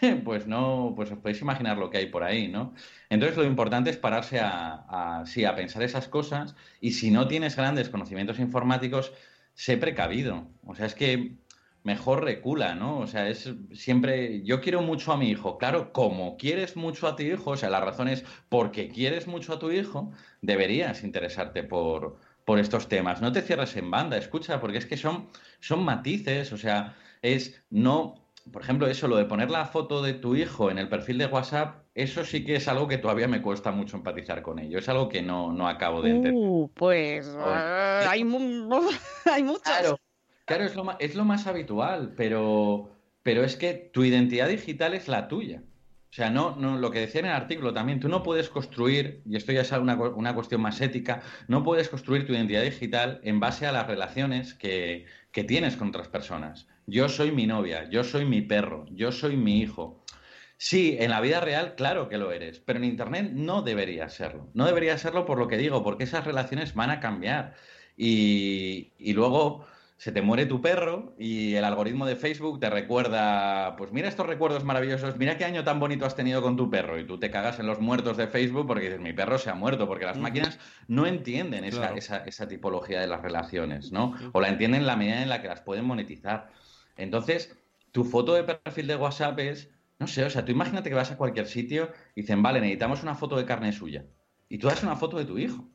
pues 0.24 0.46
no, 0.46 0.92
pues 0.94 1.10
os 1.10 1.18
podéis 1.18 1.40
imaginar 1.40 1.78
lo 1.78 1.90
que 1.90 1.98
hay 1.98 2.06
por 2.06 2.22
ahí, 2.22 2.48
¿no? 2.48 2.74
Entonces 3.10 3.36
lo 3.36 3.44
importante 3.44 3.90
es 3.90 3.96
pararse 3.96 4.38
a, 4.40 5.24
sí, 5.26 5.44
a 5.44 5.56
pensar 5.56 5.82
esas 5.82 6.08
cosas 6.08 6.54
y 6.80 6.92
si 6.92 7.10
no 7.10 7.26
tienes 7.28 7.56
grandes 7.56 7.88
conocimientos 7.88 8.38
informáticos, 8.38 9.12
sé 9.54 9.76
precavido. 9.76 10.48
O 10.64 10.74
sea, 10.74 10.86
es 10.86 10.94
que 10.94 11.38
mejor 11.82 12.24
recula, 12.24 12.74
¿no? 12.74 12.98
O 12.98 13.06
sea, 13.06 13.28
es 13.28 13.52
siempre, 13.72 14.42
yo 14.42 14.60
quiero 14.60 14.82
mucho 14.82 15.12
a 15.12 15.16
mi 15.16 15.30
hijo, 15.30 15.58
claro, 15.58 15.92
como 15.92 16.36
quieres 16.36 16.76
mucho 16.76 17.06
a 17.06 17.16
tu 17.16 17.22
hijo, 17.22 17.50
o 17.52 17.56
sea, 17.56 17.70
la 17.70 17.80
razón 17.80 18.08
es 18.08 18.24
porque 18.48 18.88
quieres 18.88 19.26
mucho 19.26 19.54
a 19.54 19.58
tu 19.58 19.70
hijo, 19.70 20.12
deberías 20.42 21.04
interesarte 21.04 21.62
por, 21.62 22.16
por 22.44 22.58
estos 22.58 22.88
temas. 22.88 23.20
No 23.20 23.32
te 23.32 23.42
cierres 23.42 23.76
en 23.76 23.90
banda, 23.90 24.16
escucha, 24.16 24.60
porque 24.60 24.78
es 24.78 24.86
que 24.86 24.96
son, 24.96 25.28
son 25.60 25.84
matices, 25.84 26.52
o 26.52 26.56
sea, 26.56 26.96
es 27.22 27.62
no, 27.70 28.28
por 28.52 28.62
ejemplo, 28.62 28.86
eso, 28.86 29.08
lo 29.08 29.16
de 29.16 29.24
poner 29.24 29.50
la 29.50 29.66
foto 29.66 30.02
de 30.02 30.14
tu 30.14 30.34
hijo 30.34 30.70
en 30.70 30.78
el 30.78 30.88
perfil 30.88 31.18
de 31.18 31.26
WhatsApp, 31.26 31.84
eso 31.94 32.24
sí 32.24 32.44
que 32.44 32.56
es 32.56 32.68
algo 32.68 32.88
que 32.88 32.98
todavía 32.98 33.28
me 33.28 33.42
cuesta 33.42 33.70
mucho 33.70 33.96
empatizar 33.96 34.42
con 34.42 34.58
ello. 34.58 34.78
Es 34.78 34.88
algo 34.88 35.08
que 35.08 35.22
no, 35.22 35.52
no 35.52 35.68
acabo 35.68 36.00
de 36.00 36.10
entender. 36.10 36.34
Uh, 36.34 36.70
pues 36.74 37.28
hay, 37.28 38.20
hay 39.24 39.42
muchos. 39.42 39.62
Claro, 39.62 39.98
es 40.56 40.74
lo 40.74 40.84
más, 40.84 40.96
es 41.00 41.14
lo 41.14 41.24
más 41.24 41.46
habitual, 41.46 42.14
pero, 42.16 42.90
pero 43.22 43.44
es 43.44 43.56
que 43.56 43.74
tu 43.74 44.04
identidad 44.04 44.48
digital 44.48 44.94
es 44.94 45.08
la 45.08 45.28
tuya. 45.28 45.62
O 46.10 46.14
sea, 46.14 46.30
no, 46.30 46.56
no, 46.56 46.78
lo 46.78 46.90
que 46.90 47.00
decía 47.00 47.20
en 47.20 47.26
el 47.26 47.32
artículo 47.32 47.74
también, 47.74 48.00
tú 48.00 48.08
no 48.08 48.22
puedes 48.22 48.48
construir, 48.48 49.20
y 49.26 49.36
esto 49.36 49.52
ya 49.52 49.60
es 49.60 49.70
una, 49.72 49.94
una 49.94 50.34
cuestión 50.34 50.62
más 50.62 50.80
ética, 50.80 51.20
no 51.48 51.62
puedes 51.62 51.90
construir 51.90 52.26
tu 52.26 52.32
identidad 52.32 52.62
digital 52.62 53.20
en 53.24 53.40
base 53.40 53.66
a 53.66 53.72
las 53.72 53.86
relaciones 53.86 54.54
que, 54.54 55.04
que 55.32 55.44
tienes 55.44 55.76
con 55.76 55.88
otras 55.88 56.08
personas. 56.08 56.66
Yo 56.86 57.10
soy 57.10 57.30
mi 57.30 57.46
novia, 57.46 57.88
yo 57.90 58.04
soy 58.04 58.24
mi 58.24 58.40
perro, 58.40 58.86
yo 58.90 59.12
soy 59.12 59.36
mi 59.36 59.60
hijo. 59.60 60.02
Sí, 60.56 60.96
en 60.98 61.10
la 61.10 61.20
vida 61.20 61.40
real, 61.40 61.74
claro 61.76 62.08
que 62.08 62.16
lo 62.16 62.32
eres, 62.32 62.58
pero 62.58 62.78
en 62.78 62.86
Internet 62.86 63.30
no 63.34 63.60
debería 63.60 64.08
serlo. 64.08 64.48
No 64.54 64.64
debería 64.64 64.96
serlo 64.96 65.26
por 65.26 65.38
lo 65.38 65.46
que 65.46 65.58
digo, 65.58 65.84
porque 65.84 66.04
esas 66.04 66.24
relaciones 66.24 66.74
van 66.74 66.90
a 66.90 67.00
cambiar. 67.00 67.54
Y, 67.96 68.92
y 68.98 69.12
luego 69.12 69.66
se 69.98 70.12
te 70.12 70.22
muere 70.22 70.46
tu 70.46 70.62
perro 70.62 71.12
y 71.18 71.56
el 71.56 71.64
algoritmo 71.64 72.06
de 72.06 72.14
Facebook 72.14 72.60
te 72.60 72.70
recuerda, 72.70 73.74
pues 73.76 73.90
mira 73.90 74.08
estos 74.08 74.26
recuerdos 74.26 74.62
maravillosos, 74.62 75.16
mira 75.16 75.36
qué 75.36 75.44
año 75.44 75.64
tan 75.64 75.80
bonito 75.80 76.06
has 76.06 76.14
tenido 76.14 76.40
con 76.40 76.56
tu 76.56 76.70
perro 76.70 77.00
y 77.00 77.04
tú 77.04 77.18
te 77.18 77.32
cagas 77.32 77.58
en 77.58 77.66
los 77.66 77.80
muertos 77.80 78.16
de 78.16 78.28
Facebook 78.28 78.68
porque 78.68 78.84
dices, 78.84 79.00
mi 79.00 79.12
perro 79.12 79.38
se 79.38 79.50
ha 79.50 79.56
muerto, 79.56 79.88
porque 79.88 80.04
las 80.04 80.16
máquinas 80.16 80.60
no 80.86 81.04
entienden 81.04 81.64
esa, 81.64 81.94
esa, 81.96 82.18
esa, 82.18 82.46
tipología 82.46 83.00
de 83.00 83.08
las 83.08 83.22
relaciones, 83.22 83.90
¿no? 83.90 84.14
O 84.32 84.40
la 84.40 84.48
entienden 84.48 84.82
en 84.82 84.86
la 84.86 84.94
medida 84.94 85.20
en 85.20 85.28
la 85.28 85.42
que 85.42 85.48
las 85.48 85.62
pueden 85.62 85.84
monetizar. 85.84 86.48
Entonces, 86.96 87.58
tu 87.90 88.04
foto 88.04 88.34
de 88.34 88.44
perfil 88.44 88.86
de 88.86 88.94
WhatsApp 88.94 89.36
es, 89.40 89.68
no 89.98 90.06
sé, 90.06 90.24
o 90.24 90.30
sea, 90.30 90.44
tú 90.44 90.52
imagínate 90.52 90.90
que 90.90 90.94
vas 90.94 91.10
a 91.10 91.16
cualquier 91.16 91.48
sitio 91.48 91.90
y 92.14 92.20
dicen, 92.20 92.40
vale, 92.40 92.60
necesitamos 92.60 93.02
una 93.02 93.16
foto 93.16 93.36
de 93.36 93.44
carne 93.44 93.72
suya. 93.72 94.04
Y 94.48 94.58
tú 94.58 94.68
das 94.68 94.84
una 94.84 94.94
foto 94.94 95.18
de 95.18 95.24
tu 95.24 95.38
hijo. 95.38 95.68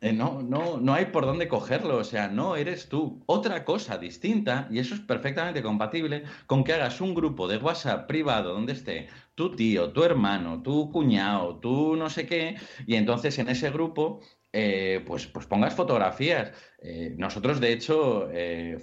Eh, 0.00 0.12
no, 0.12 0.42
no, 0.42 0.76
no 0.78 0.92
hay 0.94 1.06
por 1.06 1.24
dónde 1.24 1.48
cogerlo, 1.48 1.96
o 1.96 2.04
sea, 2.04 2.28
no 2.28 2.56
eres 2.56 2.88
tú. 2.88 3.22
Otra 3.26 3.64
cosa 3.64 3.96
distinta, 3.98 4.68
y 4.70 4.78
eso 4.78 4.94
es 4.94 5.00
perfectamente 5.00 5.62
compatible 5.62 6.24
con 6.46 6.64
que 6.64 6.74
hagas 6.74 7.00
un 7.00 7.14
grupo 7.14 7.48
de 7.48 7.56
WhatsApp 7.56 8.06
privado 8.06 8.52
donde 8.52 8.74
esté 8.74 9.08
tu 9.34 9.56
tío, 9.56 9.92
tu 9.92 10.04
hermano, 10.04 10.62
tu 10.62 10.90
cuñado, 10.90 11.58
tu 11.58 11.96
no 11.96 12.10
sé 12.10 12.26
qué, 12.26 12.56
y 12.86 12.96
entonces 12.96 13.38
en 13.38 13.48
ese 13.48 13.70
grupo 13.70 14.20
eh, 14.52 15.02
pues, 15.06 15.26
pues 15.26 15.46
pongas 15.46 15.74
fotografías. 15.74 16.52
Eh, 16.78 17.14
nosotros, 17.16 17.60
de 17.60 17.72
hecho, 17.72 18.28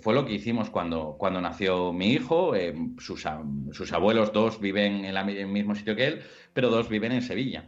fue 0.02 0.14
lo 0.14 0.26
que 0.26 0.34
hicimos 0.34 0.70
cuando, 0.70 1.16
cuando 1.18 1.42
nació 1.42 1.94
mi 1.94 2.12
hijo. 2.12 2.54
sus, 3.00 3.26
sus, 3.72 3.94
abuelos, 3.94 4.34
dos 4.34 4.60
viven 4.60 5.06
en, 5.06 5.16
en 5.16 5.30
el 5.30 5.48
mismo 5.48 5.76
sitio 5.76 5.96
que 5.96 6.08
él, 6.08 6.22
pero 6.54 6.70
dos 6.70 6.90
viven 6.90 7.12
en 7.12 7.22
Sevilla. 7.22 7.68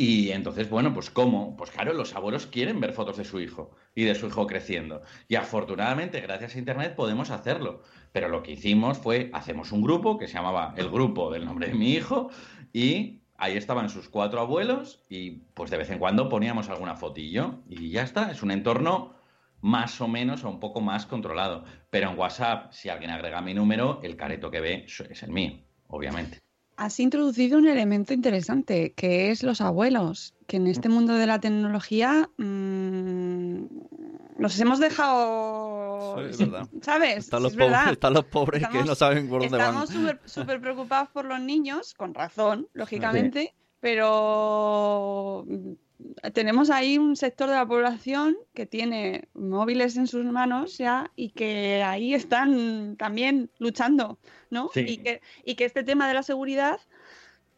Y 0.00 0.30
entonces, 0.30 0.70
bueno, 0.70 0.94
pues 0.94 1.10
¿cómo? 1.10 1.56
Pues 1.56 1.72
claro, 1.72 1.92
los 1.92 2.14
abuelos 2.14 2.46
quieren 2.46 2.78
ver 2.78 2.92
fotos 2.92 3.16
de 3.16 3.24
su 3.24 3.40
hijo 3.40 3.72
y 3.96 4.04
de 4.04 4.14
su 4.14 4.28
hijo 4.28 4.46
creciendo. 4.46 5.02
Y 5.26 5.34
afortunadamente, 5.34 6.20
gracias 6.20 6.54
a 6.54 6.58
Internet, 6.60 6.94
podemos 6.94 7.30
hacerlo. 7.30 7.82
Pero 8.12 8.28
lo 8.28 8.44
que 8.44 8.52
hicimos 8.52 8.98
fue, 8.98 9.28
hacemos 9.32 9.72
un 9.72 9.82
grupo 9.82 10.16
que 10.16 10.28
se 10.28 10.34
llamaba 10.34 10.72
el 10.76 10.88
grupo 10.88 11.32
del 11.32 11.44
nombre 11.44 11.66
de 11.66 11.74
mi 11.74 11.94
hijo 11.94 12.30
y 12.72 13.22
ahí 13.38 13.56
estaban 13.56 13.88
sus 13.88 14.08
cuatro 14.08 14.40
abuelos 14.40 15.02
y 15.08 15.30
pues 15.54 15.68
de 15.68 15.78
vez 15.78 15.90
en 15.90 15.98
cuando 15.98 16.28
poníamos 16.28 16.68
alguna 16.68 16.94
fotillo 16.94 17.56
y 17.68 17.90
ya 17.90 18.02
está. 18.02 18.30
Es 18.30 18.44
un 18.44 18.52
entorno 18.52 19.16
más 19.62 20.00
o 20.00 20.06
menos 20.06 20.44
o 20.44 20.48
un 20.48 20.60
poco 20.60 20.80
más 20.80 21.06
controlado. 21.06 21.64
Pero 21.90 22.10
en 22.10 22.16
WhatsApp, 22.16 22.70
si 22.70 22.88
alguien 22.88 23.10
agrega 23.10 23.40
mi 23.40 23.52
número, 23.52 23.98
el 24.04 24.14
careto 24.14 24.48
que 24.48 24.60
ve 24.60 24.84
es 24.86 25.22
el 25.24 25.32
mío, 25.32 25.58
obviamente. 25.88 26.47
Has 26.78 27.00
introducido 27.00 27.58
un 27.58 27.66
elemento 27.66 28.14
interesante, 28.14 28.92
que 28.92 29.32
es 29.32 29.42
los 29.42 29.60
abuelos, 29.60 30.32
que 30.46 30.58
en 30.58 30.68
este 30.68 30.88
mundo 30.88 31.14
de 31.14 31.26
la 31.26 31.40
tecnología 31.40 32.30
mmm, 32.36 33.64
nos 34.38 34.60
hemos 34.60 34.78
dejado, 34.78 36.18
¿sabes? 36.82 37.16
Están 37.24 37.42
los, 37.42 37.56
pobres, 37.56 37.80
están 37.90 38.14
los 38.14 38.24
pobres 38.26 38.68
que 38.68 38.84
no 38.84 38.94
saben 38.94 39.28
por 39.28 39.42
dónde 39.42 39.58
van. 39.58 39.82
Estamos 39.82 40.20
súper 40.24 40.60
preocupados 40.60 41.08
por 41.08 41.24
los 41.24 41.40
niños, 41.40 41.94
con 41.94 42.14
razón, 42.14 42.68
lógicamente, 42.74 43.56
pero 43.80 45.44
tenemos 46.32 46.70
ahí 46.70 46.98
un 46.98 47.16
sector 47.16 47.48
de 47.48 47.56
la 47.56 47.66
población 47.66 48.36
que 48.54 48.66
tiene 48.66 49.28
móviles 49.34 49.96
en 49.96 50.06
sus 50.06 50.24
manos 50.24 50.78
ya 50.78 51.10
y 51.16 51.30
que 51.30 51.82
ahí 51.82 52.14
están 52.14 52.96
también 52.96 53.50
luchando, 53.58 54.18
¿no? 54.50 54.70
Y, 54.74 54.98
que, 54.98 55.20
y 55.44 55.54
que 55.54 55.64
este 55.64 55.82
tema 55.82 56.06
de 56.06 56.14
la 56.14 56.22
seguridad, 56.22 56.80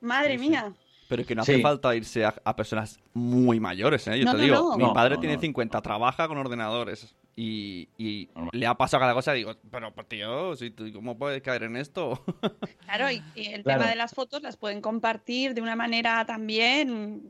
madre 0.01 0.39
mía. 0.39 0.73
Pero 1.09 1.27
que 1.27 1.35
no 1.35 1.43
hace 1.43 1.61
falta 1.61 1.95
irse 1.95 2.25
a, 2.25 2.57
personas 2.57 3.01
muy 3.13 3.59
mayores, 3.59 4.07
¿eh? 4.07 4.19
Yo 4.19 4.31
te 4.31 4.43
digo, 4.43 4.77
mi 4.77 4.93
padre 4.95 5.19
tiene 5.19 5.39
50, 5.39 5.81
trabaja 5.83 6.29
con 6.29 6.39
ordenadores. 6.39 7.15
Y, 7.37 8.29
le 8.53 8.67
ha 8.67 8.75
pasado 8.75 9.01
cada 9.01 9.15
cosa, 9.15 9.33
digo, 9.33 9.55
pero 9.71 9.95
pues, 9.95 10.09
tío, 10.09 10.53
¿cómo 10.93 11.17
puedes 11.17 11.41
caer 11.43 11.65
en 11.65 11.77
esto? 11.77 12.23
Claro, 12.85 13.09
y, 13.09 13.23
el 13.37 13.63
tema 13.63 13.87
de 13.87 13.95
las 13.95 14.13
fotos 14.13 14.43
las 14.43 14.57
pueden 14.57 14.81
compartir 14.81 15.55
de 15.55 15.63
una 15.63 15.77
manera 15.77 16.25
también 16.27 17.23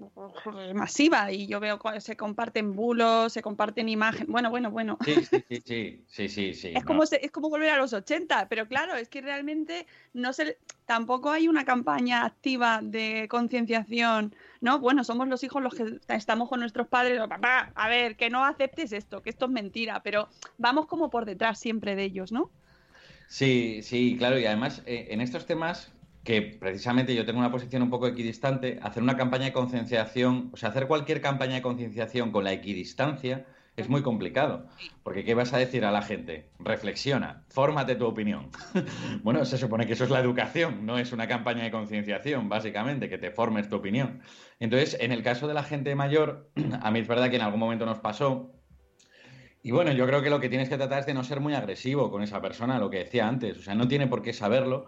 masiva. 0.74 1.30
Y 1.30 1.46
yo 1.46 1.60
veo 1.60 1.78
que 1.78 2.00
se 2.00 2.16
comparten 2.16 2.74
bulos, 2.74 3.34
se 3.34 3.42
comparten 3.42 3.88
imágenes. 3.88 4.28
Bueno, 4.28 4.48
bueno, 4.48 4.70
bueno. 4.70 4.96
Sí, 5.04 5.14
sí, 5.16 5.44
sí, 5.48 6.04
sí, 6.08 6.28
sí, 6.28 6.54
sí, 6.54 6.72
es, 6.74 6.84
como 6.84 7.02
es 7.02 7.30
como 7.30 7.50
volver 7.50 7.70
a 7.70 7.76
los 7.76 7.92
80, 7.92 8.48
pero 8.48 8.66
claro, 8.66 8.94
es 8.94 9.10
que 9.10 9.20
realmente 9.20 9.86
no 10.14 10.32
se, 10.32 10.56
tampoco 10.86 11.30
hay 11.30 11.46
una 11.46 11.66
campaña 11.66 12.24
activa 12.24 12.80
de 12.82 13.28
concienciación 13.28 14.34
¿no? 14.60 14.78
Bueno, 14.78 15.04
somos 15.04 15.28
los 15.28 15.42
hijos 15.42 15.62
los 15.62 15.74
que 15.74 15.98
estamos 16.08 16.48
con 16.48 16.60
nuestros 16.60 16.86
padres, 16.88 17.18
papá, 17.18 17.72
a 17.74 17.88
ver, 17.88 18.16
que 18.16 18.30
no 18.30 18.44
aceptes 18.44 18.92
esto, 18.92 19.22
que 19.22 19.30
esto 19.30 19.46
es 19.46 19.50
mentira, 19.50 20.02
pero 20.02 20.28
vamos 20.58 20.86
como 20.86 21.10
por 21.10 21.24
detrás 21.24 21.58
siempre 21.58 21.96
de 21.96 22.04
ellos, 22.04 22.32
¿no? 22.32 22.50
Sí, 23.28 23.80
sí, 23.82 24.16
claro, 24.18 24.38
y 24.38 24.46
además 24.46 24.82
eh, 24.86 25.08
en 25.10 25.20
estos 25.20 25.46
temas 25.46 25.92
que 26.24 26.42
precisamente 26.42 27.14
yo 27.14 27.24
tengo 27.24 27.38
una 27.38 27.50
posición 27.50 27.82
un 27.82 27.90
poco 27.90 28.06
equidistante, 28.06 28.78
hacer 28.82 29.02
una 29.02 29.16
campaña 29.16 29.46
de 29.46 29.52
concienciación, 29.52 30.50
o 30.52 30.56
sea, 30.56 30.68
hacer 30.68 30.86
cualquier 30.86 31.20
campaña 31.20 31.54
de 31.54 31.62
concienciación 31.62 32.30
con 32.30 32.44
la 32.44 32.52
equidistancia 32.52 33.46
es 33.76 33.88
muy 33.88 34.02
complicado. 34.02 34.66
Porque 35.02 35.24
¿qué 35.24 35.34
vas 35.34 35.52
a 35.52 35.58
decir 35.58 35.84
a 35.84 35.90
la 35.90 36.02
gente? 36.02 36.50
Reflexiona, 36.58 37.44
fórmate 37.48 37.96
tu 37.96 38.06
opinión. 38.06 38.50
bueno, 39.22 39.44
se 39.44 39.58
supone 39.58 39.86
que 39.86 39.94
eso 39.94 40.04
es 40.04 40.10
la 40.10 40.20
educación, 40.20 40.86
no 40.86 40.98
es 40.98 41.12
una 41.12 41.26
campaña 41.26 41.64
de 41.64 41.70
concienciación, 41.70 42.48
básicamente, 42.48 43.08
que 43.08 43.18
te 43.18 43.30
formes 43.30 43.68
tu 43.68 43.76
opinión. 43.76 44.20
Entonces, 44.58 44.96
en 45.00 45.12
el 45.12 45.22
caso 45.22 45.48
de 45.48 45.54
la 45.54 45.62
gente 45.62 45.94
mayor, 45.94 46.50
a 46.82 46.90
mí 46.90 46.98
es 47.00 47.08
verdad 47.08 47.30
que 47.30 47.36
en 47.36 47.42
algún 47.42 47.60
momento 47.60 47.86
nos 47.86 47.98
pasó. 47.98 48.52
Y 49.62 49.72
bueno, 49.72 49.92
yo 49.92 50.06
creo 50.06 50.22
que 50.22 50.30
lo 50.30 50.40
que 50.40 50.48
tienes 50.48 50.68
que 50.68 50.76
tratar 50.76 51.00
es 51.00 51.06
de 51.06 51.14
no 51.14 51.22
ser 51.22 51.40
muy 51.40 51.54
agresivo 51.54 52.10
con 52.10 52.22
esa 52.22 52.40
persona, 52.40 52.78
lo 52.78 52.88
que 52.88 52.98
decía 52.98 53.28
antes. 53.28 53.58
O 53.58 53.62
sea, 53.62 53.74
no 53.74 53.88
tiene 53.88 54.06
por 54.06 54.22
qué 54.22 54.32
saberlo. 54.32 54.86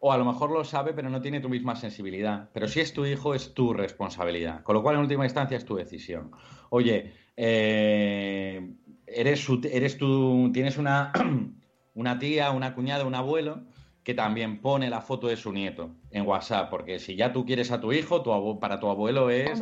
O 0.00 0.12
a 0.12 0.18
lo 0.18 0.24
mejor 0.24 0.50
lo 0.50 0.64
sabe, 0.64 0.92
pero 0.92 1.10
no 1.10 1.20
tiene 1.20 1.40
tu 1.40 1.48
misma 1.48 1.74
sensibilidad. 1.74 2.50
Pero 2.52 2.68
si 2.68 2.80
es 2.80 2.92
tu 2.92 3.04
hijo, 3.04 3.34
es 3.34 3.54
tu 3.54 3.72
responsabilidad. 3.72 4.62
Con 4.62 4.74
lo 4.74 4.82
cual, 4.82 4.96
en 4.96 5.02
última 5.02 5.24
instancia, 5.24 5.56
es 5.56 5.64
tu 5.64 5.76
decisión. 5.76 6.32
Oye, 6.70 7.14
eh, 7.40 8.68
eres, 9.06 9.46
eres 9.70 9.96
tú, 9.96 10.50
tienes 10.52 10.76
una, 10.76 11.12
una 11.94 12.18
tía, 12.18 12.50
una 12.50 12.74
cuñada, 12.74 13.04
un 13.04 13.14
abuelo 13.14 13.62
que 14.02 14.12
también 14.12 14.60
pone 14.60 14.90
la 14.90 15.00
foto 15.00 15.28
de 15.28 15.36
su 15.36 15.52
nieto 15.52 15.90
en 16.10 16.26
WhatsApp, 16.26 16.68
porque 16.68 16.98
si 16.98 17.14
ya 17.14 17.32
tú 17.32 17.46
quieres 17.46 17.70
a 17.70 17.80
tu 17.80 17.92
hijo, 17.92 18.22
tu 18.22 18.58
para 18.58 18.80
tu 18.80 18.88
abuelo 18.88 19.30
es 19.30 19.60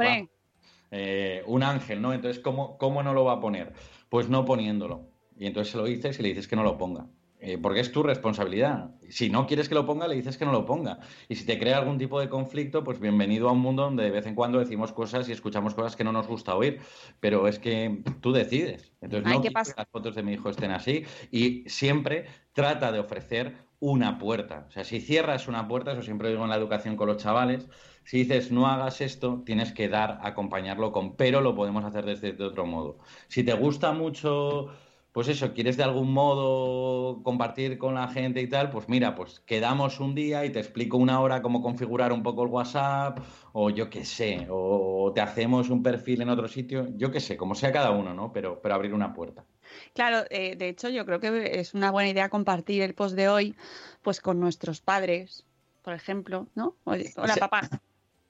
eh, 0.90 1.42
un 1.46 1.62
ángel, 1.62 2.00
¿no? 2.00 2.14
Entonces, 2.14 2.42
¿cómo, 2.42 2.78
¿cómo 2.78 3.02
no 3.02 3.12
lo 3.12 3.24
va 3.24 3.32
a 3.32 3.40
poner? 3.40 3.74
Pues 4.08 4.30
no 4.30 4.46
poniéndolo. 4.46 5.10
Y 5.36 5.46
entonces 5.46 5.72
se 5.72 5.78
lo 5.78 5.84
dices 5.84 6.18
y 6.18 6.22
le 6.22 6.28
dices 6.30 6.48
que 6.48 6.56
no 6.56 6.62
lo 6.62 6.78
ponga. 6.78 7.06
Eh, 7.46 7.58
porque 7.58 7.78
es 7.78 7.92
tu 7.92 8.02
responsabilidad. 8.02 8.90
Si 9.08 9.30
no 9.30 9.46
quieres 9.46 9.68
que 9.68 9.76
lo 9.76 9.86
ponga, 9.86 10.08
le 10.08 10.16
dices 10.16 10.36
que 10.36 10.44
no 10.44 10.50
lo 10.50 10.66
ponga. 10.66 10.98
Y 11.28 11.36
si 11.36 11.46
te 11.46 11.60
crea 11.60 11.78
algún 11.78 11.96
tipo 11.96 12.18
de 12.18 12.28
conflicto, 12.28 12.82
pues 12.82 12.98
bienvenido 12.98 13.48
a 13.48 13.52
un 13.52 13.60
mundo 13.60 13.84
donde 13.84 14.02
de 14.02 14.10
vez 14.10 14.26
en 14.26 14.34
cuando 14.34 14.58
decimos 14.58 14.90
cosas 14.90 15.28
y 15.28 15.32
escuchamos 15.32 15.72
cosas 15.72 15.94
que 15.94 16.02
no 16.02 16.10
nos 16.10 16.26
gusta 16.26 16.56
oír. 16.56 16.80
Pero 17.20 17.46
es 17.46 17.60
que 17.60 18.02
tú 18.20 18.32
decides. 18.32 18.92
Entonces, 19.00 19.32
no 19.32 19.40
que 19.40 19.50
las 19.52 19.74
fotos 19.92 20.16
de 20.16 20.24
mi 20.24 20.32
hijo 20.32 20.50
estén 20.50 20.72
así. 20.72 21.04
Y 21.30 21.62
siempre 21.68 22.26
trata 22.52 22.90
de 22.90 22.98
ofrecer 22.98 23.54
una 23.78 24.18
puerta. 24.18 24.66
O 24.68 24.72
sea, 24.72 24.82
si 24.82 25.00
cierras 25.00 25.46
una 25.46 25.68
puerta, 25.68 25.92
eso 25.92 26.02
siempre 26.02 26.30
digo 26.30 26.42
en 26.42 26.50
la 26.50 26.56
educación 26.56 26.96
con 26.96 27.06
los 27.06 27.18
chavales, 27.18 27.68
si 28.02 28.24
dices 28.24 28.50
no 28.50 28.66
hagas 28.66 29.00
esto, 29.00 29.44
tienes 29.46 29.72
que 29.72 29.88
dar, 29.88 30.18
acompañarlo 30.22 30.90
con, 30.90 31.14
pero 31.14 31.40
lo 31.40 31.54
podemos 31.54 31.84
hacer 31.84 32.06
desde 32.06 32.32
de 32.32 32.44
otro 32.44 32.66
modo. 32.66 32.98
Si 33.28 33.44
te 33.44 33.52
gusta 33.52 33.92
mucho 33.92 34.72
pues 35.16 35.28
eso, 35.28 35.54
quieres 35.54 35.78
de 35.78 35.82
algún 35.82 36.12
modo 36.12 37.22
compartir 37.22 37.78
con 37.78 37.94
la 37.94 38.06
gente 38.08 38.42
y 38.42 38.48
tal, 38.48 38.68
pues 38.68 38.86
mira, 38.86 39.14
pues 39.14 39.40
quedamos 39.46 39.98
un 39.98 40.14
día 40.14 40.44
y 40.44 40.50
te 40.50 40.58
explico 40.58 40.98
una 40.98 41.20
hora 41.20 41.40
cómo 41.40 41.62
configurar 41.62 42.12
un 42.12 42.22
poco 42.22 42.42
el 42.42 42.50
WhatsApp, 42.50 43.20
o 43.54 43.70
yo 43.70 43.88
qué 43.88 44.04
sé, 44.04 44.46
o 44.50 45.10
te 45.14 45.22
hacemos 45.22 45.70
un 45.70 45.82
perfil 45.82 46.20
en 46.20 46.28
otro 46.28 46.48
sitio, 46.48 46.88
yo 46.98 47.10
qué 47.10 47.20
sé, 47.20 47.38
como 47.38 47.54
sea 47.54 47.72
cada 47.72 47.92
uno, 47.92 48.12
¿no? 48.12 48.30
Pero, 48.30 48.60
pero 48.60 48.74
abrir 48.74 48.92
una 48.92 49.14
puerta. 49.14 49.46
Claro, 49.94 50.26
eh, 50.28 50.54
de 50.54 50.68
hecho 50.68 50.90
yo 50.90 51.06
creo 51.06 51.18
que 51.18 51.60
es 51.60 51.72
una 51.72 51.90
buena 51.90 52.10
idea 52.10 52.28
compartir 52.28 52.82
el 52.82 52.92
post 52.92 53.16
de 53.16 53.30
hoy, 53.30 53.56
pues 54.02 54.20
con 54.20 54.38
nuestros 54.38 54.82
padres, 54.82 55.46
por 55.80 55.94
ejemplo, 55.94 56.46
¿no? 56.54 56.76
Hola, 56.84 57.36
papá. 57.40 57.62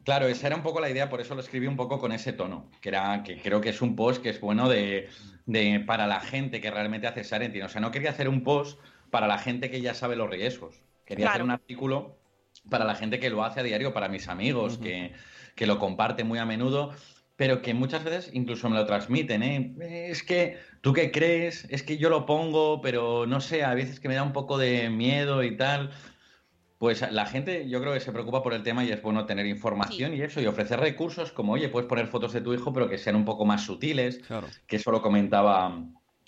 Claro, 0.05 0.29
esa 0.29 0.47
era 0.47 0.55
un 0.55 0.63
poco 0.63 0.79
la 0.79 0.89
idea, 0.89 1.09
por 1.09 1.21
eso 1.21 1.35
lo 1.35 1.41
escribí 1.41 1.67
un 1.67 1.75
poco 1.75 1.99
con 1.99 2.13
ese 2.13 2.33
tono, 2.33 2.71
que 2.81 2.91
era 2.91 3.25
que 3.25 3.43
creo 3.43 3.61
que 3.61 3.71
es 3.71 3.83
un 3.83 3.97
post 3.97 4.23
que 4.23 4.29
es 4.29 4.41
bueno 4.41 4.69
de, 4.69 5.09
para 5.87 6.07
la 6.07 6.21
gente 6.21 6.61
que 6.61 6.71
realmente 6.71 7.07
hace 7.07 7.25
Sarentin. 7.25 7.63
O 7.63 7.69
sea, 7.69 7.81
no 7.81 7.91
quería 7.91 8.11
hacer 8.11 8.29
un 8.29 8.43
post 8.43 8.79
para 9.11 9.27
la 9.27 9.39
gente 9.39 9.71
que 9.71 9.81
ya 9.81 9.95
sabe 9.95 10.17
los 10.17 10.31
riesgos. 10.31 10.83
Quería 11.05 11.31
hacer 11.31 11.43
un 11.43 11.51
artículo 11.51 12.19
para 12.69 12.85
la 12.85 12.95
gente 12.95 13.21
que 13.21 13.31
lo 13.31 13.45
hace 13.45 13.61
a 13.61 13.63
diario, 13.63 13.93
para 13.93 14.09
mis 14.09 14.29
amigos, 14.29 14.79
que, 14.79 15.13
que 15.55 15.67
lo 15.67 15.79
comparte 15.79 16.25
muy 16.25 16.39
a 16.39 16.45
menudo 16.45 16.93
pero 17.37 17.61
que 17.61 17.75
muchas 17.75 18.03
veces 18.03 18.31
incluso 18.33 18.69
me 18.71 18.77
lo 18.77 18.87
transmiten, 18.87 19.43
¿eh? 19.43 19.75
Es 20.09 20.23
que, 20.23 20.59
¿tú 20.81 20.93
qué 20.95 21.11
crees? 21.13 21.67
Es 21.69 21.83
que 21.83 21.99
yo 21.99 22.09
lo 22.09 22.25
pongo, 22.25 22.81
pero 22.81 23.27
no 23.27 23.41
sé, 23.41 23.63
a 23.63 23.75
veces 23.75 24.01
que 24.01 24.09
me 24.09 24.15
da 24.15 24.23
un 24.23 24.33
poco 24.33 24.57
de 24.57 24.89
miedo 24.89 25.43
y 25.43 25.57
tal. 25.57 25.91
Pues 26.79 27.11
la 27.11 27.25
gente 27.25 27.69
yo 27.69 27.81
creo 27.81 27.95
que 27.95 28.01
se 28.01 28.13
preocupa 28.13 28.43
por 28.43 28.53
el 28.53 28.63
tema 28.63 28.85
y 28.85 28.91
es 28.91 29.01
bueno 29.01 29.25
tener 29.25 29.47
información 29.47 30.15
y 30.15 30.21
eso, 30.21 30.41
y 30.41 30.47
ofrecer 30.47 30.79
recursos 30.79 31.33
como, 31.33 31.55
oye, 31.55 31.69
puedes 31.69 31.89
poner 31.89 32.07
fotos 32.07 32.33
de 32.35 32.43
tu 32.43 32.53
hijo, 32.53 32.73
pero 32.73 32.89
que 32.89 32.99
sean 32.99 33.17
un 33.17 33.25
poco 33.25 33.47
más 33.47 33.65
sutiles, 33.65 34.21
que 34.67 34.77
eso 34.77 34.91
lo 34.91 35.01
comentaba, 35.01 35.85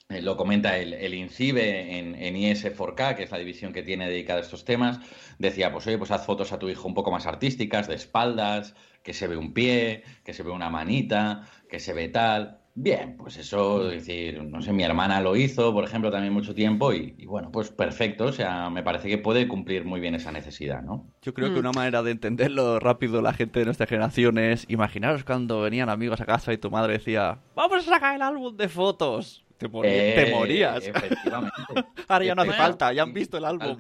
eh, 0.09 0.23
lo 0.23 0.39
comenta 0.39 0.79
el, 0.79 0.95
el 0.95 1.13
INCIBE 1.13 1.99
en, 1.99 2.15
en, 2.15 2.35
IS4K, 2.35 3.15
que 3.15 3.25
es 3.25 3.31
la 3.31 3.37
división 3.37 3.75
que 3.75 3.83
tiene 3.83 4.09
dedicada 4.09 4.39
a 4.39 4.43
estos 4.43 4.65
temas, 4.65 5.01
decía, 5.39 5.71
pues 5.71 5.87
oye, 5.87 5.99
pues 5.99 6.11
haz 6.11 6.25
fotos 6.25 6.51
a 6.53 6.59
tu 6.59 6.71
hijo 6.71 6.89
un 6.89 6.95
poco 6.95 7.11
más 7.11 7.27
artísticas, 7.27 7.87
de 7.87 7.97
espaldas, 7.97 8.75
que 9.03 9.13
se 9.13 9.27
ve 9.27 9.37
un 9.37 9.53
pie, 9.53 10.03
que 10.25 10.33
se 10.33 10.43
ve 10.43 10.51
una 10.51 10.71
manita, 10.71 11.47
que 11.69 11.79
se 11.79 11.93
ve 11.93 12.09
tal. 12.09 12.61
Bien, 12.81 13.17
pues 13.17 13.37
eso, 13.37 13.91
es 13.91 14.07
decir, 14.07 14.41
no 14.45 14.63
sé, 14.63 14.73
mi 14.73 14.85
hermana 14.85 15.21
lo 15.21 15.35
hizo, 15.35 15.73
por 15.73 15.83
ejemplo, 15.83 16.13
también 16.13 16.33
mucho 16.33 16.55
tiempo 16.55 16.93
y, 16.93 17.11
bueno, 17.27 17.51
pues 17.51 17.73
perfecto, 17.73 18.27
o 18.27 18.33
sea, 18.33 18.71
me 18.71 18.85
parece 18.85 19.09
que 19.09 19.19
puede 19.19 19.49
cumplir 19.49 19.85
muy 19.85 19.99
bien 19.99 20.15
esa 20.15 20.31
necesidad, 20.31 20.81
¿no? 20.83 21.11
Yo 21.21 21.35
creo 21.35 21.49
que 21.49 21.57
mm. 21.57 21.59
una 21.59 21.73
manera 21.73 22.05
de 22.05 22.13
entenderlo 22.13 22.79
rápido 22.79 23.21
la 23.21 23.33
gente 23.33 23.59
de 23.59 23.65
nuestra 23.65 23.89
generación 23.89 24.39
es, 24.39 24.65
imaginaros 24.69 25.25
cuando 25.25 25.61
venían 25.61 25.89
amigos 25.89 26.21
a 26.21 26.25
casa 26.25 26.53
y 26.53 26.59
tu 26.59 26.71
madre 26.71 26.93
decía, 26.93 27.41
vamos 27.57 27.85
a 27.85 27.91
sacar 27.91 28.15
el 28.15 28.23
álbum 28.23 28.57
de 28.57 28.69
fotos. 28.69 29.45
Te, 29.57 29.67
eh, 29.67 30.33
morías. 30.33 30.87
Efectivamente. 30.87 31.57
Ahora 32.07 32.25
ya 32.25 32.35
no 32.37 32.43
hace 32.43 32.53
falta, 32.53 32.93
ya 32.93 33.03
han 33.03 33.13
visto 33.13 33.39
el 33.39 33.45
álbum. 33.45 33.77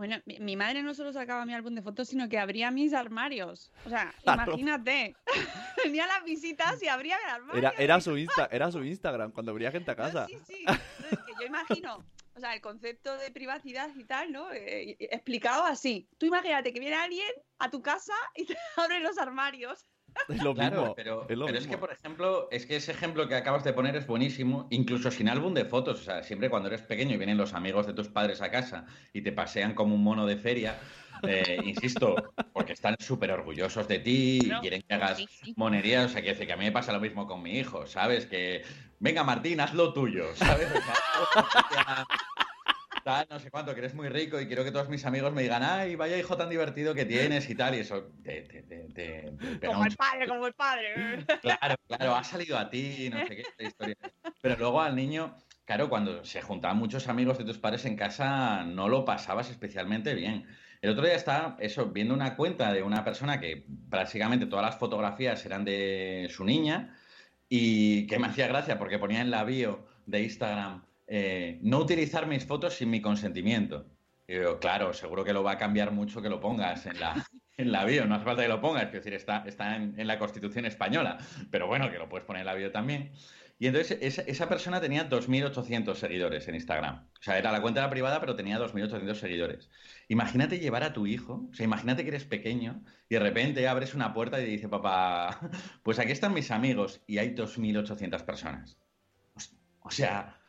Bueno, 0.00 0.16
mi, 0.24 0.56
madre 0.56 0.82
no 0.82 0.94
solo 0.94 1.12
sacaba 1.12 1.44
mi 1.44 1.52
álbum 1.52 1.74
de 1.74 1.82
fotos, 1.82 2.08
sino 2.08 2.26
que 2.30 2.38
abría 2.38 2.70
mis 2.70 2.94
armarios. 2.94 3.70
O 3.84 3.90
sea, 3.90 4.14
imagínate. 4.24 5.14
Venía 5.84 6.04
a 6.04 6.06
las 6.06 6.24
visitas 6.24 6.82
y 6.82 6.88
abría 6.88 7.18
el 7.22 7.30
armario. 7.30 7.58
Era, 7.58 7.74
era, 7.76 8.00
su 8.00 8.16
Insta, 8.16 8.48
era 8.50 8.72
su 8.72 8.82
Instagram 8.82 9.30
cuando 9.30 9.52
abría 9.52 9.70
gente 9.70 9.90
a 9.90 9.96
casa. 9.96 10.26
sí, 10.26 10.38
sí. 10.46 10.64
que 11.26 11.32
yo 11.38 11.46
imagino, 11.46 12.02
o 12.34 12.40
sea, 12.40 12.54
el 12.54 12.62
concepto 12.62 13.14
de 13.18 13.30
privacidad 13.30 13.90
y 13.94 14.04
tal, 14.04 14.32
¿no? 14.32 14.50
Eh, 14.54 14.96
explicado 14.98 15.64
así. 15.64 16.08
Tú 16.16 16.24
imagínate 16.24 16.72
que 16.72 16.80
viene 16.80 16.96
alguien 16.96 17.28
a 17.58 17.70
tu 17.70 17.82
casa 17.82 18.14
y 18.34 18.46
te 18.46 18.56
abre 18.78 19.00
los 19.00 19.18
armarios. 19.18 19.84
Es 20.28 20.42
lo 20.42 20.54
mismo. 20.54 20.94
Pero, 20.94 21.26
es, 21.48 21.66
que, 21.66 21.78
por 21.78 21.92
ejemplo, 21.92 22.48
es 22.50 22.66
que 22.66 22.76
ese 22.76 22.92
ejemplo 22.92 23.28
que 23.28 23.34
acabas 23.34 23.64
de 23.64 23.72
poner 23.72 23.96
es 23.96 24.06
buenísimo, 24.06 24.66
incluso 24.70 25.10
sin 25.10 25.28
álbum 25.28 25.54
de 25.54 25.64
fotos. 25.64 26.00
O 26.00 26.04
sea, 26.04 26.22
siempre 26.22 26.50
cuando 26.50 26.68
eres 26.68 26.82
pequeño 26.82 27.14
y 27.14 27.16
vienen 27.16 27.36
los 27.36 27.54
amigos 27.54 27.86
de 27.86 27.92
tus 27.92 28.08
padres 28.08 28.40
a 28.40 28.50
casa 28.50 28.86
y 29.12 29.22
te 29.22 29.32
pasean 29.32 29.74
como 29.74 29.94
un 29.94 30.04
mono 30.04 30.26
de 30.26 30.36
feria, 30.36 30.78
eh, 31.22 31.58
insisto, 31.64 32.32
porque 32.52 32.72
están 32.72 32.96
súper 32.98 33.30
orgullosos 33.32 33.88
de 33.88 33.98
ti 33.98 34.38
y 34.42 34.50
quieren 34.60 34.82
que 34.82 34.94
hagas 34.94 35.24
monerías. 35.56 36.06
O 36.06 36.08
sea, 36.10 36.22
que, 36.22 36.34
que 36.34 36.52
a 36.52 36.56
mí 36.56 36.64
me 36.64 36.72
pasa 36.72 36.92
lo 36.92 37.00
mismo 37.00 37.26
con 37.26 37.42
mi 37.42 37.58
hijo, 37.58 37.86
¿sabes? 37.86 38.26
Que, 38.26 38.62
venga, 38.98 39.24
Martín, 39.24 39.60
haz 39.60 39.74
lo 39.74 39.92
tuyo, 39.92 40.34
¿sabes? 40.36 40.68
No 43.30 43.38
sé 43.38 43.50
cuánto, 43.50 43.74
que 43.74 43.80
eres 43.80 43.94
muy 43.94 44.08
rico 44.08 44.40
y 44.40 44.46
quiero 44.46 44.64
que 44.64 44.72
todos 44.72 44.88
mis 44.88 45.04
amigos 45.04 45.32
me 45.32 45.42
digan, 45.42 45.62
ay, 45.62 45.96
vaya 45.96 46.18
hijo 46.18 46.36
tan 46.36 46.48
divertido 46.48 46.94
que 46.94 47.04
tienes 47.04 47.48
y 47.48 47.54
tal, 47.54 47.74
y 47.74 47.78
eso 47.80 48.10
Como 49.64 49.84
el 49.84 49.96
padre, 49.96 50.28
como 50.28 50.46
el 50.46 50.54
padre. 50.54 50.94
Claro, 51.40 51.76
claro, 51.86 52.14
ha 52.14 52.24
salido 52.24 52.58
a 52.58 52.68
ti, 52.68 53.10
no 53.12 53.26
sé 53.26 53.36
qué, 53.36 53.64
historia. 53.64 53.96
Pero 54.42 54.56
luego 54.56 54.80
al 54.80 54.94
niño, 54.94 55.36
claro, 55.64 55.88
cuando 55.88 56.24
se 56.24 56.42
juntaban 56.42 56.76
muchos 56.76 57.08
amigos 57.08 57.38
de 57.38 57.44
tus 57.44 57.58
padres 57.58 57.84
en 57.84 57.96
casa, 57.96 58.64
no 58.64 58.88
lo 58.88 59.04
pasabas 59.04 59.50
especialmente 59.50 60.14
bien. 60.14 60.46
El 60.82 60.90
otro 60.90 61.04
día 61.04 61.14
estaba, 61.14 61.56
eso, 61.60 61.86
viendo 61.86 62.14
una 62.14 62.36
cuenta 62.36 62.72
de 62.72 62.82
una 62.82 63.04
persona 63.04 63.38
que 63.38 63.66
prácticamente 63.90 64.46
todas 64.46 64.64
las 64.64 64.78
fotografías 64.78 65.44
eran 65.44 65.64
de 65.64 66.28
su 66.30 66.44
niña 66.44 66.96
y 67.48 68.06
que 68.06 68.18
me 68.18 68.28
hacía 68.28 68.46
gracia 68.48 68.78
porque 68.78 68.98
ponía 68.98 69.20
en 69.20 69.30
la 69.30 69.44
bio 69.44 69.84
de 70.06 70.22
Instagram 70.22 70.84
eh, 71.12 71.58
no 71.62 71.78
utilizar 71.78 72.28
mis 72.28 72.46
fotos 72.46 72.74
sin 72.74 72.88
mi 72.88 73.02
consentimiento. 73.02 73.84
Y 74.28 74.34
digo, 74.34 74.60
claro, 74.60 74.92
seguro 74.92 75.24
que 75.24 75.32
lo 75.32 75.42
va 75.42 75.52
a 75.52 75.58
cambiar 75.58 75.90
mucho 75.90 76.22
que 76.22 76.28
lo 76.28 76.38
pongas 76.38 76.86
en 76.86 77.00
la, 77.00 77.26
en 77.56 77.72
la 77.72 77.84
bio, 77.84 78.06
no 78.06 78.14
hace 78.14 78.24
falta 78.24 78.42
que 78.42 78.48
lo 78.48 78.60
pongas, 78.60 78.84
es 78.84 78.92
decir, 78.92 79.14
está, 79.14 79.42
está 79.44 79.74
en, 79.74 80.06
la 80.06 80.20
Constitución 80.20 80.66
española, 80.66 81.18
pero 81.50 81.66
bueno, 81.66 81.90
que 81.90 81.98
lo 81.98 82.08
puedes 82.08 82.24
poner 82.24 82.42
en 82.42 82.46
la 82.46 82.54
bio 82.54 82.70
también. 82.70 83.10
Y 83.58 83.66
entonces 83.66 83.98
esa, 84.00 84.48
persona 84.48 84.80
tenía 84.80 85.08
2.800 85.10 85.96
seguidores 85.96 86.46
en 86.46 86.54
Instagram. 86.54 87.08
O 87.18 87.22
sea, 87.22 87.38
era 87.38 87.50
la 87.50 87.60
cuenta 87.60 87.80
era 87.80 87.90
privada, 87.90 88.20
pero 88.20 88.36
tenía 88.36 88.60
2.800 88.60 89.14
seguidores. 89.16 89.68
Imagínate 90.06 90.60
llevar 90.60 90.84
a 90.84 90.92
tu 90.92 91.08
hijo, 91.08 91.48
o 91.50 91.54
sea, 91.54 91.64
imagínate 91.64 92.04
que 92.04 92.10
eres 92.10 92.24
pequeño 92.24 92.84
y 93.08 93.16
de 93.16 93.20
repente 93.20 93.66
abres 93.66 93.94
una 93.94 94.14
puerta 94.14 94.40
y 94.40 94.44
te 94.44 94.50
dice, 94.50 94.68
papá, 94.68 95.40
pues 95.82 95.98
aquí 95.98 96.12
están 96.12 96.34
mis 96.34 96.52
amigos 96.52 97.02
y 97.08 97.18
hay 97.18 97.34
2.800 97.34 98.24
personas. 98.24 98.78
O 99.82 99.90
sea, 99.90 100.39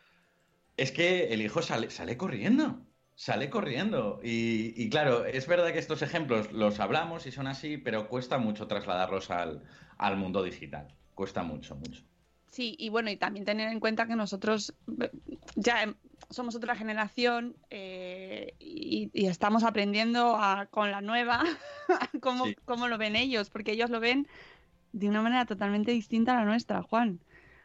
es 0.81 0.91
que 0.91 1.31
el 1.31 1.43
hijo 1.43 1.61
sale, 1.61 1.91
sale 1.91 2.17
corriendo, 2.17 2.81
sale 3.13 3.51
corriendo. 3.51 4.19
Y, 4.23 4.89
claro, 4.89 5.25
es 5.25 5.45
verdad 5.45 5.71
que 5.71 5.77
estos 5.77 6.01
ejemplos 6.01 6.51
los 6.51 6.79
hablamos 6.79 7.27
y 7.27 7.31
son 7.31 7.45
así, 7.45 7.77
pero 7.77 8.07
cuesta 8.07 8.39
mucho 8.39 8.65
trasladarlos 8.65 9.29
al, 9.29 9.61
mundo 10.17 10.41
digital. 10.41 10.87
Cuesta 11.13 11.43
mucho, 11.43 11.75
mucho. 11.75 12.01
Sí, 12.47 12.75
y 12.79 12.89
bueno, 12.89 13.11
y 13.11 13.17
también 13.17 13.45
tener 13.45 13.71
en 13.71 13.79
cuenta 13.79 14.07
que 14.07 14.15
nosotros 14.15 14.73
eh, 14.99 15.11
ya 15.55 15.93
somos 16.31 16.55
otra 16.55 16.75
generación 16.75 17.55
eh, 17.69 18.55
y, 18.57 19.11
estamos 19.13 19.63
aprendiendo 19.63 20.39
con 20.71 20.89
la 20.89 21.01
nueva 21.01 21.43
cómo, 22.21 22.45
cómo, 22.65 22.87
lo 22.87 22.97
ven 22.97 23.15
ellos, 23.15 23.51
porque 23.51 23.73
ellos 23.73 23.91
lo 23.91 23.99
ven 23.99 24.27
de 24.93 25.07
una 25.07 25.21
manera 25.21 25.45
totalmente 25.45 25.91
distinta 25.91 26.33
a 26.33 26.39
la 26.39 26.45
nuestra, 26.45 26.81
Juan. 26.81 27.19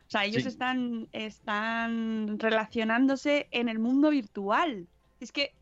O 0.06 0.10
sea, 0.10 0.24
ellos 0.24 0.46
están, 0.46 1.08
están 1.12 2.38
relacionándose 2.38 3.48
en 3.50 3.68
el 3.68 3.80
mundo 3.80 4.10
virtual. 4.10 4.86
Es 5.18 5.32
que, 5.32 5.52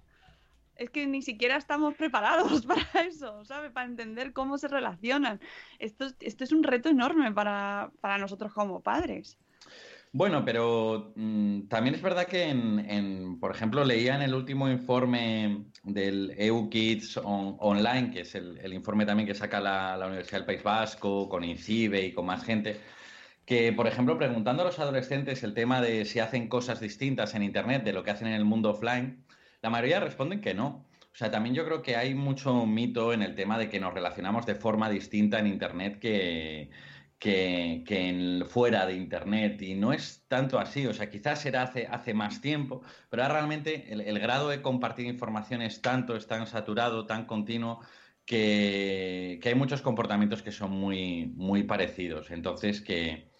es 0.76 0.90
que 0.90 1.06
ni 1.06 1.22
siquiera 1.22 1.56
estamos 1.56 1.94
preparados 1.98 2.66
para 2.66 2.86
eso, 3.06 3.44
¿sabes? 3.44 3.72
Para 3.72 3.86
entender 3.86 4.32
cómo 4.32 4.58
se 4.58 4.68
relacionan. 4.68 5.40
Esto, 5.78 6.08
esto 6.20 6.44
es 6.44 6.52
un 6.52 6.62
reto 6.62 6.90
enorme 6.90 7.32
para, 7.32 7.90
nosotros 8.20 8.52
como 8.52 8.80
padres. 8.80 9.38
Bueno, 10.12 10.44
pero 10.44 11.12
mm, 11.16 11.62
también 11.62 11.96
es 11.96 12.02
verdad 12.02 12.26
que, 12.26 12.44
en, 12.44 13.40
por 13.40 13.50
ejemplo, 13.50 13.82
leía 13.82 14.14
en 14.14 14.22
el 14.22 14.34
último 14.34 14.68
informe 14.68 15.64
del 15.82 16.34
EU 16.36 16.68
Kids 16.68 17.18
Online, 17.24 18.10
que 18.12 18.20
es 18.20 18.34
el, 18.36 18.72
informe 18.72 19.06
también 19.06 19.26
que 19.26 19.34
saca 19.34 19.58
la, 19.58 19.96
la, 19.96 20.06
Universidad 20.06 20.38
del 20.38 20.46
País 20.46 20.62
Vasco, 20.62 21.28
con 21.28 21.42
INCIBE 21.42 22.06
y 22.06 22.12
con 22.12 22.26
más 22.26 22.44
gente, 22.44 22.78
que, 23.46 23.72
por 23.72 23.86
ejemplo, 23.86 24.16
preguntando 24.18 24.62
a 24.62 24.66
los 24.66 24.78
adolescentes 24.78 25.42
el 25.42 25.54
tema 25.54 25.80
de 25.80 26.04
si 26.04 26.18
hacen 26.20 26.48
cosas 26.48 26.80
distintas 26.80 27.34
en 27.34 27.42
Internet 27.42 27.84
de 27.84 27.92
lo 27.92 28.02
que 28.02 28.10
hacen 28.10 28.28
en 28.28 28.34
el 28.34 28.44
mundo 28.44 28.70
offline, 28.70 29.24
la 29.62 29.70
mayoría 29.70 30.00
responden 30.00 30.40
que 30.40 30.54
no. 30.54 30.86
O 31.12 31.16
sea, 31.16 31.30
también 31.30 31.54
yo 31.54 31.64
creo 31.64 31.82
que 31.82 31.96
hay 31.96 32.14
mucho 32.14 32.66
mito 32.66 33.12
en 33.12 33.22
el 33.22 33.34
tema 33.34 33.58
de 33.58 33.68
que 33.68 33.80
nos 33.80 33.94
relacionamos 33.94 34.46
de 34.46 34.56
forma 34.56 34.90
distinta 34.90 35.38
en 35.38 35.46
Internet 35.46 35.98
que, 36.00 36.70
que, 37.18 37.84
en, 37.88 38.46
fuera 38.46 38.86
de 38.86 38.94
Internet. 38.94 39.62
Y 39.62 39.74
no 39.74 39.92
es 39.92 40.24
tanto 40.28 40.58
así. 40.58 40.86
O 40.86 40.94
sea, 40.94 41.08
quizás 41.10 41.46
era 41.46 41.62
hace, 41.62 41.86
hace 41.86 42.14
más 42.14 42.40
tiempo, 42.40 42.82
pero 43.10 43.22
ahora 43.22 43.36
realmente 43.36 43.92
el, 43.92 44.00
el 44.00 44.18
grado 44.18 44.48
de 44.48 44.60
compartir 44.62 45.06
información 45.06 45.62
es 45.62 45.82
tanto, 45.82 46.16
es 46.16 46.26
tan 46.26 46.46
saturado, 46.46 47.06
tan 47.06 47.26
continuo, 47.26 47.80
que, 48.26 49.38
que, 49.42 49.50
hay 49.50 49.54
muchos 49.54 49.82
comportamientos 49.82 50.42
que 50.42 50.52
son 50.52 50.72
muy, 50.72 51.26
muy 51.36 51.62
parecidos. 51.62 52.30
Entonces, 52.30 52.80
que, 52.80 53.33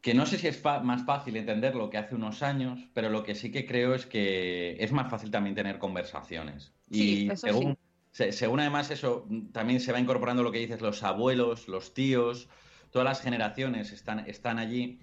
que 0.00 0.14
no 0.14 0.24
sé 0.24 0.38
si 0.38 0.46
es 0.46 0.62
más 0.64 1.04
fácil 1.04 1.36
entender 1.36 1.74
lo 1.74 1.90
que 1.90 1.98
hace 1.98 2.14
unos 2.14 2.42
años, 2.42 2.80
pero 2.94 3.10
lo 3.10 3.22
que 3.22 3.34
sí 3.34 3.50
que 3.50 3.66
creo 3.66 3.94
es 3.94 4.06
que 4.06 4.76
es 4.82 4.92
más 4.92 5.10
fácil 5.10 5.30
también 5.30 5.54
tener 5.54 5.78
conversaciones. 5.78 6.72
y 6.90 7.28
según, 7.36 7.76
según 8.10 8.60
además 8.60 8.90
eso, 8.90 9.28
también 9.52 9.80
se 9.80 9.92
va 9.92 10.00
incorporando 10.00 10.42
lo 10.42 10.52
que 10.52 10.58
dices, 10.58 10.80
los 10.80 11.02
abuelos, 11.02 11.68
los 11.68 11.92
tíos, 11.92 12.48
todas 12.90 13.06
las 13.06 13.20
generaciones 13.20 13.92
están, 13.92 14.20
están 14.20 14.58
allí. 14.58 15.00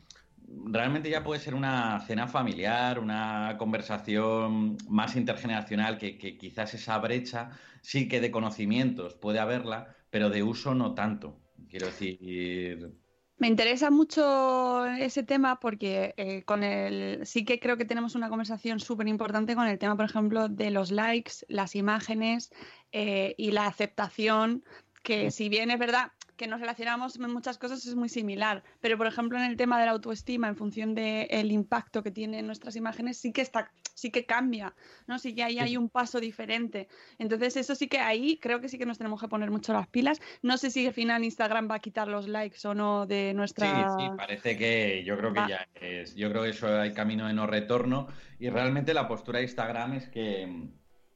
Realmente 0.65 1.09
ya 1.09 1.23
puede 1.23 1.41
ser 1.41 1.53
una 1.53 1.99
cena 2.07 2.27
familiar, 2.27 2.99
una 2.99 3.55
conversación 3.59 4.77
más 4.89 5.15
intergeneracional, 5.15 5.99
que, 5.99 6.17
que 6.17 6.37
quizás 6.37 6.73
esa 6.73 6.97
brecha 6.97 7.51
sí 7.81 8.07
que 8.07 8.19
de 8.19 8.31
conocimientos 8.31 9.13
puede 9.13 9.39
haberla, 9.39 9.95
pero 10.09 10.29
de 10.29 10.41
uso 10.41 10.73
no 10.73 10.95
tanto. 10.95 11.39
Quiero 11.69 11.87
decir, 11.87 12.93
me 13.37 13.47
interesa 13.47 13.91
mucho 13.91 14.85
ese 14.85 15.23
tema 15.23 15.59
porque 15.59 16.13
eh, 16.17 16.43
con 16.43 16.63
el 16.63 17.25
sí 17.25 17.45
que 17.45 17.59
creo 17.59 17.77
que 17.77 17.85
tenemos 17.85 18.15
una 18.15 18.29
conversación 18.29 18.79
súper 18.79 19.07
importante 19.07 19.55
con 19.55 19.67
el 19.67 19.77
tema, 19.77 19.95
por 19.95 20.05
ejemplo, 20.05 20.49
de 20.49 20.71
los 20.71 20.91
likes, 20.91 21.33
las 21.47 21.75
imágenes 21.75 22.51
eh, 22.91 23.35
y 23.37 23.51
la 23.51 23.67
aceptación, 23.67 24.63
que 25.03 25.29
si 25.31 25.49
bien 25.49 25.69
es 25.69 25.77
verdad, 25.77 26.11
que 26.37 26.47
nos 26.47 26.61
relacionamos 26.61 27.17
en 27.17 27.33
muchas 27.33 27.57
cosas 27.57 27.85
es 27.85 27.95
muy 27.95 28.09
similar, 28.09 28.63
pero 28.79 28.97
por 28.97 29.07
ejemplo 29.07 29.37
en 29.37 29.45
el 29.45 29.57
tema 29.57 29.79
de 29.79 29.85
la 29.85 29.91
autoestima, 29.91 30.47
en 30.47 30.55
función 30.55 30.93
del 30.93 31.51
impacto 31.51 32.03
que 32.03 32.11
tienen 32.11 32.45
nuestras 32.45 32.75
imágenes, 32.75 33.17
sí 33.17 33.33
que 33.33 33.41
está, 33.41 33.71
sí 33.95 34.11
que 34.11 34.25
cambia, 34.25 34.75
¿no? 35.07 35.17
Sí 35.17 35.33
que 35.33 35.43
ahí 35.43 35.59
hay 35.59 35.75
un 35.75 35.89
paso 35.89 36.19
diferente. 36.19 36.87
Entonces 37.17 37.57
eso 37.57 37.73
sí 37.73 37.87
que 37.87 37.99
ahí 37.99 38.37
creo 38.37 38.61
que 38.61 38.69
sí 38.69 38.77
que 38.77 38.85
nos 38.85 38.99
tenemos 38.99 39.19
que 39.19 39.27
poner 39.27 39.49
mucho 39.49 39.73
las 39.73 39.87
pilas. 39.87 40.21
No 40.43 40.57
sé 40.57 40.69
si 40.69 40.85
al 40.85 40.93
final 40.93 41.23
Instagram 41.23 41.69
va 41.69 41.75
a 41.75 41.79
quitar 41.79 42.07
los 42.07 42.27
likes 42.27 42.65
o 42.67 42.75
no 42.75 43.07
de 43.07 43.33
nuestra... 43.33 43.97
Sí, 43.97 44.05
sí, 44.05 44.11
parece 44.15 44.57
que 44.57 45.03
yo 45.03 45.17
creo 45.17 45.33
que 45.33 45.41
ya 45.49 45.67
es, 45.73 46.15
yo 46.15 46.29
creo 46.29 46.43
que 46.43 46.49
eso 46.49 46.67
hay 46.79 46.93
camino 46.93 47.27
de 47.27 47.33
no 47.33 47.47
retorno 47.47 48.07
y 48.39 48.49
realmente 48.49 48.93
la 48.93 49.07
postura 49.07 49.39
de 49.39 49.45
Instagram 49.45 49.93
es 49.93 50.07
que, 50.07 50.69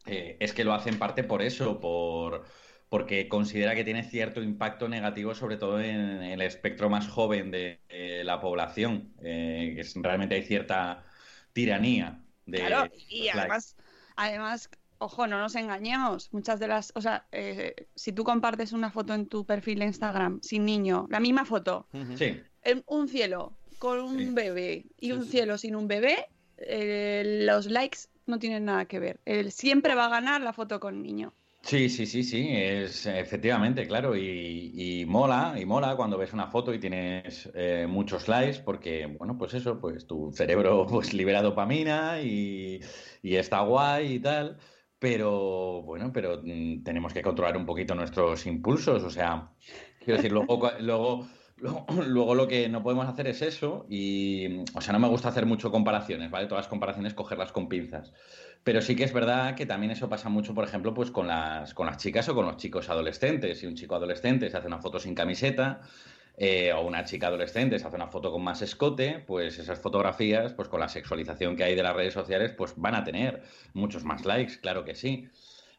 eh, 0.08 0.38
es 0.40 0.54
que 0.54 0.64
lo 0.64 0.74
hace 0.74 0.90
en 0.90 0.98
parte 0.98 1.24
por 1.24 1.44
eso, 1.44 1.80
por 1.80 2.44
porque 2.92 3.30
considera 3.30 3.74
que 3.74 3.86
tiene 3.86 4.04
cierto 4.04 4.44
impacto 4.44 4.90
negativo, 4.90 5.34
sobre 5.34 5.56
todo 5.56 5.80
en 5.80 6.22
el 6.24 6.42
espectro 6.42 6.90
más 6.90 7.08
joven 7.08 7.50
de, 7.50 7.80
la 8.26 8.42
población, 8.42 9.14
eh, 9.22 9.74
que 9.78 10.02
realmente 10.02 10.36
hay 10.36 10.44
cierta 10.44 11.06
tiranía. 11.54 12.20
De, 12.46 12.58
claro, 12.58 12.92
y 13.08 13.30
además, 13.30 13.78
además, 14.18 14.70
ojo, 14.98 15.26
no 15.26 15.40
nos 15.40 15.56
engañemos, 15.56 16.34
muchas 16.34 16.60
de 16.60 16.68
las, 16.68 16.92
o 16.94 17.00
sea, 17.00 17.26
eh, 17.32 17.88
si 17.96 18.12
tú 18.12 18.26
compartes 18.26 18.74
una 18.74 18.92
foto 18.92 19.14
en 19.14 19.26
tu 19.26 19.46
perfil 19.46 19.80
de 19.80 19.86
Instagram 19.86 20.42
sin 20.42 20.66
niño, 20.66 21.08
la 21.10 21.22
misma 21.22 21.46
foto, 21.46 21.88
sí. 22.18 22.42
un 22.88 23.08
cielo 23.08 23.54
con 23.80 24.02
un 24.02 24.36
bebé 24.36 24.88
y 25.00 25.14
un 25.14 25.24
cielo 25.24 25.58
sin 25.58 25.78
un 25.78 25.88
bebé, 25.88 26.28
eh, 26.58 27.46
los 27.46 27.68
likes 27.68 28.00
no 28.26 28.38
tienen 28.38 28.66
nada 28.66 28.84
que 28.84 29.00
ver. 29.00 29.22
siempre 29.50 29.96
va 29.96 30.08
a 30.08 30.10
ganar 30.10 30.42
la 30.42 30.52
foto 30.52 30.82
con 30.82 31.02
niño. 31.02 31.34
Sí, 31.64 31.90
sí, 31.90 32.06
sí, 32.08 32.24
sí, 32.24 32.48
es 32.52 33.06
efectivamente, 33.06 33.88
claro, 33.88 34.16
y, 34.18 35.06
mola, 35.08 35.56
y 35.60 35.66
mola 35.66 35.96
cuando 35.96 36.18
ves 36.18 36.34
una 36.34 36.48
foto 36.48 36.74
y 36.74 36.80
tienes 36.80 37.50
eh, 37.54 37.86
muchos 37.88 38.28
likes, 38.28 38.62
porque, 38.64 39.06
bueno, 39.06 39.38
pues 39.38 39.54
eso, 39.54 39.80
pues 39.80 40.08
tu 40.08 40.32
cerebro 40.34 40.86
pues 40.90 41.14
libera 41.14 41.42
dopamina 41.42 42.20
y, 42.22 42.80
y 43.22 43.36
está 43.36 43.62
guay 43.62 44.16
y 44.16 44.20
tal, 44.20 44.58
pero, 45.00 45.84
bueno, 45.84 46.12
pero 46.12 46.42
mm, 46.44 46.84
tenemos 46.84 47.14
que 47.14 47.22
controlar 47.22 47.56
un 47.56 47.66
poquito 47.66 47.94
nuestros 47.96 48.46
impulsos, 48.48 49.04
o 49.04 49.10
sea, 49.12 49.54
quiero 50.00 50.18
decir, 50.18 50.32
luego, 50.32 50.60
luego, 50.80 51.30
luego, 52.08 52.36
lo 52.36 52.48
que 52.48 52.68
no 52.70 52.82
podemos 52.84 53.08
hacer 53.08 53.28
es 53.28 53.42
eso, 53.44 53.86
y, 53.90 54.64
o 54.76 54.82
sea, 54.82 54.94
no 54.94 55.00
me 55.00 55.08
gusta 55.08 55.30
hacer 55.30 55.46
mucho 55.46 55.72
comparaciones, 55.72 56.32
¿vale? 56.32 56.48
Todas 56.48 56.66
las 56.66 56.70
comparaciones 56.70 57.14
cogerlas 57.14 57.52
con 57.52 57.70
pinzas. 57.70 58.12
Pero 58.64 58.82
sí 58.82 58.96
que 58.96 59.04
es 59.04 59.14
verdad 59.14 59.56
que 59.56 59.66
también 59.66 59.92
eso 59.92 60.08
pasa 60.08 60.30
mucho, 60.30 60.54
por 60.54 60.64
ejemplo, 60.64 60.94
pues 60.94 61.10
con 61.10 61.28
las, 61.28 61.74
con 61.74 61.88
las 61.88 61.98
chicas 61.98 62.30
o 62.30 62.36
con 62.36 62.46
los 62.46 62.58
chicos 62.58 62.90
adolescentes. 62.90 63.60
Si 63.60 63.66
un 63.66 63.76
chico 63.76 63.96
adolescente 63.96 64.50
se 64.50 64.58
hace 64.58 64.68
una 64.68 64.80
foto 64.80 65.00
sin 65.00 65.16
camiseta 65.16 65.82
eh, 66.38 66.72
o 66.74 66.82
una 66.82 67.04
chica 67.06 67.28
adolescente 67.28 67.78
se 67.78 67.88
hace 67.88 67.96
una 67.96 68.08
foto 68.08 68.32
con 68.32 68.44
más 68.44 68.62
escote, 68.62 69.24
pues 69.26 69.60
esas 69.60 69.80
fotografías, 69.80 70.54
pues 70.54 70.70
con 70.70 70.80
la 70.80 70.90
sexualización 70.90 71.56
que 71.56 71.64
hay 71.64 71.76
de 71.76 71.84
las 71.84 71.96
redes 71.96 72.14
sociales, 72.14 72.54
pues 72.54 72.74
van 72.78 72.96
a 72.96 73.04
tener 73.04 73.44
muchos 73.74 74.04
más 74.04 74.26
likes, 74.26 74.60
claro 74.60 74.84
que 74.86 74.96
sí. 74.96 75.30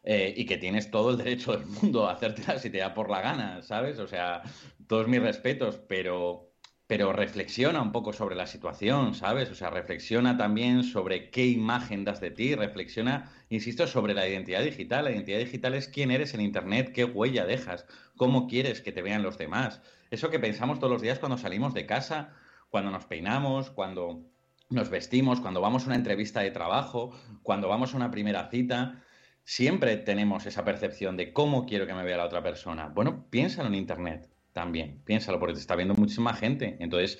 Eh, 0.05 0.33
y 0.35 0.45
que 0.45 0.57
tienes 0.57 0.91
todo 0.91 1.11
el 1.11 1.17
derecho 1.17 1.53
del 1.55 1.65
mundo 1.65 2.07
a 2.07 2.13
hacértela 2.13 2.59
si 2.59 2.69
te 2.69 2.79
da 2.79 2.93
por 2.93 3.09
la 3.09 3.21
gana, 3.21 3.61
¿sabes? 3.61 3.99
O 3.99 4.07
sea, 4.07 4.41
todos 4.87 5.07
mis 5.07 5.21
respetos, 5.21 5.77
pero 5.87 6.52
pero 6.87 7.13
reflexiona 7.13 7.81
un 7.81 7.91
poco 7.91 8.11
sobre 8.11 8.35
la 8.35 8.45
situación, 8.45 9.15
¿sabes? 9.15 9.49
O 9.49 9.55
sea, 9.55 9.69
reflexiona 9.69 10.37
también 10.37 10.83
sobre 10.83 11.29
qué 11.29 11.45
imagen 11.47 12.03
das 12.03 12.19
de 12.19 12.31
ti, 12.31 12.55
reflexiona, 12.55 13.31
insisto, 13.49 13.87
sobre 13.87 14.13
la 14.13 14.27
identidad 14.27 14.61
digital. 14.61 15.05
La 15.05 15.11
identidad 15.11 15.39
digital 15.39 15.75
es 15.75 15.87
quién 15.87 16.11
eres 16.11 16.33
en 16.33 16.41
Internet, 16.41 16.91
qué 16.93 17.05
huella 17.05 17.45
dejas, 17.45 17.85
cómo 18.17 18.47
quieres 18.47 18.81
que 18.81 18.91
te 18.91 19.01
vean 19.01 19.23
los 19.23 19.37
demás. 19.37 19.81
Eso 20.11 20.29
que 20.29 20.39
pensamos 20.39 20.79
todos 20.79 20.91
los 20.91 21.01
días 21.01 21.19
cuando 21.19 21.37
salimos 21.37 21.73
de 21.73 21.85
casa, 21.85 22.33
cuando 22.69 22.91
nos 22.91 23.05
peinamos, 23.05 23.69
cuando 23.69 24.25
nos 24.69 24.89
vestimos, 24.89 25.39
cuando 25.39 25.61
vamos 25.61 25.83
a 25.83 25.87
una 25.87 25.95
entrevista 25.95 26.41
de 26.41 26.51
trabajo, 26.51 27.17
cuando 27.43 27.69
vamos 27.69 27.93
a 27.93 27.97
una 27.97 28.11
primera 28.11 28.49
cita. 28.49 29.01
Siempre 29.45 29.97
tenemos 29.97 30.45
esa 30.45 30.65
percepción 30.65 31.15
de 31.17 31.33
cómo 31.33 31.65
quiero 31.65 31.87
que 31.87 31.93
me 31.93 32.03
vea 32.03 32.17
la 32.17 32.25
otra 32.25 32.43
persona. 32.43 32.89
Bueno, 32.89 33.25
piénsalo 33.29 33.67
en 33.67 33.75
Internet 33.75 34.32
también. 34.53 35.01
Piénsalo, 35.03 35.39
porque 35.39 35.55
te 35.55 35.59
está 35.59 35.75
viendo 35.75 35.95
muchísima 35.95 36.33
gente. 36.33 36.77
Entonces, 36.79 37.19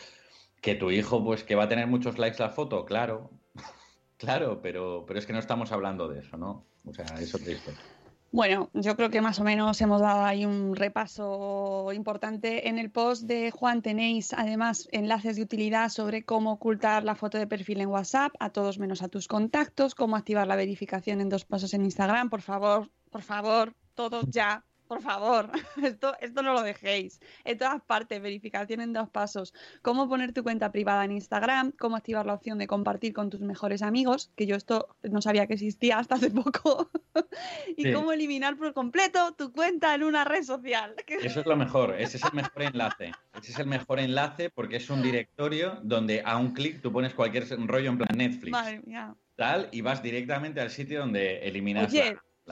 que 0.62 0.76
tu 0.76 0.92
hijo, 0.92 1.24
pues 1.24 1.44
que 1.44 1.56
va 1.56 1.64
a 1.64 1.68
tener 1.68 1.88
muchos 1.88 2.18
likes 2.18 2.40
la 2.40 2.50
foto, 2.50 2.86
claro. 2.86 3.32
claro, 4.18 4.62
pero, 4.62 5.04
pero 5.06 5.20
es 5.20 5.26
que 5.26 5.34
no 5.34 5.40
estamos 5.40 5.72
hablando 5.72 6.08
de 6.08 6.20
eso, 6.20 6.38
¿no? 6.38 6.66
O 6.86 6.94
sea, 6.94 7.06
eso 7.20 7.38
triste. 7.38 7.74
Bueno, 8.34 8.72
yo 8.74 8.96
creo 8.96 9.12
que 9.12 9.22
más 9.22 9.40
o 9.40 9.44
menos 9.44 9.80
hemos 9.82 10.02
dado 10.02 10.26
ahí 10.26 10.44
un 10.44 10.76
repaso 10.76 11.92
importante. 11.94 12.68
En 12.68 12.80
el 12.80 12.90
post 12.90 13.26
de 13.26 13.52
Juan 13.52 13.84
tenéis 13.84 14.34
además 14.34 14.88
enlaces 14.92 15.36
de 15.36 15.44
utilidad 15.44 15.90
sobre 15.90 16.26
cómo 16.26 16.54
ocultar 16.54 17.04
la 17.04 17.14
foto 17.14 17.38
de 17.38 17.46
perfil 17.46 17.82
en 17.82 17.90
WhatsApp 17.90 18.34
a 18.40 18.50
todos 18.50 18.80
menos 18.80 19.04
a 19.04 19.08
tus 19.08 19.28
contactos, 19.28 19.94
cómo 19.94 20.16
activar 20.16 20.48
la 20.48 20.56
verificación 20.56 21.22
en 21.22 21.30
dos 21.30 21.46
pasos 21.46 21.76
en 21.76 21.84
Instagram. 21.84 22.32
Por 22.32 22.42
favor, 22.42 22.90
por 23.12 23.22
favor, 23.22 23.76
todos 23.94 24.26
ya, 24.28 24.66
por 24.88 25.02
favor, 25.02 25.50
esto, 25.84 26.16
esto 26.20 26.42
no 26.42 26.54
lo 26.54 26.62
dejéis. 26.62 27.20
En 27.44 27.58
todas 27.58 27.82
partes, 27.82 28.22
verificación 28.22 28.82
en 28.82 28.94
dos 28.94 29.10
pasos. 29.10 29.54
Cómo 29.82 30.08
poner 30.08 30.34
tu 30.34 30.44
cuenta 30.44 30.72
privada 30.72 31.06
en 31.06 31.12
Instagram, 31.12 31.72
cómo 31.72 31.96
activar 31.96 32.26
la 32.26 32.34
opción 32.34 32.58
de 32.58 32.68
compartir 32.68 33.14
con 33.14 33.30
tus 33.30 33.42
mejores 33.42 33.82
amigos, 33.82 34.32
que 34.36 34.46
yo 34.46 34.56
esto 34.56 34.96
no 35.04 35.22
sabía 35.22 35.48
que 35.48 35.54
existía 35.54 36.00
hasta 36.00 36.16
hace 36.16 36.30
poco. 36.32 36.90
y 37.76 37.92
cómo 37.92 38.12
eliminar 38.12 38.58
por 38.58 38.74
completo 38.74 39.34
tu 39.34 39.52
cuenta 39.52 39.96
en 39.96 40.04
una 40.04 40.24
red 40.24 40.44
social. 40.44 40.96
Eso 41.08 41.40
es 41.40 41.46
lo 41.46 41.56
mejor, 41.56 41.96
ese 42.00 42.18
es 42.18 42.24
el 42.24 42.34
mejor 42.34 42.64
enlace. 42.64 43.12
Ese 43.40 43.52
es 43.52 43.60
el 43.60 43.68
mejor 43.68 44.00
enlace 44.00 44.50
porque 44.50 44.78
es 44.78 44.90
un 44.90 45.02
directorio 45.02 45.80
donde 45.84 46.22
a 46.26 46.38
un 46.38 46.54
clic 46.54 46.82
tú 46.82 46.92
pones 46.92 47.14
cualquier 47.14 47.48
rollo 47.68 47.90
en 47.90 47.98
plan 47.98 48.18
Netflix. 48.18 48.52
Madre 48.52 48.82
mía. 48.86 49.16
Tal, 49.36 49.70
y 49.72 49.82
vas 49.82 50.04
directamente 50.04 50.62
al 50.62 50.70
sitio 50.70 51.00
donde 51.00 51.40
eliminas 51.48 51.92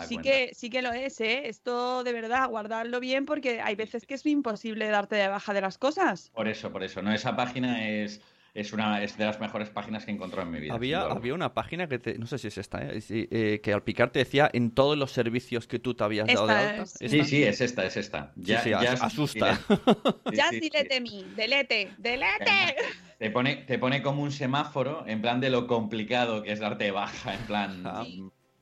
sí 0.07 0.17
que, 0.17 0.51
sí 0.53 0.69
que 0.69 0.81
lo 0.81 0.91
es, 0.91 1.19
¿eh? 1.21 1.47
Esto 1.47 2.03
de 2.03 2.13
verdad, 2.13 2.49
guardarlo 2.49 2.99
bien 2.99 3.25
porque 3.25 3.61
hay 3.61 3.75
veces 3.75 4.05
que 4.05 4.15
es 4.15 4.25
imposible 4.25 4.87
darte 4.87 5.15
de 5.15 5.27
baja 5.27 5.53
de 5.53 5.61
las 5.61 5.77
cosas. 5.77 6.31
Por 6.33 6.47
eso, 6.47 6.71
por 6.71 6.83
eso. 6.83 7.01
No, 7.01 7.13
esa 7.13 7.35
página 7.35 7.87
es, 7.87 8.21
es 8.53 8.73
una 8.73 9.03
es 9.03 9.17
de 9.17 9.25
las 9.25 9.39
mejores 9.39 9.69
páginas 9.69 10.05
que 10.05 10.11
encontró 10.11 10.41
en 10.41 10.51
mi 10.51 10.59
vida. 10.59 10.73
Había, 10.73 11.01
había 11.01 11.33
una 11.33 11.53
página 11.53 11.87
que 11.87 11.99
te, 11.99 12.17
no 12.17 12.25
sé 12.25 12.37
si 12.37 12.47
es 12.47 12.57
esta, 12.57 12.81
¿eh? 12.83 13.01
Eh, 13.09 13.59
que 13.61 13.73
al 13.73 13.83
picar 13.83 14.11
te 14.11 14.19
decía 14.19 14.49
en 14.53 14.71
todos 14.71 14.97
los 14.97 15.11
servicios 15.11 15.67
que 15.67 15.79
tú 15.79 15.93
te 15.93 16.03
habías 16.03 16.27
dado 16.27 16.47
de 16.47 16.53
alta. 16.53 16.85
Sí, 16.85 17.23
sí, 17.25 17.43
es 17.43 17.61
esta, 17.61 17.85
es 17.85 17.97
esta. 17.97 18.31
Ya, 18.35 18.63
ya 18.63 18.93
asusta. 18.93 19.59
ya 20.33 20.49
dilete 20.51 21.01
mí, 21.01 21.25
delete, 21.35 21.91
delete. 21.97 22.75
Te 23.17 23.29
pone, 23.29 23.57
te 23.57 23.77
pone 23.77 24.01
como 24.01 24.23
un 24.23 24.31
semáforo 24.31 25.05
en 25.05 25.21
plan 25.21 25.39
de 25.41 25.49
lo 25.49 25.67
complicado 25.67 26.41
que 26.41 26.51
es 26.51 26.59
darte 26.59 26.85
de 26.85 26.91
baja, 26.91 27.35
en 27.35 27.41
plan. 27.41 27.83
Ah. 27.85 28.05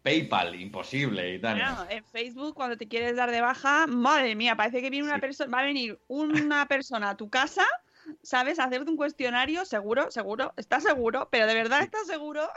PayPal, 0.01 0.55
imposible 0.55 1.35
y 1.35 1.41
tal. 1.41 1.55
Bueno, 1.55 1.85
en 1.89 2.03
Facebook, 2.05 2.55
cuando 2.55 2.77
te 2.77 2.87
quieres 2.87 3.15
dar 3.15 3.31
de 3.31 3.41
baja, 3.41 3.85
madre 3.87 4.35
mía, 4.35 4.55
parece 4.55 4.81
que 4.81 4.89
viene 4.89 5.07
una 5.07 5.19
persona, 5.19 5.55
va 5.55 5.61
a 5.61 5.65
venir 5.65 5.99
una 6.07 6.67
persona 6.67 7.11
a 7.11 7.17
tu 7.17 7.29
casa, 7.29 7.65
¿sabes? 8.23 8.59
A 8.59 8.65
hacerte 8.65 8.89
un 8.89 8.97
cuestionario, 8.97 9.65
seguro, 9.65 10.09
seguro, 10.11 10.53
¿estás 10.57 10.83
seguro? 10.83 11.27
Pero 11.31 11.47
de 11.47 11.53
verdad 11.53 11.81
estás 11.81 12.07
seguro. 12.07 12.49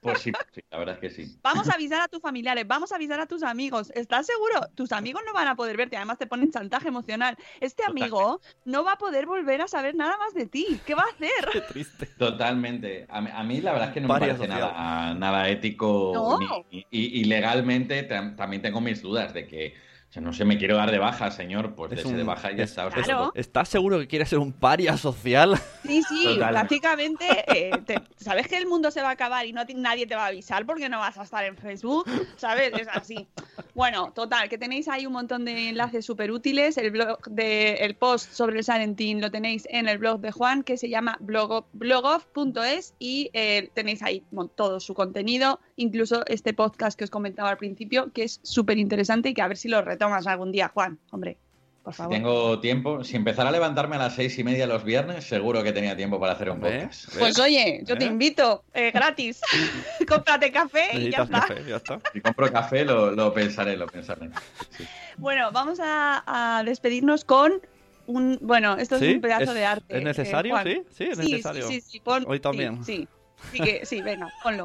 Pues 0.00 0.20
sí, 0.20 0.32
la 0.70 0.78
verdad 0.78 0.94
es 0.94 1.00
que 1.00 1.10
sí. 1.10 1.38
Vamos 1.42 1.68
a 1.68 1.72
avisar 1.74 2.00
a 2.00 2.08
tus 2.08 2.20
familiares, 2.20 2.66
vamos 2.66 2.92
a 2.92 2.96
avisar 2.96 3.20
a 3.20 3.26
tus 3.26 3.42
amigos. 3.42 3.90
¿Estás 3.94 4.26
seguro? 4.26 4.60
Tus 4.74 4.92
amigos 4.92 5.22
no 5.26 5.32
van 5.32 5.48
a 5.48 5.56
poder 5.56 5.76
verte, 5.76 5.96
además 5.96 6.18
te 6.18 6.26
ponen 6.26 6.50
chantaje 6.50 6.88
emocional. 6.88 7.36
Este 7.60 7.82
amigo 7.84 8.40
no 8.64 8.84
va 8.84 8.92
a 8.92 8.98
poder 8.98 9.26
volver 9.26 9.60
a 9.62 9.68
saber 9.68 9.94
nada 9.94 10.16
más 10.18 10.34
de 10.34 10.46
ti. 10.46 10.80
¿Qué 10.86 10.94
va 10.94 11.02
a 11.02 11.12
hacer? 11.14 11.48
Qué 11.52 11.60
triste. 11.62 12.06
Totalmente. 12.06 13.06
A 13.08 13.42
mí, 13.42 13.60
la 13.60 13.72
verdad 13.72 13.88
es 13.88 13.94
que 13.94 14.00
no 14.00 14.08
me 14.08 14.20
parece 14.20 14.46
nada, 14.46 15.14
nada 15.14 15.48
ético 15.48 16.38
y, 16.70 17.24
legalmente 17.24 18.02
también 18.02 18.62
tengo 18.62 18.80
mis 18.80 19.02
dudas 19.02 19.34
de 19.34 19.46
que 19.46 19.74
o 20.08 20.10
sea, 20.10 20.22
no 20.22 20.32
sé, 20.32 20.46
me 20.46 20.56
quiero 20.56 20.76
dar 20.76 20.90
de 20.90 20.98
baja, 20.98 21.30
señor, 21.30 21.74
pues 21.74 21.90
de, 21.90 22.02
de 22.02 22.22
baja 22.22 22.50
ya 22.52 22.64
está. 22.64 22.88
¿Estás 23.34 23.68
seguro 23.68 23.98
que 23.98 24.08
quieres 24.08 24.30
ser 24.30 24.38
un 24.38 24.54
paria 24.54 24.96
social? 24.96 25.60
Sí, 25.84 26.02
sí, 26.02 26.36
prácticamente. 26.38 27.26
Eh, 27.54 27.70
sabes 28.16 28.48
que 28.48 28.56
el 28.56 28.66
mundo 28.66 28.90
se 28.90 29.02
va 29.02 29.08
a 29.08 29.12
acabar 29.12 29.44
y 29.46 29.52
no 29.52 29.62
nadie 29.76 30.06
te 30.06 30.14
va 30.14 30.24
a 30.24 30.26
avisar 30.28 30.64
porque 30.64 30.88
no 30.88 30.98
vas 30.98 31.18
a 31.18 31.24
estar 31.24 31.44
en 31.44 31.56
Facebook, 31.56 32.06
¿sabes? 32.36 32.72
Es 32.78 32.88
así. 32.88 33.28
Bueno, 33.74 34.12
total, 34.14 34.48
que 34.48 34.56
tenéis 34.56 34.88
ahí 34.88 35.06
un 35.06 35.12
montón 35.12 35.44
de 35.44 35.68
enlaces 35.68 36.06
súper 36.06 36.30
útiles. 36.30 36.78
El 36.78 36.90
blog 36.90 37.22
de, 37.28 37.74
el 37.74 37.94
post 37.94 38.32
sobre 38.32 38.58
el 38.58 38.64
Salentín 38.64 39.20
lo 39.20 39.30
tenéis 39.30 39.66
en 39.70 39.88
el 39.88 39.98
blog 39.98 40.20
de 40.20 40.32
Juan, 40.32 40.62
que 40.62 40.78
se 40.78 40.88
llama 40.88 41.18
blogoff.es 41.20 42.94
y 42.98 43.30
eh, 43.34 43.70
tenéis 43.74 44.02
ahí 44.02 44.24
todo 44.56 44.80
su 44.80 44.94
contenido, 44.94 45.60
incluso 45.76 46.24
este 46.26 46.54
podcast 46.54 46.98
que 46.98 47.04
os 47.04 47.10
comentaba 47.10 47.50
al 47.50 47.58
principio, 47.58 48.10
que 48.12 48.24
es 48.24 48.40
súper 48.42 48.78
interesante 48.78 49.28
y 49.28 49.34
que 49.34 49.42
a 49.42 49.48
ver 49.48 49.56
si 49.56 49.68
lo 49.68 49.82
tomas 49.98 50.26
algún 50.26 50.52
día, 50.52 50.68
Juan, 50.68 50.98
hombre. 51.10 51.36
por 51.82 51.92
Si 51.92 51.98
favor. 51.98 52.12
tengo 52.14 52.60
tiempo, 52.60 53.02
si 53.04 53.16
empezara 53.16 53.48
a 53.48 53.52
levantarme 53.52 53.96
a 53.96 53.98
las 53.98 54.14
seis 54.14 54.38
y 54.38 54.44
media 54.44 54.66
los 54.66 54.84
viernes, 54.84 55.24
seguro 55.24 55.62
que 55.62 55.72
tenía 55.72 55.96
tiempo 55.96 56.18
para 56.20 56.32
hacer 56.32 56.50
un 56.50 56.60
¿Ves? 56.60 56.82
podcast. 56.82 57.06
¿Ves? 57.08 57.18
Pues 57.18 57.38
oye, 57.38 57.80
yo 57.84 57.96
te 57.96 58.04
¿Eh? 58.04 58.08
invito, 58.08 58.64
eh, 58.74 58.90
gratis. 58.92 59.40
Cómprate 60.08 60.50
café 60.52 60.88
y 60.98 61.10
ya 61.10 61.22
está. 61.24 61.40
café, 61.40 61.64
ya 61.66 61.76
está. 61.76 61.98
Si 62.12 62.20
compro 62.20 62.50
café, 62.52 62.84
lo, 62.84 63.10
lo 63.12 63.32
pensaré, 63.32 63.76
lo 63.76 63.86
pensaré. 63.86 64.28
Sí. 64.76 64.84
Bueno, 65.16 65.50
vamos 65.52 65.80
a, 65.80 66.22
a 66.58 66.62
despedirnos 66.62 67.24
con 67.24 67.60
un. 68.06 68.38
Bueno, 68.40 68.76
esto 68.76 68.96
es 68.96 69.00
¿Sí? 69.02 69.14
un 69.14 69.20
pedazo 69.20 69.44
¿Es- 69.44 69.54
de 69.54 69.64
arte. 69.66 69.96
¿Es 69.98 70.02
necesario? 70.04 70.52
Juan. 70.54 70.64
sí, 70.66 70.82
sí, 70.90 71.04
es 71.04 71.18
Sí, 71.18 71.30
necesario. 71.30 71.68
Sí, 71.68 71.80
sí, 71.80 71.90
sí, 71.92 72.00
pon- 72.00 72.24
Hoy 72.26 72.36
sí, 72.38 72.42
también. 72.42 72.84
Sí, 72.84 73.08
sí, 73.52 73.60
que, 73.64 73.86
sí, 73.86 74.02
venga, 74.02 74.30
ponlo. 74.42 74.64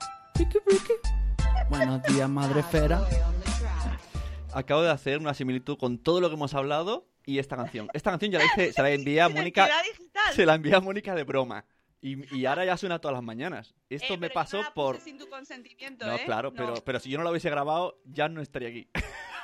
Friki, 0.41 0.57
friki. 0.65 0.93
Buenos 1.69 2.01
días, 2.03 2.27
madre 2.27 2.61
esfera. 2.61 3.01
Acabo 4.55 4.81
de 4.81 4.89
hacer 4.89 5.19
una 5.19 5.35
similitud 5.35 5.77
con 5.77 5.99
todo 5.99 6.19
lo 6.19 6.29
que 6.29 6.35
hemos 6.35 6.55
hablado 6.55 7.07
y 7.27 7.37
esta 7.37 7.55
canción. 7.55 7.89
Esta 7.93 8.09
canción 8.09 8.31
ya 8.31 8.39
la 8.39 8.45
hice, 8.45 8.73
se 8.73 8.81
la 8.81 8.89
envié 8.89 9.21
a 9.21 9.29
Mónica. 9.29 9.69
Se 10.33 10.45
la 10.47 10.55
envié 10.55 10.73
a 10.73 10.79
Mónica 10.79 11.13
de 11.13 11.25
broma. 11.25 11.63
Y, 12.01 12.35
y 12.35 12.47
ahora 12.47 12.65
ya 12.65 12.75
suena 12.75 12.97
todas 12.97 13.13
las 13.13 13.23
mañanas. 13.23 13.75
Esto 13.87 14.15
Eh, 14.15 14.17
me 14.17 14.31
pasó 14.31 14.57
no 14.57 14.63
la 14.63 14.69
puse 14.69 14.73
por. 14.75 14.99
Sin 15.01 15.19
tu 15.19 15.29
consentimiento, 15.29 16.07
No, 16.07 16.15
¿eh? 16.15 16.23
claro, 16.25 16.49
No. 16.49 16.55
pero, 16.55 16.73
pero 16.83 16.99
si 16.99 17.11
yo 17.11 17.19
no 17.19 17.23
lo 17.23 17.29
hubiese 17.29 17.51
grabado, 17.51 18.01
ya 18.05 18.27
no 18.27 18.41
estaría 18.41 18.69
aquí. 18.69 18.89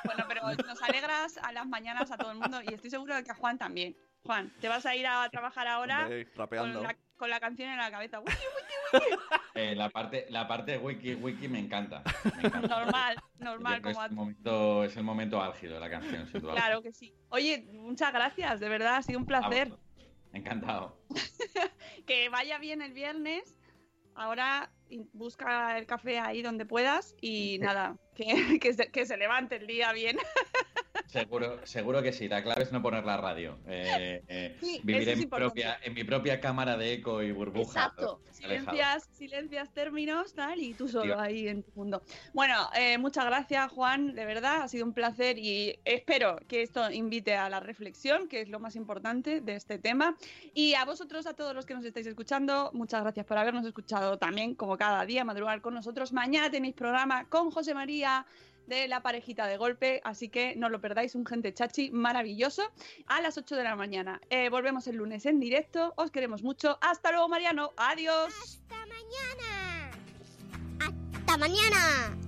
Bueno, 0.04 0.24
pero 0.26 0.42
nos 0.66 0.82
alegras 0.82 1.38
a 1.38 1.52
las 1.52 1.66
mañanas 1.68 2.10
a 2.10 2.16
todo 2.16 2.32
el 2.32 2.38
mundo 2.38 2.60
y 2.68 2.74
estoy 2.74 2.90
seguro 2.90 3.14
de 3.14 3.22
que 3.22 3.30
a 3.30 3.34
Juan 3.36 3.56
también. 3.56 3.96
Juan, 4.24 4.52
te 4.60 4.66
vas 4.68 4.84
a 4.84 4.96
ir 4.96 5.06
a 5.06 5.28
trabajar 5.30 5.68
ahora 5.68 6.02
Hombre, 6.02 6.24
con 6.26 6.36
rapeando. 6.38 6.82
la, 6.82 6.96
con 7.18 7.28
la 7.30 7.40
canción 7.40 7.68
en 7.70 7.76
la 7.76 7.90
cabeza. 7.90 8.20
Uy, 8.20 8.26
Eh, 9.54 9.74
la, 9.74 9.90
parte, 9.90 10.26
la 10.30 10.46
parte 10.48 10.72
de 10.72 10.78
wiki, 10.78 11.14
wiki 11.16 11.48
me 11.48 11.58
encanta. 11.58 12.02
Me 12.40 12.46
encanta. 12.48 12.68
normal, 12.68 13.16
normal. 13.38 13.82
Como 13.82 14.00
a- 14.00 14.04
es, 14.06 14.10
el 14.10 14.16
momento, 14.16 14.84
es 14.84 14.96
el 14.96 15.02
momento 15.02 15.42
álgido 15.42 15.74
de 15.74 15.80
la 15.80 15.90
canción, 15.90 16.26
sin 16.28 16.40
duda. 16.40 16.54
Claro 16.54 16.80
que 16.80 16.92
sí. 16.92 17.12
Oye, 17.30 17.66
muchas 17.72 18.12
gracias, 18.12 18.60
de 18.60 18.68
verdad, 18.68 18.96
ha 18.96 19.02
sido 19.02 19.18
un 19.18 19.26
placer. 19.26 19.72
Encantado. 20.32 20.96
Que 22.06 22.28
vaya 22.30 22.58
bien 22.58 22.80
el 22.80 22.92
viernes. 22.92 23.54
Ahora 24.14 24.70
busca 25.12 25.76
el 25.78 25.86
café 25.86 26.18
ahí 26.18 26.40
donde 26.42 26.64
puedas 26.64 27.14
y 27.20 27.58
nada, 27.60 27.96
que, 28.14 28.58
que 28.60 28.72
se, 28.72 28.90
que 28.90 29.04
se 29.06 29.16
levante 29.16 29.56
el 29.56 29.66
día 29.66 29.92
bien. 29.92 30.16
Seguro, 31.08 31.66
seguro 31.66 32.02
que 32.02 32.12
sí. 32.12 32.28
La 32.28 32.42
clave 32.42 32.64
es 32.64 32.72
no 32.72 32.82
poner 32.82 33.04
la 33.04 33.16
radio. 33.16 33.58
Eh, 33.66 34.22
eh, 34.28 34.56
Sí, 34.60 34.80
vivir 34.84 35.08
en 35.08 35.18
mi, 35.18 35.26
propia, 35.26 35.78
en 35.82 35.94
mi 35.94 36.04
propia 36.04 36.38
cámara 36.38 36.76
de 36.76 36.92
eco 36.92 37.22
y 37.22 37.32
burbuja. 37.32 37.86
Exacto. 37.86 38.20
Silencias, 38.30 39.08
silencias 39.12 39.72
términos, 39.72 40.34
tal, 40.34 40.60
y 40.60 40.74
tú 40.74 40.86
solo 40.86 41.14
Tío. 41.14 41.20
ahí 41.20 41.48
en 41.48 41.62
tu 41.62 41.72
mundo. 41.74 42.02
Bueno, 42.34 42.68
eh, 42.76 42.98
muchas 42.98 43.24
gracias, 43.24 43.72
Juan, 43.72 44.14
de 44.14 44.24
verdad, 44.26 44.62
ha 44.62 44.68
sido 44.68 44.84
un 44.84 44.92
placer 44.92 45.38
y 45.38 45.80
espero 45.84 46.38
que 46.46 46.62
esto 46.62 46.90
invite 46.90 47.34
a 47.34 47.48
la 47.48 47.58
reflexión, 47.58 48.28
que 48.28 48.42
es 48.42 48.48
lo 48.48 48.60
más 48.60 48.76
importante 48.76 49.40
de 49.40 49.56
este 49.56 49.78
tema. 49.78 50.16
Y 50.54 50.74
a 50.74 50.84
vosotros, 50.84 51.26
a 51.26 51.34
todos 51.34 51.54
los 51.54 51.66
que 51.66 51.74
nos 51.74 51.84
estáis 51.84 52.06
escuchando, 52.06 52.70
muchas 52.74 53.02
gracias 53.02 53.26
por 53.26 53.38
habernos 53.38 53.66
escuchado 53.66 54.18
también, 54.18 54.54
como 54.54 54.76
cada 54.76 55.04
día, 55.06 55.24
madrugar 55.24 55.62
con 55.62 55.74
nosotros. 55.74 56.12
Mañana 56.12 56.50
tenéis 56.50 56.74
programa 56.74 57.24
con 57.28 57.50
José 57.50 57.74
María 57.74 58.26
de 58.68 58.86
la 58.88 59.02
parejita 59.02 59.46
de 59.46 59.56
golpe, 59.56 60.00
así 60.04 60.28
que 60.28 60.54
no 60.56 60.68
lo 60.68 60.80
perdáis, 60.80 61.14
un 61.14 61.26
gente 61.26 61.52
chachi 61.52 61.90
maravilloso 61.90 62.62
a 63.06 63.20
las 63.20 63.38
8 63.38 63.56
de 63.56 63.64
la 63.64 63.76
mañana. 63.76 64.20
Eh, 64.30 64.50
volvemos 64.50 64.86
el 64.86 64.96
lunes 64.96 65.26
en 65.26 65.40
directo, 65.40 65.94
os 65.96 66.10
queremos 66.10 66.42
mucho. 66.42 66.78
Hasta 66.80 67.10
luego, 67.10 67.28
Mariano, 67.28 67.72
adiós. 67.76 68.32
Hasta 68.42 68.86
mañana. 68.86 69.90
Hasta 70.80 71.36
mañana. 71.38 72.27